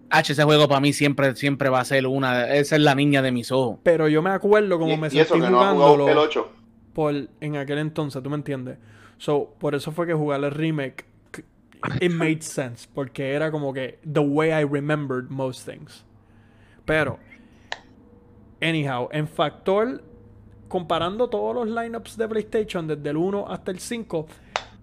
[0.10, 2.52] Hacho, ese juego para mí siempre, siempre va a ser una.
[2.56, 3.78] Esa es la niña de mis ojos.
[3.84, 6.52] Pero yo me acuerdo como y, me y eso sentí que no jugándolo el 8.
[6.94, 8.80] por, en aquel entonces, ¿tú me entiendes?
[9.18, 11.06] So, por eso fue que jugar el remake,
[11.99, 12.88] it made sense.
[12.91, 16.06] Porque era como que the way I remembered most things.
[16.86, 17.20] Pero,
[18.61, 20.02] anyhow, en factor,
[20.70, 24.28] comparando todos los lineups de PlayStation desde el 1 hasta el 5,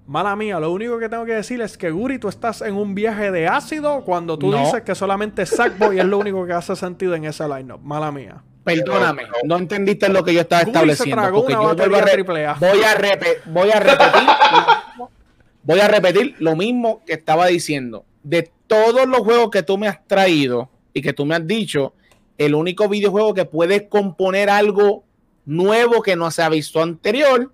[0.06, 2.94] mala mía, lo único que tengo que decir es que Guri, tú estás en un
[2.94, 4.58] viaje de ácido cuando tú No.
[4.64, 7.80] dices que solamente Sackboy es lo único que hace sentido en ese lineup.
[7.82, 8.42] Mala mía.
[8.64, 11.22] Perdóname, no entendiste lo que yo estaba Guri se estableciendo.
[11.22, 12.54] tragó porque una yo vuelvo a triple A.
[12.54, 14.22] voy a, repe- voy a repetir.
[15.62, 18.04] voy a repetir lo mismo que estaba diciendo.
[18.22, 21.92] De todos los juegos que tú me has traído y que tú me has dicho,
[22.38, 25.04] el único videojuego que puede componer algo
[25.44, 27.52] nuevo que no se ha visto anterior,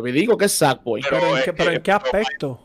[0.00, 1.02] vuelvo y digo que es Sackboy.
[1.02, 2.60] Pero Pero, ¿en qué, pero ¿en qué aspecto?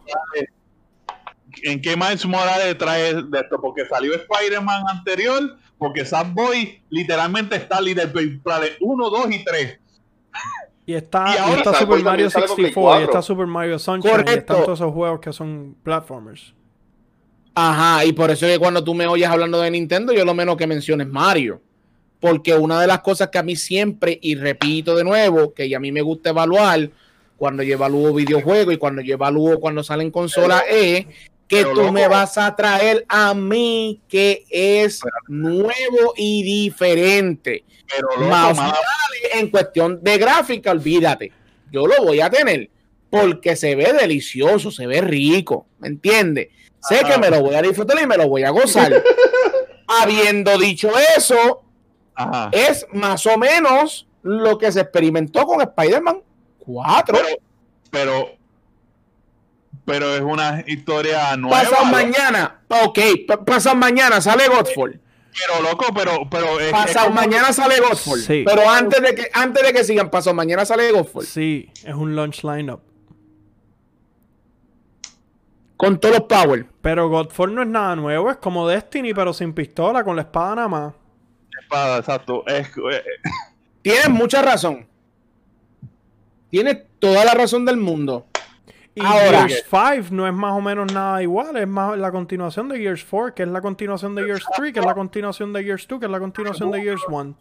[1.63, 3.59] ¿En qué Miles Morales trae de esto?
[3.59, 9.79] Porque salió Spider-Man anterior, porque Sam Boy literalmente está Big Planet 1, 2 y 3.
[10.85, 13.03] Y está, Y y Sackboy Super Mario sale con Play 64, y 4.
[13.05, 14.53] está Super Mario Sunshine, y Correcto.
[14.53, 16.53] están todos esos juegos que son platformers.
[17.53, 20.33] Ajá, y por eso es que cuando tú me oyes hablando de Nintendo, yo lo
[20.33, 21.61] menos que menciono es Mario.
[22.19, 25.79] Porque una de las cosas que a mí siempre, y repito de nuevo, que a
[25.79, 26.89] mí me gusta evaluar
[27.39, 31.05] cuando yo evalúo videojuegos y cuando yo evalúo cuando salen consolas, es
[31.47, 31.91] que tú loco.
[31.93, 37.63] me vas a traer a mí que es nuevo y diferente.
[37.89, 38.77] Pero loco, Más mala-
[39.33, 41.31] en cuestión de gráfica, olvídate.
[41.71, 42.69] Yo lo voy a tener
[43.09, 46.49] porque se ve delicioso, se ve rico, ¿me entiendes?
[46.87, 49.03] Sé que me lo voy a disfrutar y me lo voy a gozar.
[49.87, 51.63] Habiendo dicho eso,
[52.13, 52.49] Ajá.
[52.51, 56.21] es más o menos lo que se experimentó con Spider-Man
[56.73, 57.15] 4.
[57.17, 57.27] Pero,
[57.89, 58.29] pero,
[59.85, 61.61] pero es una historia nueva.
[61.61, 61.91] Pasado ¿no?
[61.91, 64.99] mañana, ok, pa- pasado mañana sale Godfall.
[65.31, 68.19] Pero loco, pero, pero es- es Pasado como- mañana sale Godfall.
[68.19, 68.43] Sí.
[68.45, 71.25] Pero antes de que antes de que sigan, pasado mañana sale Godfall.
[71.25, 72.81] Sí, es un launch lineup.
[75.77, 76.65] Con todos los power.
[76.81, 80.55] Pero Godfall no es nada nuevo, es como Destiny, pero sin pistola, con la espada
[80.55, 80.93] nada más.
[81.61, 82.43] espada, exacto.
[82.47, 83.03] Es, eh,
[83.81, 84.88] Tienes mucha razón.
[86.49, 88.25] Tienes toda la razón del mundo.
[88.95, 92.67] Y Ahora- Gears 5 no es más o menos nada igual, es más la continuación
[92.69, 95.63] de Gears 4, que es la continuación de Gears 3, que es la continuación de
[95.63, 97.35] Gears 2, que es la continuación de Gears 1.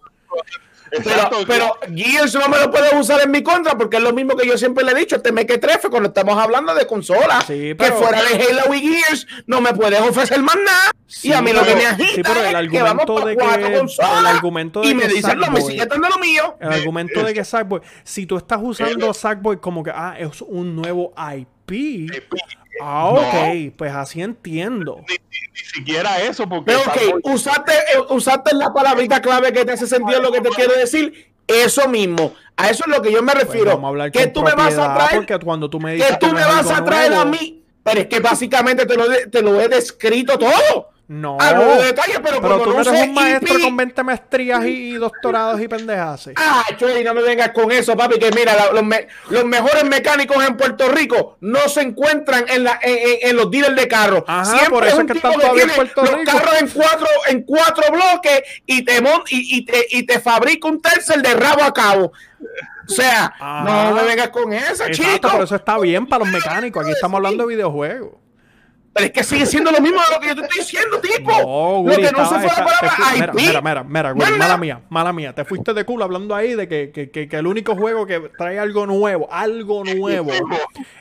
[0.90, 4.36] Pero, pero Gears no me lo puedes usar en mi contra porque es lo mismo
[4.36, 5.16] que yo siempre le he dicho.
[5.16, 7.44] Este que trefe cuando estamos hablando de consolas.
[7.47, 10.90] Sí, Que fuera de Halo y Gears no me puedes ofrecer más nada.
[11.06, 13.35] Sí, y a mí lo que me agita sí, pero el es que vamos de
[13.35, 16.19] cuatro que- consolas el argumento de y me que dicen, no, me sigue dando lo
[16.19, 16.56] mío.
[16.60, 20.77] El argumento de que Sackboy, si tú estás usando Sackboy como que, ah, es un
[20.77, 21.48] nuevo IP,
[22.82, 23.20] ah, No.
[23.20, 25.01] ok, pues así entiendo.
[25.09, 29.65] ni, ni- ni siquiera eso, porque Pero ok, usaste, eh, usaste la palabrita clave que
[29.65, 31.32] te hace sentido lo que te quiero decir.
[31.47, 32.35] Eso mismo.
[32.57, 33.70] A eso es lo que yo me Pues refiero.
[33.70, 36.16] vamos a hablar que tú me vas a traer porque cuando tú me dices que
[36.19, 37.62] tú me vas a traer a mí.
[37.82, 40.90] Pero es que básicamente te lo, te lo he descrito todo.
[41.10, 44.02] No, Hablo de detalles, pero, pero tú no no eres un maestro IP, con 20
[44.02, 46.28] maestrías y, y doctorados y pendejas.
[46.36, 49.85] Ah, Chuy, no me vengas con eso, papi, que mira, la- los, me- los mejores
[49.85, 54.22] mecánicos en Puerto Rico no se encuentran en, la, en, en- los dealers de carros.
[54.26, 56.30] Ajá, por eso es un que están todavía en Puerto los Rico.
[56.30, 60.68] carros en cuatro, en cuatro bloques y te, mon- y, y te, y te fabrica
[60.68, 62.12] un tercer de rabo a cabo.
[62.86, 63.64] O sea, Ajá.
[63.64, 65.28] no me vengas con eso, Exacto, chico.
[65.30, 66.82] por eso está bien para los mecánicos.
[66.85, 68.12] Aquí estamos hablando de videojuegos.
[68.93, 71.31] Pero es que sigue siendo lo mismo de lo que yo te estoy diciendo, tipo.
[71.31, 73.35] No, lo Guri, que no se fue la palabra IP.
[73.35, 74.31] mira, mira, mira, Mira.
[74.36, 75.32] mala mía, mala mía.
[75.35, 78.19] Te fuiste de culo hablando ahí de que, que, que, que el único juego que
[78.36, 80.31] trae algo nuevo, algo nuevo,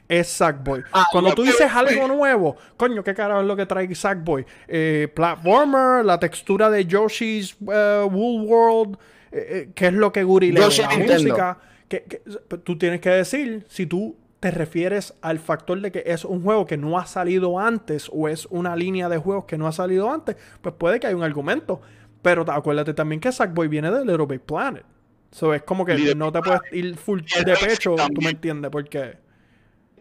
[0.08, 0.84] es Sackboy.
[0.92, 4.46] Ah, Cuando tú dices algo nuevo, coño, ¿qué carajo es lo que trae Sackboy?
[4.68, 8.98] Eh, platformer, la textura de Yoshi's eh, Wool World,
[9.32, 10.68] eh, eh, ¿qué es lo que Guri le da?
[10.68, 11.58] Música.
[11.90, 12.22] que- que-
[12.64, 16.66] tú tienes que decir si tú te refieres al factor de que es un juego
[16.66, 20.12] que no ha salido antes o es una línea de juegos que no ha salido
[20.12, 21.82] antes, pues puede que haya un argumento.
[22.22, 24.84] Pero acuérdate también que Sackboy viene de Little Big Planet.
[25.32, 28.72] So es como que Little no te puedes ir full de pecho, tú me entiendes,
[28.72, 29.18] porque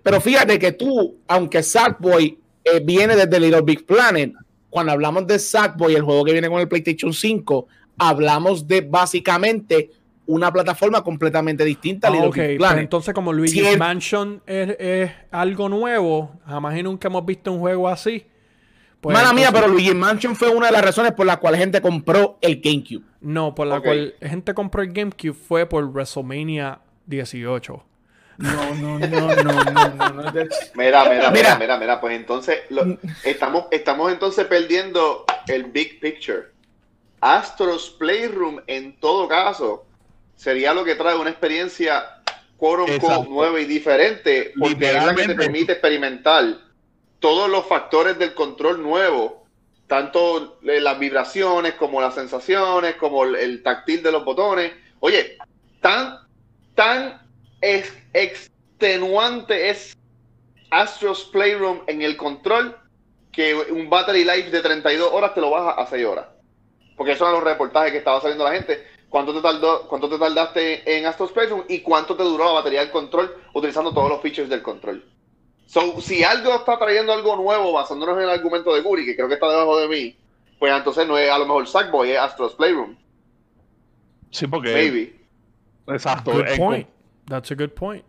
[0.02, 4.32] Pero fíjate que tú, aunque Sackboy eh, viene desde Little Big Planet,
[4.70, 7.66] cuando hablamos de Sackboy, el juego que viene con el PlayStation 5,
[7.98, 9.90] hablamos de básicamente
[10.26, 14.76] una plataforma completamente distinta a Ah, Little pues entonces como Luigi's Si es- Mansion es,
[14.78, 18.26] es algo nuevo, jamás y nunca hemos visto un juego así.
[19.00, 21.80] Pues Mala mía, pero Luigi Mansion fue una de las razones por las cuales gente
[21.80, 23.04] compró el GameCube.
[23.20, 27.84] No, por la cual gente compró el GameCube fue por WrestleMania 18.
[28.38, 30.22] No, no, no, no, no, no.
[30.22, 30.32] no.
[30.32, 31.56] Mira, mira, mira, Mira.
[31.58, 36.48] mira, mira, pues entonces lo- estamos, estamos entonces perdiendo el big picture.
[37.20, 39.85] Astros Playroom en todo caso
[40.36, 42.22] sería lo que trae una experiencia
[42.94, 43.30] Exacto.
[43.30, 46.44] nueva y diferente porque es la que te permite experimentar
[47.18, 49.46] todos los factores del control nuevo,
[49.86, 54.72] tanto eh, las vibraciones como las sensaciones, como el, el táctil de los botones.
[55.00, 55.36] Oye,
[55.80, 56.18] tan,
[56.74, 57.20] tan
[57.60, 59.96] ex- extenuante es
[60.70, 62.76] Astros Playroom en el control
[63.32, 66.26] que un battery life de 32 horas te lo baja a 6 horas.
[66.96, 68.82] Porque esos son los reportajes que estaba saliendo la gente.
[69.08, 72.80] ¿Cuánto te, tardó, ¿Cuánto te tardaste en Astros Playroom y cuánto te duró la batería
[72.80, 75.04] del control utilizando todos los features del control?
[75.66, 79.28] So, si algo está trayendo algo nuevo basándonos en el argumento de Guri, que creo
[79.28, 80.16] que está debajo de mí,
[80.58, 82.96] pues entonces no es a lo mejor Sackboy, es Astros Playroom.
[84.30, 84.72] Sí, porque.
[84.72, 85.16] Maybe.
[85.88, 86.32] Exacto.
[86.32, 86.88] Good es- point.
[87.28, 88.04] That's a good point.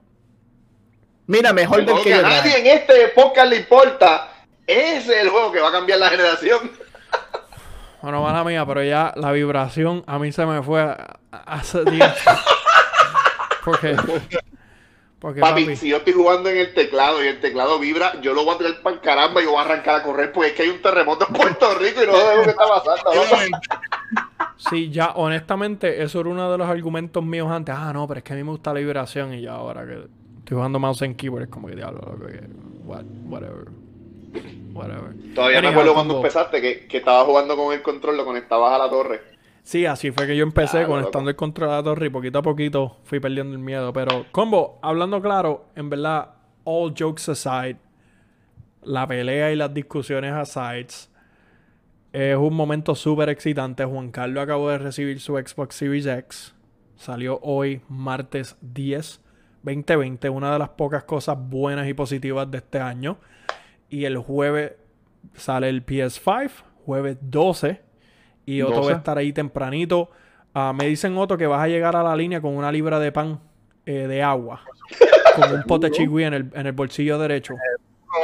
[1.25, 4.33] Mira, mejor El del que que a nadie en este podcast le importa.
[4.65, 6.71] Ese es el juego que va a cambiar la generación.
[8.07, 10.95] Bueno, mala mía, pero ya la vibración a mí se me fue
[11.29, 12.17] hace días.
[13.65, 13.97] porque,
[15.19, 18.34] porque Papi, papi, si yo estoy jugando en el teclado y el teclado vibra, yo
[18.34, 20.51] lo voy a tirar para el caramba y yo voy a arrancar a correr porque
[20.51, 23.11] es que hay un terremoto en Puerto Rico y no sé lo que está pasando.
[24.55, 27.75] sí, ya honestamente, eso era uno de los argumentos míos antes.
[27.77, 30.07] Ah, no, pero es que a mí me gusta la vibración y ya ahora que
[30.38, 32.39] estoy jugando mouse en keyboard es como que diablo, loco, que
[32.85, 33.65] what, whatever.
[34.77, 35.33] Whatever.
[35.33, 38.77] Todavía me acuerdo cuando empezaste que, que estabas jugando con el control, lo conectabas a
[38.77, 39.37] la torre.
[39.67, 42.41] Sí, así fue que yo empecé conectando el control a la torre y poquito a
[42.41, 43.91] poquito fui perdiendo el miedo.
[43.91, 47.75] Pero, combo, hablando claro, en verdad, all jokes aside,
[48.83, 50.87] la pelea y las discusiones aside,
[52.13, 53.83] es un momento súper excitante.
[53.83, 56.55] Juan Carlos acabó de recibir su Xbox Series X.
[56.95, 59.19] Salió hoy, martes 10,
[59.63, 63.17] 2020, una de las pocas cosas buenas y positivas de este año.
[63.89, 64.73] Y el jueves
[65.35, 66.51] sale el PS5,
[66.85, 67.81] jueves 12.
[68.45, 68.93] Y Otto va 12.
[68.93, 70.09] a estar ahí tempranito.
[70.53, 73.11] Ah, me dicen, Otto, que vas a llegar a la línea con una libra de
[73.11, 73.39] pan
[73.85, 74.61] eh, de agua.
[75.35, 77.55] con un pote chigüí en el, en el bolsillo derecho.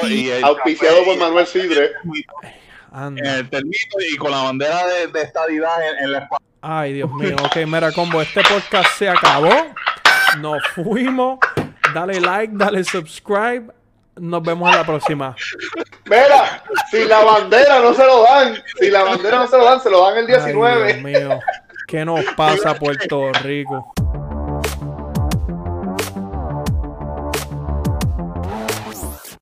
[0.10, 1.92] Y el Auspiciado café por Manuel Sidre.
[2.04, 3.38] En Anda.
[3.40, 6.46] el termito y con la bandera de, de estadidad en, en la espalda.
[6.62, 7.36] Ay, Dios mío.
[7.44, 9.50] Ok, mira, combo, este podcast se acabó.
[10.40, 11.40] Nos fuimos.
[11.94, 13.68] Dale like, dale subscribe.
[14.18, 15.36] Nos vemos en la próxima.
[16.06, 19.82] Mira, si la bandera no se lo dan, si la bandera no se lo dan,
[19.82, 20.94] se lo dan el Ay, 19.
[20.94, 21.40] Dios mío.
[21.88, 23.94] ¿Qué nos pasa, Puerto Rico?